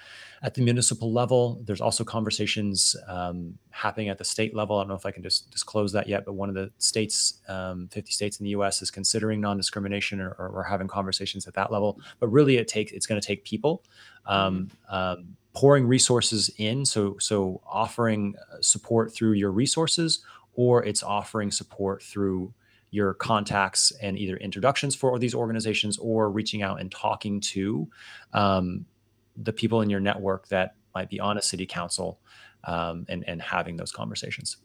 at 0.42 0.54
the 0.54 0.62
municipal 0.62 1.12
level. 1.12 1.60
There's 1.64 1.80
also 1.80 2.02
conversations 2.02 2.96
um, 3.06 3.58
happening 3.70 4.08
at 4.08 4.18
the 4.18 4.24
state 4.24 4.54
level. 4.54 4.76
I 4.76 4.82
don't 4.82 4.88
know 4.88 4.94
if 4.94 5.04
I 5.04 5.10
can 5.10 5.22
just 5.22 5.50
disclose 5.50 5.92
that 5.92 6.08
yet, 6.08 6.24
but 6.24 6.32
one 6.32 6.48
of 6.48 6.54
the 6.54 6.70
states, 6.78 7.40
um, 7.48 7.88
50 7.88 8.10
states 8.10 8.40
in 8.40 8.44
the 8.44 8.50
U.S., 8.50 8.80
is 8.80 8.90
considering 8.90 9.40
non-discrimination, 9.40 10.20
or, 10.20 10.30
or 10.38 10.50
we're 10.52 10.62
having 10.62 10.88
conversations 10.88 11.46
at 11.46 11.54
that 11.54 11.70
level. 11.70 12.00
But 12.20 12.28
really, 12.28 12.56
it 12.56 12.68
takes 12.68 12.92
it's 12.92 13.06
going 13.06 13.20
to 13.20 13.26
take 13.26 13.44
people 13.44 13.84
um, 14.26 14.70
um, 14.88 15.36
pouring 15.52 15.86
resources 15.86 16.50
in. 16.56 16.86
So 16.86 17.18
so 17.18 17.60
offering 17.66 18.34
uh, 18.50 18.62
support 18.62 19.12
through 19.12 19.32
your 19.32 19.50
resources, 19.50 20.24
or 20.54 20.82
it's 20.84 21.02
offering 21.02 21.50
support 21.50 22.02
through 22.02 22.54
your 22.92 23.14
contacts 23.14 23.92
and 24.02 24.18
either 24.18 24.36
introductions 24.38 24.96
for 24.96 25.18
these 25.18 25.34
organizations 25.34 25.96
or 25.98 26.30
reaching 26.30 26.62
out 26.62 26.80
and 26.80 26.90
talking 26.90 27.40
to 27.40 27.88
um, 28.32 28.84
the 29.36 29.52
people 29.52 29.80
in 29.80 29.90
your 29.90 30.00
network 30.00 30.48
that 30.48 30.76
might 30.94 31.08
be 31.08 31.20
on 31.20 31.38
a 31.38 31.42
city 31.42 31.66
council 31.66 32.20
um, 32.64 33.06
and, 33.08 33.24
and 33.26 33.40
having 33.40 33.76
those 33.76 33.92
conversations. 33.92 34.56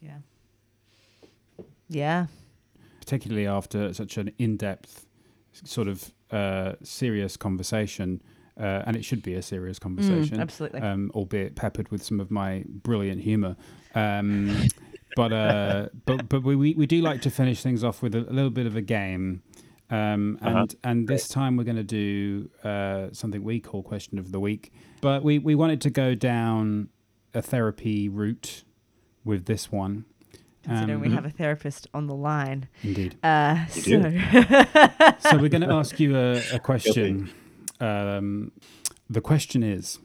Yeah. 0.00 0.18
Yeah. 1.88 2.26
particularly 3.00 3.46
after 3.46 3.94
such 3.94 4.18
an 4.18 4.30
in-depth, 4.38 5.06
sort 5.64 5.88
of 5.88 6.12
uh, 6.30 6.74
serious 6.82 7.36
conversation, 7.36 8.22
uh, 8.60 8.82
and 8.86 8.96
it 8.96 9.04
should 9.04 9.22
be 9.22 9.34
a 9.34 9.42
serious 9.42 9.78
conversation, 9.78 10.40
absolutely. 10.40 10.80
um, 10.80 11.10
albeit 11.14 11.56
peppered 11.56 11.90
with 11.90 12.02
some 12.02 12.20
of 12.20 12.30
my 12.30 12.64
brilliant 12.66 13.22
humour. 13.22 13.56
Um, 13.94 14.68
but 15.16 15.32
uh, 15.32 15.88
but 16.04 16.28
but 16.28 16.42
we, 16.42 16.54
we 16.54 16.74
we 16.74 16.86
do 16.86 17.00
like 17.00 17.22
to 17.22 17.30
finish 17.30 17.62
things 17.62 17.82
off 17.82 18.02
with 18.02 18.14
a, 18.14 18.18
a 18.18 18.32
little 18.32 18.50
bit 18.50 18.66
of 18.66 18.76
a 18.76 18.82
game. 18.82 19.42
Um, 19.90 20.38
and 20.42 20.56
Uh-huh. 20.56 20.66
and 20.84 21.08
this 21.08 21.28
time 21.28 21.56
we're 21.56 21.64
going 21.64 21.76
to 21.76 21.82
do 21.82 22.50
uh, 22.62 23.08
something 23.12 23.42
we 23.42 23.58
call 23.60 23.82
question 23.82 24.18
of 24.18 24.32
the 24.32 24.40
week. 24.40 24.72
But 25.00 25.22
we, 25.24 25.38
we 25.38 25.54
wanted 25.54 25.80
to 25.82 25.90
go 25.90 26.14
down 26.14 26.88
a 27.34 27.40
therapy 27.42 28.08
route 28.08 28.64
with 29.24 29.46
this 29.46 29.72
one. 29.72 30.04
Considering 30.64 31.00
we 31.00 31.06
Um, 31.06 31.12
have 31.14 31.24
a 31.24 31.30
therapist 31.30 31.86
on 31.94 32.06
the 32.06 32.14
line. 32.14 32.68
Indeed. 32.82 33.16
Uh, 33.22 33.64
You 33.74 33.80
so, 33.82 34.02
do. 34.02 34.20
so 35.20 35.38
we're 35.38 35.48
going 35.48 35.62
to 35.62 35.72
ask 35.72 35.98
you 35.98 36.16
a, 36.16 36.42
a 36.52 36.58
question. 36.58 37.30
Um, 37.80 38.52
the 39.08 39.20
question 39.22 39.62
is 39.62 39.98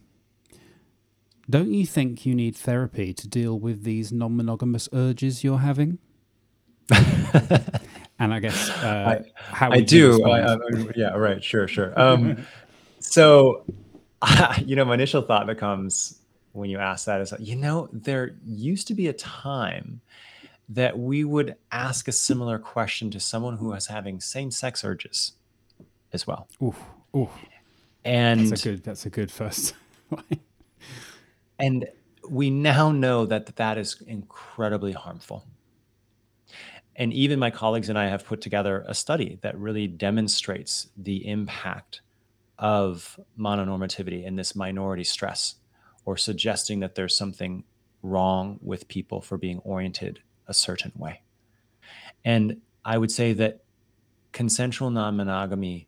don't 1.49 1.73
you 1.73 1.85
think 1.85 2.25
you 2.25 2.33
need 2.33 2.55
therapy 2.55 3.13
to 3.13 3.27
deal 3.27 3.59
with 3.59 3.83
these 3.83 4.13
non 4.13 4.37
monogamous 4.37 4.87
urges 4.93 5.43
you're 5.43 5.57
having? 5.59 5.97
and 8.23 8.33
I 8.33 8.39
guess 8.39 8.69
uh, 8.69 9.23
how 9.35 9.71
I 9.71 9.81
do. 9.81 10.23
I. 10.25 10.53
I, 10.53 10.57
yeah, 10.95 11.09
right. 11.09 11.43
Sure, 11.43 11.67
sure. 11.67 11.93
Um, 11.99 12.45
so, 12.99 13.65
you 14.65 14.75
know, 14.75 14.85
my 14.85 14.93
initial 14.93 15.21
thought 15.21 15.45
that 15.47 15.57
comes 15.57 16.19
when 16.53 16.69
you 16.69 16.79
ask 16.79 17.05
that 17.05 17.21
is, 17.21 17.33
you 17.39 17.55
know, 17.55 17.89
there 17.91 18.35
used 18.45 18.87
to 18.87 18.93
be 18.93 19.07
a 19.07 19.13
time 19.13 20.01
that 20.69 20.97
we 20.97 21.23
would 21.23 21.55
ask 21.71 22.07
a 22.07 22.11
similar 22.11 22.57
question 22.57 23.11
to 23.11 23.19
someone 23.19 23.57
who 23.57 23.69
was 23.69 23.87
having 23.87 24.21
same-sex 24.21 24.83
urges 24.83 25.33
as 26.13 26.25
well. 26.25 26.47
Oof, 26.63 26.79
oof. 27.15 27.29
That's 28.03 28.05
a 28.05 28.09
And 28.09 28.63
good. 28.63 28.83
That's 28.83 29.05
a 29.05 29.09
good 29.09 29.31
first. 29.31 29.75
and 31.59 31.87
we 32.29 32.49
now 32.49 32.91
know 32.91 33.25
that 33.25 33.55
that 33.55 33.77
is 33.77 34.01
incredibly 34.07 34.93
harmful. 34.93 35.45
And 36.95 37.11
even 37.13 37.39
my 37.39 37.49
colleagues 37.49 37.89
and 37.89 37.97
I 37.97 38.07
have 38.07 38.25
put 38.25 38.41
together 38.41 38.85
a 38.87 38.93
study 38.93 39.39
that 39.41 39.57
really 39.57 39.87
demonstrates 39.87 40.89
the 40.95 41.27
impact 41.27 42.01
of 42.59 43.19
mononormativity 43.37 44.27
and 44.27 44.37
this 44.37 44.55
minority 44.55 45.03
stress, 45.03 45.55
or 46.05 46.17
suggesting 46.17 46.81
that 46.81 46.95
there's 46.95 47.17
something 47.17 47.63
wrong 48.03 48.59
with 48.61 48.87
people 48.87 49.21
for 49.21 49.37
being 49.37 49.59
oriented 49.59 50.21
a 50.47 50.53
certain 50.53 50.91
way. 50.95 51.21
And 52.23 52.61
I 52.85 52.97
would 52.97 53.11
say 53.11 53.33
that 53.33 53.63
consensual 54.31 54.91
non 54.91 55.15
monogamy 55.15 55.87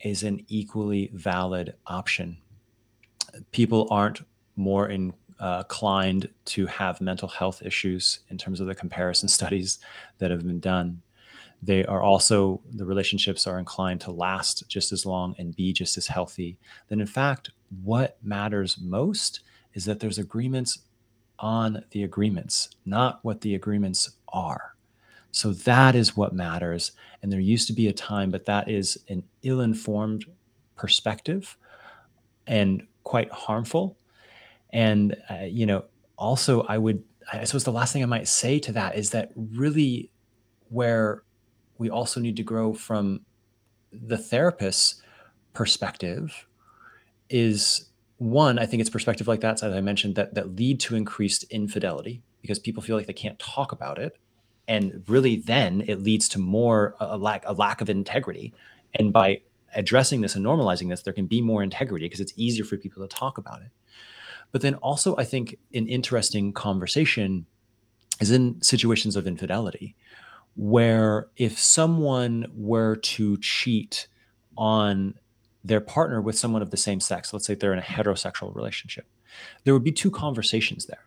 is 0.00 0.22
an 0.22 0.44
equally 0.48 1.10
valid 1.12 1.74
option. 1.86 2.38
People 3.52 3.88
aren't 3.90 4.20
more 4.56 4.88
in, 4.88 5.12
uh, 5.40 5.64
inclined 5.64 6.28
to 6.44 6.66
have 6.66 7.00
mental 7.00 7.28
health 7.28 7.62
issues 7.62 8.20
in 8.28 8.38
terms 8.38 8.60
of 8.60 8.66
the 8.66 8.74
comparison 8.74 9.28
studies 9.38 9.78
that 10.18 10.30
have 10.30 10.46
been 10.46 10.60
done. 10.60 11.02
They 11.62 11.84
are 11.84 12.00
also, 12.00 12.60
the 12.72 12.86
relationships 12.86 13.46
are 13.46 13.58
inclined 13.58 14.00
to 14.02 14.12
last 14.12 14.68
just 14.68 14.92
as 14.92 15.04
long 15.04 15.34
and 15.38 15.54
be 15.54 15.72
just 15.72 15.98
as 15.98 16.06
healthy. 16.06 16.58
Then, 16.88 17.00
in 17.00 17.06
fact, 17.06 17.50
what 17.82 18.16
matters 18.22 18.78
most 18.80 19.40
is 19.74 19.84
that 19.84 20.00
there's 20.00 20.18
agreements 20.18 20.78
on 21.38 21.84
the 21.90 22.04
agreements, 22.04 22.70
not 22.86 23.20
what 23.22 23.40
the 23.40 23.54
agreements 23.54 24.10
are. 24.28 24.74
So 25.32 25.52
that 25.52 25.94
is 25.94 26.16
what 26.16 26.32
matters. 26.34 26.92
And 27.22 27.32
there 27.32 27.40
used 27.40 27.66
to 27.68 27.72
be 27.72 27.88
a 27.88 27.92
time, 27.92 28.30
but 28.30 28.46
that 28.46 28.68
is 28.68 28.98
an 29.08 29.22
ill 29.42 29.60
informed 29.60 30.24
perspective 30.76 31.56
and 32.46 32.86
quite 33.04 33.30
harmful. 33.30 33.96
And, 34.72 35.16
uh, 35.28 35.44
you 35.44 35.66
know, 35.66 35.84
also, 36.16 36.62
I 36.62 36.78
would, 36.78 37.02
I 37.32 37.44
suppose 37.44 37.64
the 37.64 37.72
last 37.72 37.92
thing 37.92 38.02
I 38.02 38.06
might 38.06 38.28
say 38.28 38.58
to 38.60 38.72
that 38.72 38.96
is 38.96 39.10
that 39.10 39.32
really 39.36 40.10
where 40.68 41.22
we 41.78 41.90
also 41.90 42.20
need 42.20 42.36
to 42.36 42.42
grow 42.42 42.72
from 42.72 43.20
the 43.92 44.18
therapist's 44.18 45.02
perspective 45.52 46.46
is 47.28 47.90
one, 48.18 48.58
I 48.58 48.66
think 48.66 48.80
it's 48.80 48.90
perspective 48.90 49.26
like 49.26 49.40
that, 49.40 49.62
as 49.62 49.74
I 49.74 49.80
mentioned, 49.80 50.14
that 50.16 50.34
that 50.34 50.54
lead 50.56 50.78
to 50.80 50.94
increased 50.94 51.44
infidelity 51.44 52.22
because 52.42 52.58
people 52.58 52.82
feel 52.82 52.96
like 52.96 53.06
they 53.06 53.12
can't 53.12 53.38
talk 53.38 53.72
about 53.72 53.98
it, 53.98 54.18
and 54.68 55.02
really 55.08 55.36
then 55.36 55.82
it 55.86 56.02
leads 56.02 56.28
to 56.30 56.38
more 56.38 56.94
a, 57.00 57.16
lack 57.16 57.44
a 57.46 57.52
lack 57.52 57.80
of 57.80 57.88
integrity. 57.88 58.52
And 58.94 59.12
by 59.12 59.40
addressing 59.74 60.20
this 60.20 60.34
and 60.34 60.44
normalizing 60.44 60.90
this, 60.90 61.02
there 61.02 61.12
can 61.12 61.26
be 61.26 61.40
more 61.40 61.62
integrity 61.62 62.06
because 62.06 62.20
it's 62.20 62.34
easier 62.36 62.64
for 62.64 62.76
people 62.76 63.02
to 63.02 63.08
talk 63.08 63.38
about 63.38 63.62
it. 63.62 63.70
But 64.52 64.62
then 64.62 64.74
also, 64.76 65.16
I 65.16 65.24
think 65.24 65.56
an 65.72 65.86
interesting 65.86 66.52
conversation 66.52 67.46
is 68.20 68.30
in 68.30 68.60
situations 68.62 69.16
of 69.16 69.26
infidelity, 69.26 69.96
where 70.56 71.28
if 71.36 71.58
someone 71.58 72.46
were 72.54 72.96
to 72.96 73.36
cheat 73.38 74.08
on 74.56 75.14
their 75.64 75.80
partner 75.80 76.20
with 76.20 76.38
someone 76.38 76.62
of 76.62 76.70
the 76.70 76.76
same 76.76 77.00
sex, 77.00 77.32
let's 77.32 77.46
say 77.46 77.54
they're 77.54 77.72
in 77.72 77.78
a 77.78 77.82
heterosexual 77.82 78.54
relationship, 78.54 79.06
there 79.64 79.74
would 79.74 79.84
be 79.84 79.92
two 79.92 80.10
conversations 80.10 80.86
there. 80.86 81.04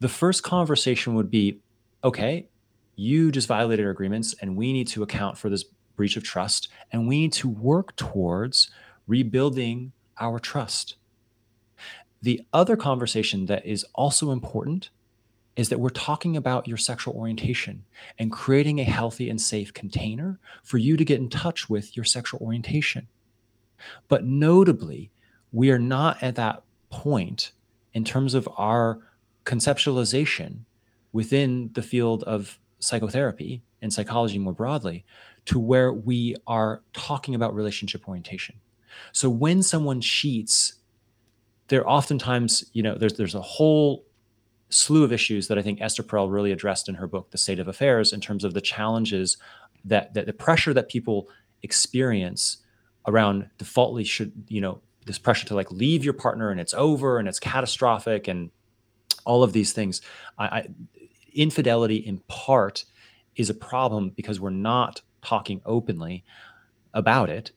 The 0.00 0.08
first 0.08 0.42
conversation 0.42 1.14
would 1.14 1.30
be 1.30 1.60
okay, 2.04 2.48
you 2.96 3.30
just 3.30 3.48
violated 3.48 3.84
our 3.84 3.90
agreements, 3.90 4.34
and 4.40 4.56
we 4.56 4.72
need 4.72 4.88
to 4.88 5.02
account 5.02 5.38
for 5.38 5.50
this 5.50 5.64
breach 5.96 6.16
of 6.16 6.22
trust, 6.22 6.68
and 6.92 7.08
we 7.08 7.20
need 7.20 7.32
to 7.34 7.48
work 7.48 7.96
towards 7.96 8.70
rebuilding 9.06 9.92
our 10.18 10.38
trust. 10.38 10.96
The 12.22 12.42
other 12.52 12.76
conversation 12.76 13.46
that 13.46 13.64
is 13.66 13.84
also 13.94 14.30
important 14.30 14.90
is 15.56 15.70
that 15.70 15.80
we're 15.80 15.88
talking 15.88 16.36
about 16.36 16.68
your 16.68 16.76
sexual 16.76 17.14
orientation 17.14 17.84
and 18.18 18.30
creating 18.30 18.78
a 18.78 18.84
healthy 18.84 19.30
and 19.30 19.40
safe 19.40 19.72
container 19.72 20.38
for 20.62 20.76
you 20.78 20.96
to 20.96 21.04
get 21.04 21.18
in 21.18 21.30
touch 21.30 21.70
with 21.70 21.96
your 21.96 22.04
sexual 22.04 22.40
orientation. 22.40 23.08
But 24.08 24.24
notably, 24.24 25.10
we 25.52 25.70
are 25.70 25.78
not 25.78 26.22
at 26.22 26.34
that 26.36 26.62
point 26.90 27.52
in 27.94 28.04
terms 28.04 28.34
of 28.34 28.48
our 28.56 29.00
conceptualization 29.44 30.60
within 31.12 31.70
the 31.72 31.82
field 31.82 32.22
of 32.24 32.58
psychotherapy 32.78 33.62
and 33.80 33.92
psychology 33.92 34.38
more 34.38 34.52
broadly 34.52 35.04
to 35.46 35.58
where 35.58 35.92
we 35.92 36.36
are 36.46 36.82
talking 36.92 37.34
about 37.34 37.54
relationship 37.54 38.06
orientation. 38.06 38.56
So 39.12 39.30
when 39.30 39.62
someone 39.62 40.00
cheats, 40.00 40.74
there 41.68 41.88
oftentimes, 41.88 42.64
you 42.72 42.82
know, 42.82 42.96
there's 42.96 43.14
there's 43.14 43.34
a 43.34 43.40
whole 43.40 44.04
slew 44.68 45.04
of 45.04 45.12
issues 45.12 45.48
that 45.48 45.58
I 45.58 45.62
think 45.62 45.80
Esther 45.80 46.02
Perel 46.02 46.30
really 46.30 46.52
addressed 46.52 46.88
in 46.88 46.96
her 46.96 47.06
book, 47.06 47.30
The 47.30 47.38
State 47.38 47.58
of 47.58 47.68
Affairs, 47.68 48.12
in 48.12 48.20
terms 48.20 48.44
of 48.44 48.54
the 48.54 48.60
challenges 48.60 49.36
that 49.84 50.14
that 50.14 50.26
the 50.26 50.32
pressure 50.32 50.74
that 50.74 50.88
people 50.88 51.28
experience 51.62 52.58
around 53.06 53.48
defaultly 53.58 54.04
should, 54.04 54.32
you 54.48 54.60
know, 54.60 54.80
this 55.06 55.18
pressure 55.18 55.46
to 55.46 55.54
like 55.54 55.70
leave 55.70 56.04
your 56.04 56.12
partner 56.12 56.50
and 56.50 56.60
it's 56.60 56.74
over 56.74 57.18
and 57.18 57.28
it's 57.28 57.38
catastrophic 57.38 58.26
and 58.26 58.50
all 59.24 59.42
of 59.42 59.52
these 59.52 59.72
things. 59.72 60.00
I, 60.38 60.44
I 60.44 60.68
infidelity 61.32 61.96
in 61.96 62.18
part 62.28 62.84
is 63.36 63.50
a 63.50 63.54
problem 63.54 64.10
because 64.10 64.40
we're 64.40 64.50
not 64.50 65.02
talking 65.22 65.60
openly 65.66 66.24
about 66.94 67.28
it 67.28 67.52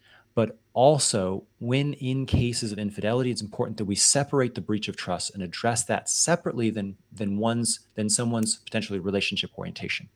also 0.73 1.43
when 1.59 1.93
in 1.93 2.25
cases 2.25 2.71
of 2.71 2.79
infidelity 2.79 3.31
it's 3.31 3.41
important 3.41 3.77
that 3.77 3.85
we 3.85 3.95
separate 3.95 4.55
the 4.55 4.61
breach 4.61 4.87
of 4.87 4.95
trust 4.95 5.33
and 5.33 5.41
address 5.41 5.83
that 5.83 6.07
separately 6.09 6.69
than 6.69 6.95
than 7.11 7.37
one's 7.37 7.79
than 7.95 8.09
someone's 8.09 8.57
potentially 8.57 8.99
relationship 8.99 9.51
orientation. 9.57 10.09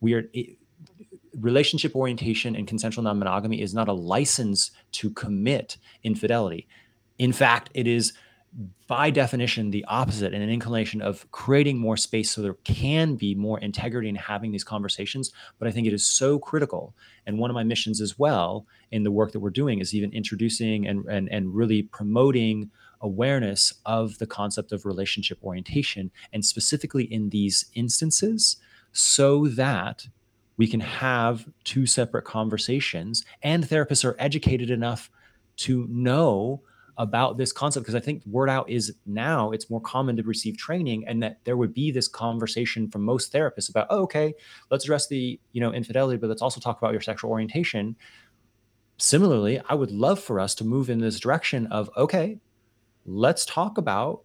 We 0.00 0.14
are 0.14 0.28
it, 0.32 0.56
relationship 1.40 1.96
orientation 1.96 2.54
and 2.54 2.68
consensual 2.68 3.02
non-monogamy 3.02 3.60
is 3.60 3.74
not 3.74 3.88
a 3.88 3.92
license 3.92 4.70
to 4.92 5.10
commit 5.10 5.78
infidelity. 6.02 6.66
In 7.18 7.32
fact 7.32 7.70
it 7.74 7.86
is 7.86 8.12
by 8.86 9.10
definition 9.10 9.70
the 9.70 9.84
opposite 9.86 10.32
and 10.32 10.42
an 10.42 10.50
inclination 10.50 11.02
of 11.02 11.30
creating 11.32 11.78
more 11.78 11.96
space 11.96 12.30
so 12.30 12.40
there 12.40 12.54
can 12.64 13.16
be 13.16 13.34
more 13.34 13.58
integrity 13.60 14.08
in 14.08 14.14
having 14.14 14.52
these 14.52 14.64
conversations. 14.64 15.32
But 15.58 15.68
i 15.68 15.70
think 15.70 15.86
it 15.86 15.92
is 15.92 16.06
so 16.06 16.38
critical 16.38 16.94
and 17.26 17.38
one 17.38 17.50
of 17.50 17.54
my 17.54 17.64
missions 17.64 18.00
as 18.00 18.18
well 18.18 18.66
in 18.90 19.02
the 19.02 19.10
work 19.10 19.32
that 19.32 19.40
we're 19.40 19.50
doing 19.50 19.80
is 19.80 19.94
even 19.94 20.12
introducing 20.12 20.86
and 20.86 21.04
and, 21.06 21.28
and 21.30 21.54
really 21.54 21.82
promoting 21.82 22.70
awareness 23.00 23.74
of 23.84 24.18
the 24.18 24.26
concept 24.26 24.72
of 24.72 24.86
relationship 24.86 25.38
orientation 25.42 26.10
and 26.32 26.44
specifically 26.44 27.04
in 27.04 27.30
these 27.30 27.66
instances 27.74 28.56
so 28.92 29.46
that 29.48 30.06
we 30.56 30.66
can 30.66 30.80
have 30.80 31.46
two 31.64 31.86
separate 31.86 32.24
conversations 32.24 33.24
and 33.42 33.68
therapists 33.68 34.04
are 34.04 34.16
educated 34.18 34.70
enough 34.70 35.10
to 35.56 35.86
know 35.90 36.62
about 36.98 37.36
this 37.36 37.52
concept 37.52 37.84
because 37.84 37.94
I 37.94 38.00
think 38.00 38.24
word 38.26 38.48
out 38.48 38.68
is 38.70 38.94
now 39.06 39.50
it's 39.50 39.68
more 39.68 39.80
common 39.80 40.16
to 40.16 40.22
receive 40.22 40.56
training 40.56 41.04
and 41.06 41.22
that 41.22 41.38
there 41.44 41.56
would 41.56 41.74
be 41.74 41.90
this 41.90 42.06
conversation 42.06 42.88
from 42.88 43.02
most 43.02 43.32
therapists 43.32 43.68
about 43.68 43.88
oh, 43.90 44.02
okay 44.02 44.34
let's 44.70 44.84
address 44.84 45.08
the 45.08 45.38
you 45.52 45.60
know 45.60 45.72
infidelity 45.72 46.18
but 46.18 46.28
let's 46.28 46.42
also 46.42 46.60
talk 46.60 46.78
about 46.78 46.92
your 46.92 47.00
sexual 47.00 47.30
orientation. 47.30 47.96
Similarly 48.96 49.60
I 49.68 49.74
would 49.74 49.90
love 49.90 50.20
for 50.20 50.38
us 50.38 50.54
to 50.56 50.64
move 50.64 50.88
in 50.88 50.98
this 50.98 51.18
direction 51.18 51.66
of 51.68 51.90
okay 51.96 52.38
let's 53.06 53.44
talk 53.44 53.76
about 53.78 54.22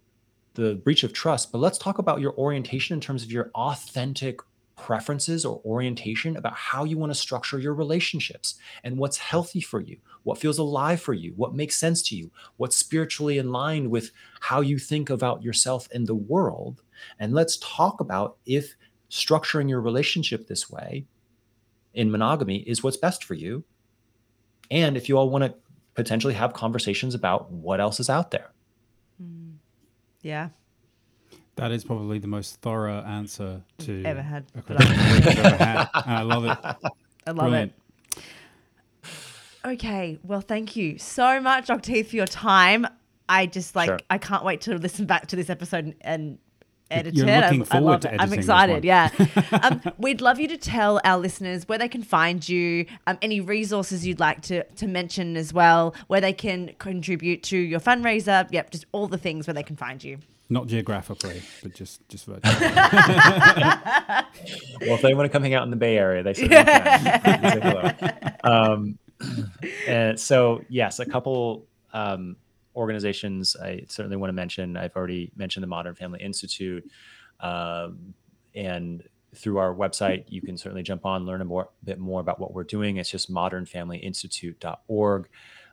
the 0.54 0.76
breach 0.76 1.02
of 1.02 1.12
trust 1.12 1.50
but 1.50 1.58
let's 1.58 1.78
talk 1.78 1.98
about 1.98 2.20
your 2.20 2.34
orientation 2.38 2.94
in 2.94 3.00
terms 3.00 3.22
of 3.22 3.32
your 3.32 3.50
authentic 3.54 4.40
preferences 4.80 5.44
or 5.44 5.60
orientation 5.64 6.36
about 6.36 6.54
how 6.54 6.84
you 6.84 6.98
want 6.98 7.10
to 7.10 7.18
structure 7.18 7.58
your 7.58 7.74
relationships 7.74 8.56
and 8.82 8.98
what's 8.98 9.18
healthy 9.18 9.60
for 9.60 9.80
you, 9.80 9.98
what 10.22 10.38
feels 10.38 10.58
alive 10.58 11.00
for 11.00 11.12
you, 11.12 11.32
what 11.36 11.54
makes 11.54 11.76
sense 11.76 12.02
to 12.02 12.16
you, 12.16 12.30
what's 12.56 12.76
spiritually 12.76 13.38
in 13.38 13.52
line 13.52 13.90
with 13.90 14.10
how 14.40 14.60
you 14.60 14.78
think 14.78 15.10
about 15.10 15.42
yourself 15.42 15.88
and 15.92 16.06
the 16.06 16.14
world. 16.14 16.82
And 17.18 17.34
let's 17.34 17.58
talk 17.58 18.00
about 18.00 18.36
if 18.46 18.74
structuring 19.10 19.68
your 19.68 19.80
relationship 19.80 20.46
this 20.46 20.70
way 20.70 21.06
in 21.94 22.10
monogamy 22.10 22.58
is 22.58 22.82
what's 22.82 22.96
best 22.96 23.24
for 23.24 23.34
you. 23.34 23.64
And 24.70 24.96
if 24.96 25.08
you 25.08 25.18
all 25.18 25.30
want 25.30 25.44
to 25.44 25.54
potentially 25.94 26.34
have 26.34 26.52
conversations 26.52 27.14
about 27.14 27.50
what 27.50 27.80
else 27.80 28.00
is 28.00 28.08
out 28.08 28.30
there. 28.30 28.52
Mm. 29.22 29.56
Yeah. 30.22 30.50
That 31.60 31.72
is 31.72 31.84
probably 31.84 32.18
the 32.18 32.26
most 32.26 32.56
thorough 32.62 33.02
answer 33.02 33.60
to 33.80 34.02
Ever 34.02 34.22
had. 34.22 34.46
a 34.56 34.62
question 34.62 34.96
I, 34.98 35.12
we've 35.14 35.26
ever 35.38 35.56
had. 35.56 35.88
And 36.06 36.14
I 36.16 36.22
love 36.22 36.44
it. 36.46 36.58
I 37.26 37.30
love 37.32 37.36
Brilliant. 37.36 37.72
it. 38.16 38.22
Okay. 39.64 40.18
Well, 40.24 40.40
thank 40.40 40.74
you 40.74 40.96
so 40.98 41.38
much, 41.40 41.66
Dr. 41.66 41.92
Heath, 41.92 42.10
for 42.10 42.16
your 42.16 42.26
time. 42.26 42.86
I 43.28 43.44
just 43.44 43.76
like, 43.76 43.88
Sure. 43.88 43.98
I 44.08 44.16
can't 44.16 44.42
wait 44.42 44.62
to 44.62 44.78
listen 44.78 45.04
back 45.04 45.26
to 45.28 45.36
this 45.36 45.50
episode 45.50 45.84
and, 45.84 45.94
and 46.00 46.38
edit 46.90 47.14
You're 47.14 47.28
it. 47.28 47.30
I- 47.30 47.40
looking 47.48 47.62
I, 47.62 47.64
forward 47.66 47.90
love 47.90 48.00
to 48.00 48.14
it. 48.14 48.20
I'm 48.22 48.32
excited. 48.32 48.82
Yeah. 48.84 49.10
um, 49.62 49.82
we'd 49.98 50.22
love 50.22 50.40
you 50.40 50.48
to 50.48 50.56
tell 50.56 50.98
our 51.04 51.18
listeners 51.18 51.68
where 51.68 51.76
they 51.78 51.88
can 51.88 52.02
find 52.02 52.48
you, 52.48 52.86
um, 53.06 53.18
any 53.20 53.40
resources 53.42 54.06
you'd 54.06 54.18
like 54.18 54.40
to, 54.44 54.64
to 54.64 54.86
mention 54.86 55.36
as 55.36 55.52
well, 55.52 55.94
where 56.06 56.22
they 56.22 56.32
can 56.32 56.74
contribute 56.78 57.42
to 57.44 57.58
your 57.58 57.80
fundraiser. 57.80 58.48
Yep. 58.50 58.70
Just 58.70 58.86
all 58.92 59.08
the 59.08 59.18
things 59.18 59.46
where 59.46 59.54
they 59.54 59.62
can 59.62 59.76
find 59.76 60.02
you. 60.02 60.18
Not 60.52 60.66
geographically, 60.66 61.42
but 61.62 61.74
just 61.74 62.06
just 62.08 62.26
virtually. 62.26 62.56
Well, 64.80 64.94
if 64.94 65.02
they 65.02 65.14
want 65.14 65.26
to 65.26 65.28
come 65.30 65.42
hang 65.42 65.54
out 65.54 65.62
in 65.62 65.70
the 65.70 65.76
Bay 65.76 65.96
Area, 65.96 66.22
they 66.22 66.34
certainly 66.34 66.56
can. 66.56 67.42
Take 67.42 67.64
a 67.64 67.68
look. 67.68 68.44
Um, 68.44 68.98
and 69.86 70.18
so, 70.18 70.64
yes, 70.68 70.98
a 70.98 71.06
couple 71.06 71.66
um, 71.92 72.36
organizations 72.74 73.54
I 73.62 73.84
certainly 73.88 74.16
want 74.16 74.30
to 74.30 74.32
mention. 74.34 74.76
I've 74.76 74.96
already 74.96 75.30
mentioned 75.36 75.62
the 75.62 75.68
Modern 75.68 75.94
Family 75.94 76.20
Institute, 76.20 76.90
um, 77.40 78.14
and 78.54 79.04
through 79.34 79.58
our 79.58 79.72
website, 79.74 80.24
you 80.28 80.40
can 80.40 80.56
certainly 80.56 80.82
jump 80.82 81.06
on, 81.06 81.26
learn 81.26 81.42
a 81.42 81.44
more, 81.44 81.68
bit 81.84 81.98
more 82.00 82.20
about 82.20 82.40
what 82.40 82.52
we're 82.54 82.64
doing. 82.64 82.96
It's 82.96 83.10
just 83.10 83.30
modernfamilyinstitute.org. 83.30 85.28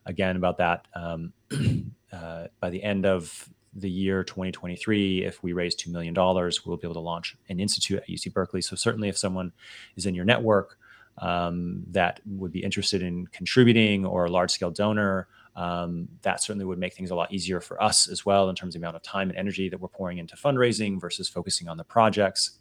Again, 0.05 0.35
about 0.35 0.57
that, 0.57 0.87
um, 0.93 1.33
uh, 2.11 2.47
by 2.59 2.69
the 2.69 2.83
end 2.83 3.05
of 3.05 3.49
the 3.73 3.89
year 3.89 4.23
2023, 4.23 5.23
if 5.25 5.43
we 5.43 5.53
raise 5.53 5.75
$2 5.75 5.87
million, 5.91 6.13
we'll 6.15 6.77
be 6.77 6.85
able 6.87 6.93
to 6.93 6.99
launch 6.99 7.35
an 7.49 7.59
institute 7.59 7.99
at 7.99 8.07
UC 8.07 8.33
Berkeley. 8.33 8.61
So, 8.61 8.75
certainly, 8.75 9.09
if 9.09 9.17
someone 9.17 9.51
is 9.95 10.05
in 10.05 10.15
your 10.15 10.25
network 10.25 10.77
um, 11.19 11.83
that 11.91 12.19
would 12.25 12.51
be 12.51 12.63
interested 12.63 13.01
in 13.01 13.27
contributing 13.27 14.05
or 14.05 14.25
a 14.25 14.29
large 14.31 14.51
scale 14.51 14.71
donor, 14.71 15.27
um, 15.55 16.07
that 16.21 16.41
certainly 16.43 16.65
would 16.65 16.77
make 16.77 16.93
things 16.93 17.09
a 17.09 17.15
lot 17.15 17.33
easier 17.33 17.59
for 17.59 17.81
us 17.81 18.07
as 18.07 18.23
well 18.25 18.49
in 18.49 18.55
terms 18.55 18.75
of 18.75 18.81
the 18.81 18.85
amount 18.85 18.95
of 18.95 19.01
time 19.01 19.29
and 19.29 19.37
energy 19.37 19.69
that 19.69 19.79
we're 19.79 19.87
pouring 19.87 20.19
into 20.19 20.35
fundraising 20.35 21.01
versus 21.01 21.27
focusing 21.27 21.67
on 21.67 21.77
the 21.77 21.83
projects. 21.83 22.59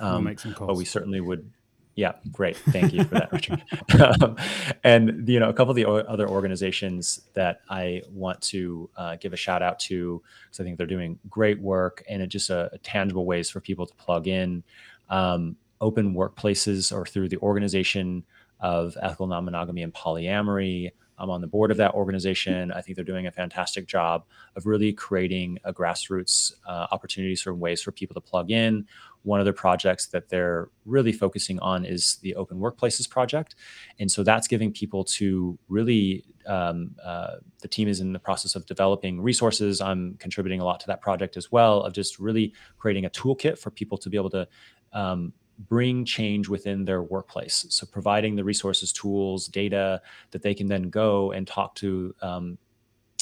we'll 0.00 0.10
Um, 0.10 0.24
make 0.24 0.40
some 0.40 0.52
calls. 0.52 0.66
but 0.68 0.76
we 0.76 0.84
certainly 0.84 1.20
would. 1.20 1.50
Yeah, 1.96 2.12
great. 2.30 2.58
Thank 2.58 2.92
you 2.92 3.04
for 3.04 3.14
that, 3.14 3.32
Richard. 3.32 3.62
um, 4.22 4.36
and 4.84 5.26
you 5.26 5.40
know, 5.40 5.48
a 5.48 5.54
couple 5.54 5.70
of 5.70 5.76
the 5.76 5.86
o- 5.86 5.96
other 5.96 6.28
organizations 6.28 7.22
that 7.32 7.62
I 7.70 8.02
want 8.12 8.42
to 8.42 8.90
uh, 8.96 9.16
give 9.16 9.32
a 9.32 9.36
shout 9.36 9.62
out 9.62 9.78
to 9.80 10.22
because 10.44 10.60
I 10.60 10.64
think 10.64 10.76
they're 10.76 10.86
doing 10.86 11.18
great 11.30 11.58
work 11.58 12.04
and 12.06 12.20
it 12.20 12.26
just 12.26 12.50
uh, 12.50 12.68
tangible 12.82 13.24
ways 13.24 13.48
for 13.48 13.60
people 13.60 13.86
to 13.86 13.94
plug 13.94 14.28
in. 14.28 14.62
Um, 15.08 15.56
open 15.80 16.14
workplaces 16.14 16.92
or 16.94 17.06
through 17.06 17.28
the 17.28 17.38
organization 17.38 18.24
of 18.60 18.96
ethical 19.00 19.26
non-monogamy 19.26 19.82
and 19.82 19.92
polyamory. 19.94 20.90
I'm 21.18 21.30
on 21.30 21.40
the 21.40 21.46
board 21.46 21.70
of 21.70 21.78
that 21.78 21.94
organization. 21.94 22.70
I 22.72 22.82
think 22.82 22.96
they're 22.96 23.04
doing 23.04 23.26
a 23.26 23.32
fantastic 23.32 23.86
job 23.86 24.24
of 24.54 24.66
really 24.66 24.92
creating 24.92 25.58
a 25.64 25.72
grassroots 25.72 26.52
uh, 26.66 26.86
opportunities 26.90 27.40
for 27.42 27.54
ways 27.54 27.80
for 27.82 27.90
people 27.90 28.14
to 28.14 28.20
plug 28.20 28.50
in. 28.50 28.86
One 29.26 29.40
of 29.40 29.46
the 29.46 29.52
projects 29.52 30.06
that 30.06 30.28
they're 30.28 30.70
really 30.84 31.12
focusing 31.12 31.58
on 31.58 31.84
is 31.84 32.18
the 32.22 32.36
Open 32.36 32.58
Workplaces 32.58 33.10
Project. 33.10 33.56
And 33.98 34.08
so 34.08 34.22
that's 34.22 34.46
giving 34.46 34.70
people 34.72 35.02
to 35.18 35.58
really, 35.68 36.24
um, 36.46 36.94
uh, 37.04 37.36
the 37.60 37.66
team 37.66 37.88
is 37.88 37.98
in 38.00 38.12
the 38.12 38.20
process 38.20 38.54
of 38.54 38.66
developing 38.66 39.20
resources. 39.20 39.80
I'm 39.80 40.14
contributing 40.20 40.60
a 40.60 40.64
lot 40.64 40.78
to 40.80 40.86
that 40.86 41.00
project 41.00 41.36
as 41.36 41.50
well, 41.50 41.82
of 41.82 41.92
just 41.92 42.20
really 42.20 42.54
creating 42.78 43.04
a 43.04 43.10
toolkit 43.10 43.58
for 43.58 43.70
people 43.72 43.98
to 43.98 44.08
be 44.08 44.16
able 44.16 44.30
to 44.30 44.46
um, 44.92 45.32
bring 45.58 46.04
change 46.04 46.48
within 46.48 46.84
their 46.84 47.02
workplace. 47.02 47.66
So 47.70 47.84
providing 47.84 48.36
the 48.36 48.44
resources, 48.44 48.92
tools, 48.92 49.48
data 49.48 50.02
that 50.30 50.42
they 50.42 50.54
can 50.54 50.68
then 50.68 50.88
go 50.88 51.32
and 51.32 51.48
talk 51.48 51.74
to 51.76 52.14
um, 52.22 52.58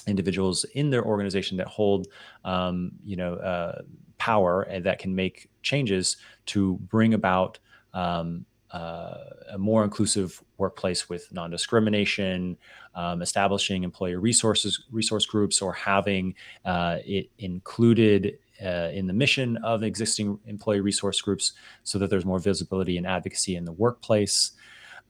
individuals 0.07 0.65
in 0.75 0.91
their 0.91 1.05
organization 1.05 1.57
that 1.57 1.67
hold, 1.67 2.09
um, 2.45 2.93
you 3.03 3.17
know, 3.17 3.35
uh, 3.37 3.81
power 4.25 4.63
and 4.63 4.87
that 4.87 4.99
can 4.99 5.15
make 5.15 5.51
changes 5.61 6.17
to 6.47 6.79
bring 6.89 7.13
about 7.13 7.59
um, 7.93 8.47
uh, 8.71 9.19
a 9.53 9.59
more 9.59 9.85
inclusive 9.85 10.43
workplace 10.57 11.11
with 11.11 11.31
non-discrimination, 11.31 12.57
um, 12.95 13.21
establishing 13.21 13.85
employee 13.85 14.17
resources 14.17 14.85
resource 14.91 15.27
groups, 15.27 15.61
or 15.61 15.75
having 15.75 16.35
uh, 16.65 16.97
it 17.05 17.29
included 17.39 18.39
uh, 18.65 18.89
in 18.99 19.07
the 19.07 19.13
mission 19.13 19.59
of 19.59 19.83
existing 19.83 20.39
employee 20.47 20.81
resource 20.81 21.21
groups, 21.21 21.53
so 21.83 21.99
that 21.99 22.09
there's 22.09 22.25
more 22.25 22.39
visibility 22.39 22.97
and 22.97 23.07
advocacy 23.07 23.57
in 23.57 23.65
the 23.67 23.73
workplace. 23.73 24.53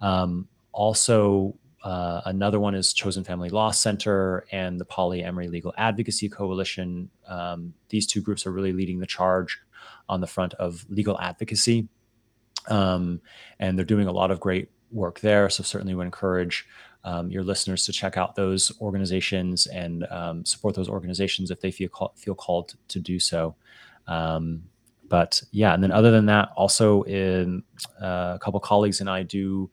Um, 0.00 0.48
also, 0.72 1.54
uh, 1.84 2.22
another 2.24 2.58
one 2.58 2.74
is 2.74 2.94
Chosen 2.94 3.24
Family 3.24 3.50
Law 3.50 3.70
Center 3.70 4.46
and 4.50 4.80
the 4.80 4.86
Polyamory 4.86 5.50
Legal 5.50 5.74
Advocacy 5.76 6.30
Coalition. 6.30 7.10
Um, 7.28 7.74
these 7.90 8.06
two 8.06 8.22
groups 8.22 8.46
are 8.46 8.52
really 8.52 8.72
leading 8.72 8.98
the 8.98 9.06
charge 9.06 9.60
on 10.08 10.22
the 10.22 10.26
front 10.26 10.54
of 10.54 10.86
legal 10.88 11.20
advocacy. 11.20 11.88
Um, 12.68 13.20
and 13.58 13.76
they're 13.76 13.84
doing 13.84 14.08
a 14.08 14.12
lot 14.12 14.30
of 14.30 14.40
great 14.40 14.70
work 14.90 15.20
there. 15.20 15.50
So, 15.50 15.62
certainly 15.62 15.94
would 15.94 16.06
encourage 16.06 16.66
um, 17.04 17.30
your 17.30 17.42
listeners 17.42 17.84
to 17.84 17.92
check 17.92 18.16
out 18.16 18.34
those 18.34 18.72
organizations 18.80 19.66
and 19.66 20.06
um, 20.10 20.42
support 20.46 20.74
those 20.74 20.88
organizations 20.88 21.50
if 21.50 21.60
they 21.60 21.70
feel, 21.70 21.90
call, 21.90 22.14
feel 22.16 22.34
called 22.34 22.76
to 22.88 22.98
do 22.98 23.20
so. 23.20 23.54
Um, 24.06 24.62
but 25.10 25.42
yeah, 25.50 25.74
and 25.74 25.82
then 25.82 25.92
other 25.92 26.10
than 26.10 26.24
that, 26.26 26.48
also 26.56 27.02
in 27.02 27.62
uh, 28.00 28.32
a 28.36 28.38
couple 28.40 28.58
colleagues 28.58 29.02
and 29.02 29.10
I 29.10 29.22
do 29.22 29.70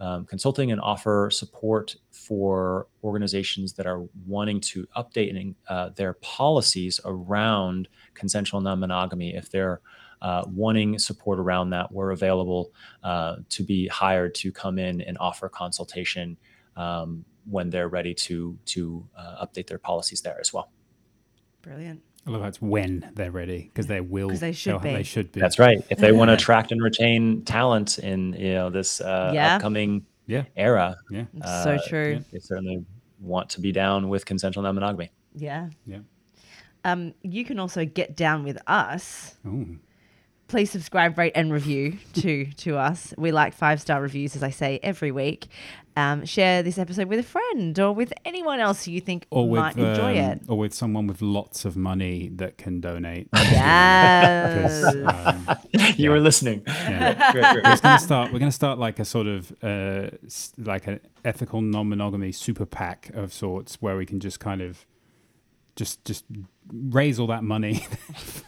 um, 0.00 0.24
consulting 0.24 0.72
and 0.72 0.80
offer 0.80 1.30
support 1.30 1.94
for 2.10 2.88
organizations 3.04 3.74
that 3.74 3.86
are 3.86 4.06
wanting 4.26 4.60
to 4.60 4.86
update 4.96 5.54
uh, 5.68 5.90
their 5.90 6.14
policies 6.14 7.00
around 7.04 7.88
consensual 8.14 8.60
non-monogamy. 8.60 9.34
If 9.34 9.50
they're 9.50 9.80
uh, 10.22 10.44
wanting 10.46 10.98
support 10.98 11.38
around 11.38 11.70
that, 11.70 11.92
we're 11.92 12.10
available 12.10 12.72
uh, 13.02 13.36
to 13.50 13.62
be 13.62 13.86
hired 13.88 14.34
to 14.36 14.50
come 14.50 14.78
in 14.78 15.00
and 15.02 15.16
offer 15.18 15.48
consultation 15.48 16.36
um, 16.76 17.24
when 17.44 17.70
they're 17.70 17.88
ready 17.88 18.14
to 18.14 18.58
to 18.64 19.06
uh, 19.16 19.44
update 19.44 19.66
their 19.66 19.78
policies 19.78 20.20
there 20.22 20.38
as 20.40 20.52
well. 20.52 20.70
Brilliant. 21.62 22.02
I 22.26 22.30
love 22.30 22.42
how 22.42 22.48
it's 22.48 22.60
when 22.60 23.10
they're 23.14 23.30
ready 23.30 23.62
because 23.72 23.86
they 23.86 24.00
will. 24.00 24.28
'Cause 24.28 24.40
they 24.40 24.52
should 24.52 24.74
they'll- 24.74 24.78
be. 24.80 24.92
They 24.94 25.02
should 25.02 25.32
be. 25.32 25.40
That's 25.40 25.58
right. 25.58 25.82
If 25.90 25.98
they 25.98 26.12
want 26.12 26.28
to 26.28 26.34
attract 26.34 26.70
and 26.70 26.82
retain 26.82 27.42
talent 27.42 27.98
in 27.98 28.34
you 28.34 28.52
know 28.54 28.70
this 28.70 29.00
uh, 29.00 29.32
Yeah. 29.34 29.56
upcoming 29.56 30.04
Yeah. 30.26 30.44
era, 30.56 30.96
Yeah. 31.10 31.24
It's 31.34 31.62
so 31.64 31.74
Uh, 31.74 31.78
true. 31.88 32.12
yeah. 32.12 32.18
they 32.32 32.38
certainly 32.38 32.84
want 33.20 33.48
to 33.50 33.60
be 33.60 33.72
down 33.72 34.08
with 34.08 34.26
consensual 34.26 34.62
non-monogamy. 34.62 35.10
Yeah. 35.34 35.70
Yeah. 35.86 35.98
Um, 36.84 37.14
you 37.22 37.44
can 37.44 37.58
also 37.58 37.84
get 37.84 38.16
down 38.16 38.44
with 38.44 38.58
us. 38.66 39.36
Ooh. 39.46 39.78
Please 40.50 40.68
subscribe, 40.70 41.16
rate, 41.16 41.30
and 41.36 41.52
review 41.52 41.96
to 42.14 42.44
to 42.44 42.76
us. 42.76 43.14
We 43.16 43.30
like 43.30 43.54
five 43.54 43.80
star 43.80 44.02
reviews, 44.02 44.34
as 44.34 44.42
I 44.42 44.50
say 44.50 44.80
every 44.82 45.12
week. 45.12 45.46
Um, 45.96 46.24
share 46.24 46.62
this 46.64 46.76
episode 46.76 47.06
with 47.08 47.20
a 47.20 47.22
friend 47.22 47.78
or 47.78 47.92
with 47.92 48.12
anyone 48.24 48.58
else 48.58 48.84
who 48.84 48.90
you 48.90 49.00
think 49.00 49.26
Or 49.30 49.48
with 49.48 49.60
might 49.60 49.76
enjoy 49.76 50.18
um, 50.18 50.30
it. 50.30 50.40
or 50.48 50.58
with 50.58 50.72
someone 50.74 51.06
with 51.06 51.20
lots 51.22 51.64
of 51.64 51.76
money 51.76 52.30
that 52.34 52.58
can 52.58 52.80
donate. 52.80 53.28
Yes. 53.34 54.82
'Cause, 54.84 54.96
um, 54.96 55.46
you 55.72 55.94
Yeah. 55.96 56.08
were 56.10 56.20
listening. 56.20 56.62
yeah. 56.66 57.30
Great, 57.32 57.44
great. 57.52 57.66
It's 57.72 57.80
gonna 57.80 57.98
start. 58.00 58.32
We're 58.32 58.38
gonna 58.40 58.50
start 58.50 58.78
like 58.80 58.98
a 58.98 59.04
sort 59.04 59.28
of 59.28 59.52
uh, 59.62 60.08
like 60.58 60.88
an 60.88 60.98
ethical 61.24 61.60
non-monogamy 61.60 62.32
super 62.32 62.66
PAC 62.66 63.10
of 63.14 63.32
sorts, 63.32 63.76
where 63.80 63.96
we 63.96 64.04
can 64.06 64.18
just 64.18 64.40
kind 64.40 64.60
of 64.62 64.84
just 65.76 66.04
just 66.04 66.24
raise 66.72 67.18
all 67.18 67.26
that 67.28 67.44
money 67.44 67.86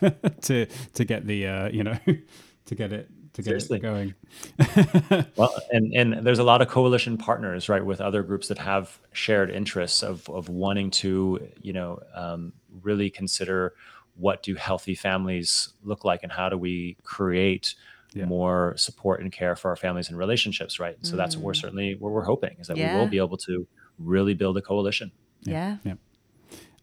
to 0.43 0.66
to 0.94 1.05
get 1.05 1.27
the 1.27 1.47
uh, 1.47 1.69
you 1.70 1.82
know 1.85 1.99
to 2.66 2.74
get 2.74 2.93
it 2.93 3.09
to 3.35 3.43
get 3.43 3.62
Seriously. 3.62 3.78
it 3.78 3.81
going. 3.81 4.15
Well, 5.36 5.55
and 5.70 5.93
and 5.94 6.27
there's 6.27 6.39
a 6.39 6.44
lot 6.44 6.61
of 6.62 6.69
coalition 6.69 7.16
partners, 7.16 7.69
right, 7.69 7.85
with 7.85 8.01
other 8.01 8.23
groups 8.23 8.49
that 8.49 8.59
have 8.59 8.99
shared 9.12 9.51
interests 9.51 10.03
of 10.03 10.28
of 10.28 10.49
wanting 10.49 10.90
to, 10.93 11.49
you 11.62 11.73
know, 11.73 12.01
um, 12.15 12.53
really 12.82 13.09
consider 13.11 13.73
what 14.16 14.43
do 14.43 14.55
healthy 14.55 14.94
families 14.94 15.70
look 15.82 16.05
like, 16.05 16.23
and 16.23 16.31
how 16.32 16.49
do 16.51 16.59
we 16.59 16.97
create 17.03 17.74
Yeah. 18.15 18.27
more 18.27 18.74
support 18.77 19.23
and 19.23 19.32
care 19.32 19.57
for 19.57 19.70
our 19.70 19.77
families 19.77 20.11
and 20.11 20.19
relationships, 20.19 20.78
right? 20.78 20.97
So 21.01 21.16
that's 21.16 21.35
what 21.36 21.44
we're 21.47 21.55
certainly 21.55 21.94
what 21.94 22.12
we're 22.12 22.24
hoping 22.24 22.57
is 22.61 22.66
that 22.66 22.77
we 22.77 22.85
will 22.85 23.07
be 23.09 23.16
able 23.16 23.39
to 23.39 23.66
really 23.99 24.35
build 24.35 24.59
a 24.59 24.62
coalition. 24.62 25.11
yeah. 25.40 25.78
Yeah. 25.85 25.94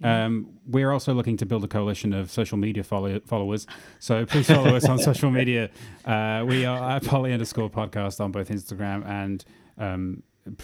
Um, 0.02 0.48
we're 0.66 0.92
also 0.92 1.14
looking 1.14 1.36
to 1.38 1.46
build 1.46 1.64
a 1.64 1.68
coalition 1.68 2.14
of 2.14 2.32
social 2.32 2.58
media 2.58 2.84
follow- 2.84 3.20
followers. 3.22 3.68
So 4.00 4.26
please 4.26 4.48
follow 4.48 4.76
us 4.76 4.86
on 4.88 4.98
social 5.12 5.30
media. 5.32 5.70
Uh, 6.06 6.46
we 6.48 6.66
are 6.66 6.92
at 6.98 7.04
poly 7.04 7.34
underscore 7.34 7.70
podcast 7.70 8.20
on 8.22 8.32
both 8.32 8.50
Instagram 8.50 9.06
and 9.06 9.44
um, 9.78 10.24
pff, 10.50 10.64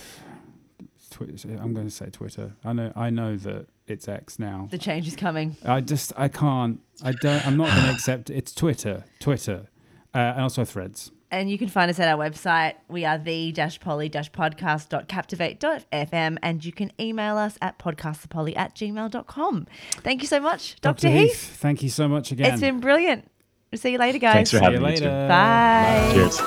Twi- 1.11 1.57
I'm 1.61 1.73
going 1.73 1.87
to 1.87 1.93
say 1.93 2.09
Twitter. 2.09 2.53
I 2.63 2.73
know. 2.73 2.91
I 2.95 3.09
know 3.09 3.37
that 3.37 3.67
it's 3.87 4.07
X 4.07 4.37
now. 4.39 4.67
The 4.71 4.77
change 4.77 5.07
is 5.07 5.15
coming. 5.15 5.55
I 5.63 5.79
just. 5.81 6.11
I 6.17 6.27
can't. 6.27 6.79
I 7.03 7.11
don't. 7.13 7.45
I'm 7.47 7.55
not 7.57 7.69
going 7.69 7.85
to 7.89 7.91
accept. 7.91 8.29
It's 8.29 8.53
Twitter. 8.53 9.05
Twitter, 9.19 9.67
uh, 10.13 10.17
and 10.17 10.41
also 10.41 10.65
Threads. 10.65 11.11
And 11.35 11.51
you 11.51 11.57
can 11.57 11.67
find 11.67 11.91
us 11.91 11.99
at 11.99 12.07
our 12.07 12.17
website. 12.17 12.75
We 12.87 13.03
are 13.03 13.17
the 13.17 13.51
poly 13.81 14.09
podcast.captivate.fm. 14.09 16.37
And 16.41 16.63
you 16.63 16.71
can 16.71 16.93
email 16.97 17.37
us 17.37 17.57
at 17.61 17.77
podcastthepoly 17.77 18.55
at 18.55 18.73
gmail.com. 18.73 19.67
Thank 19.97 20.21
you 20.21 20.29
so 20.29 20.39
much, 20.39 20.79
Dr. 20.79 21.09
Heath. 21.09 21.57
Thank 21.57 21.83
you 21.83 21.89
so 21.89 22.07
much 22.07 22.31
again. 22.31 22.53
It's 22.53 22.61
been 22.61 22.79
brilliant. 22.79 23.29
We'll 23.69 23.79
See 23.79 23.91
you 23.91 23.97
later, 23.97 24.19
guys. 24.19 24.33
Thanks 24.33 24.51
for 24.51 24.59
See 24.59 24.63
having 24.63 24.79
you 24.79 24.87
me. 24.87 24.95
too. 24.95 25.09
Bye. 25.09 26.11
Cheers. 26.13 26.39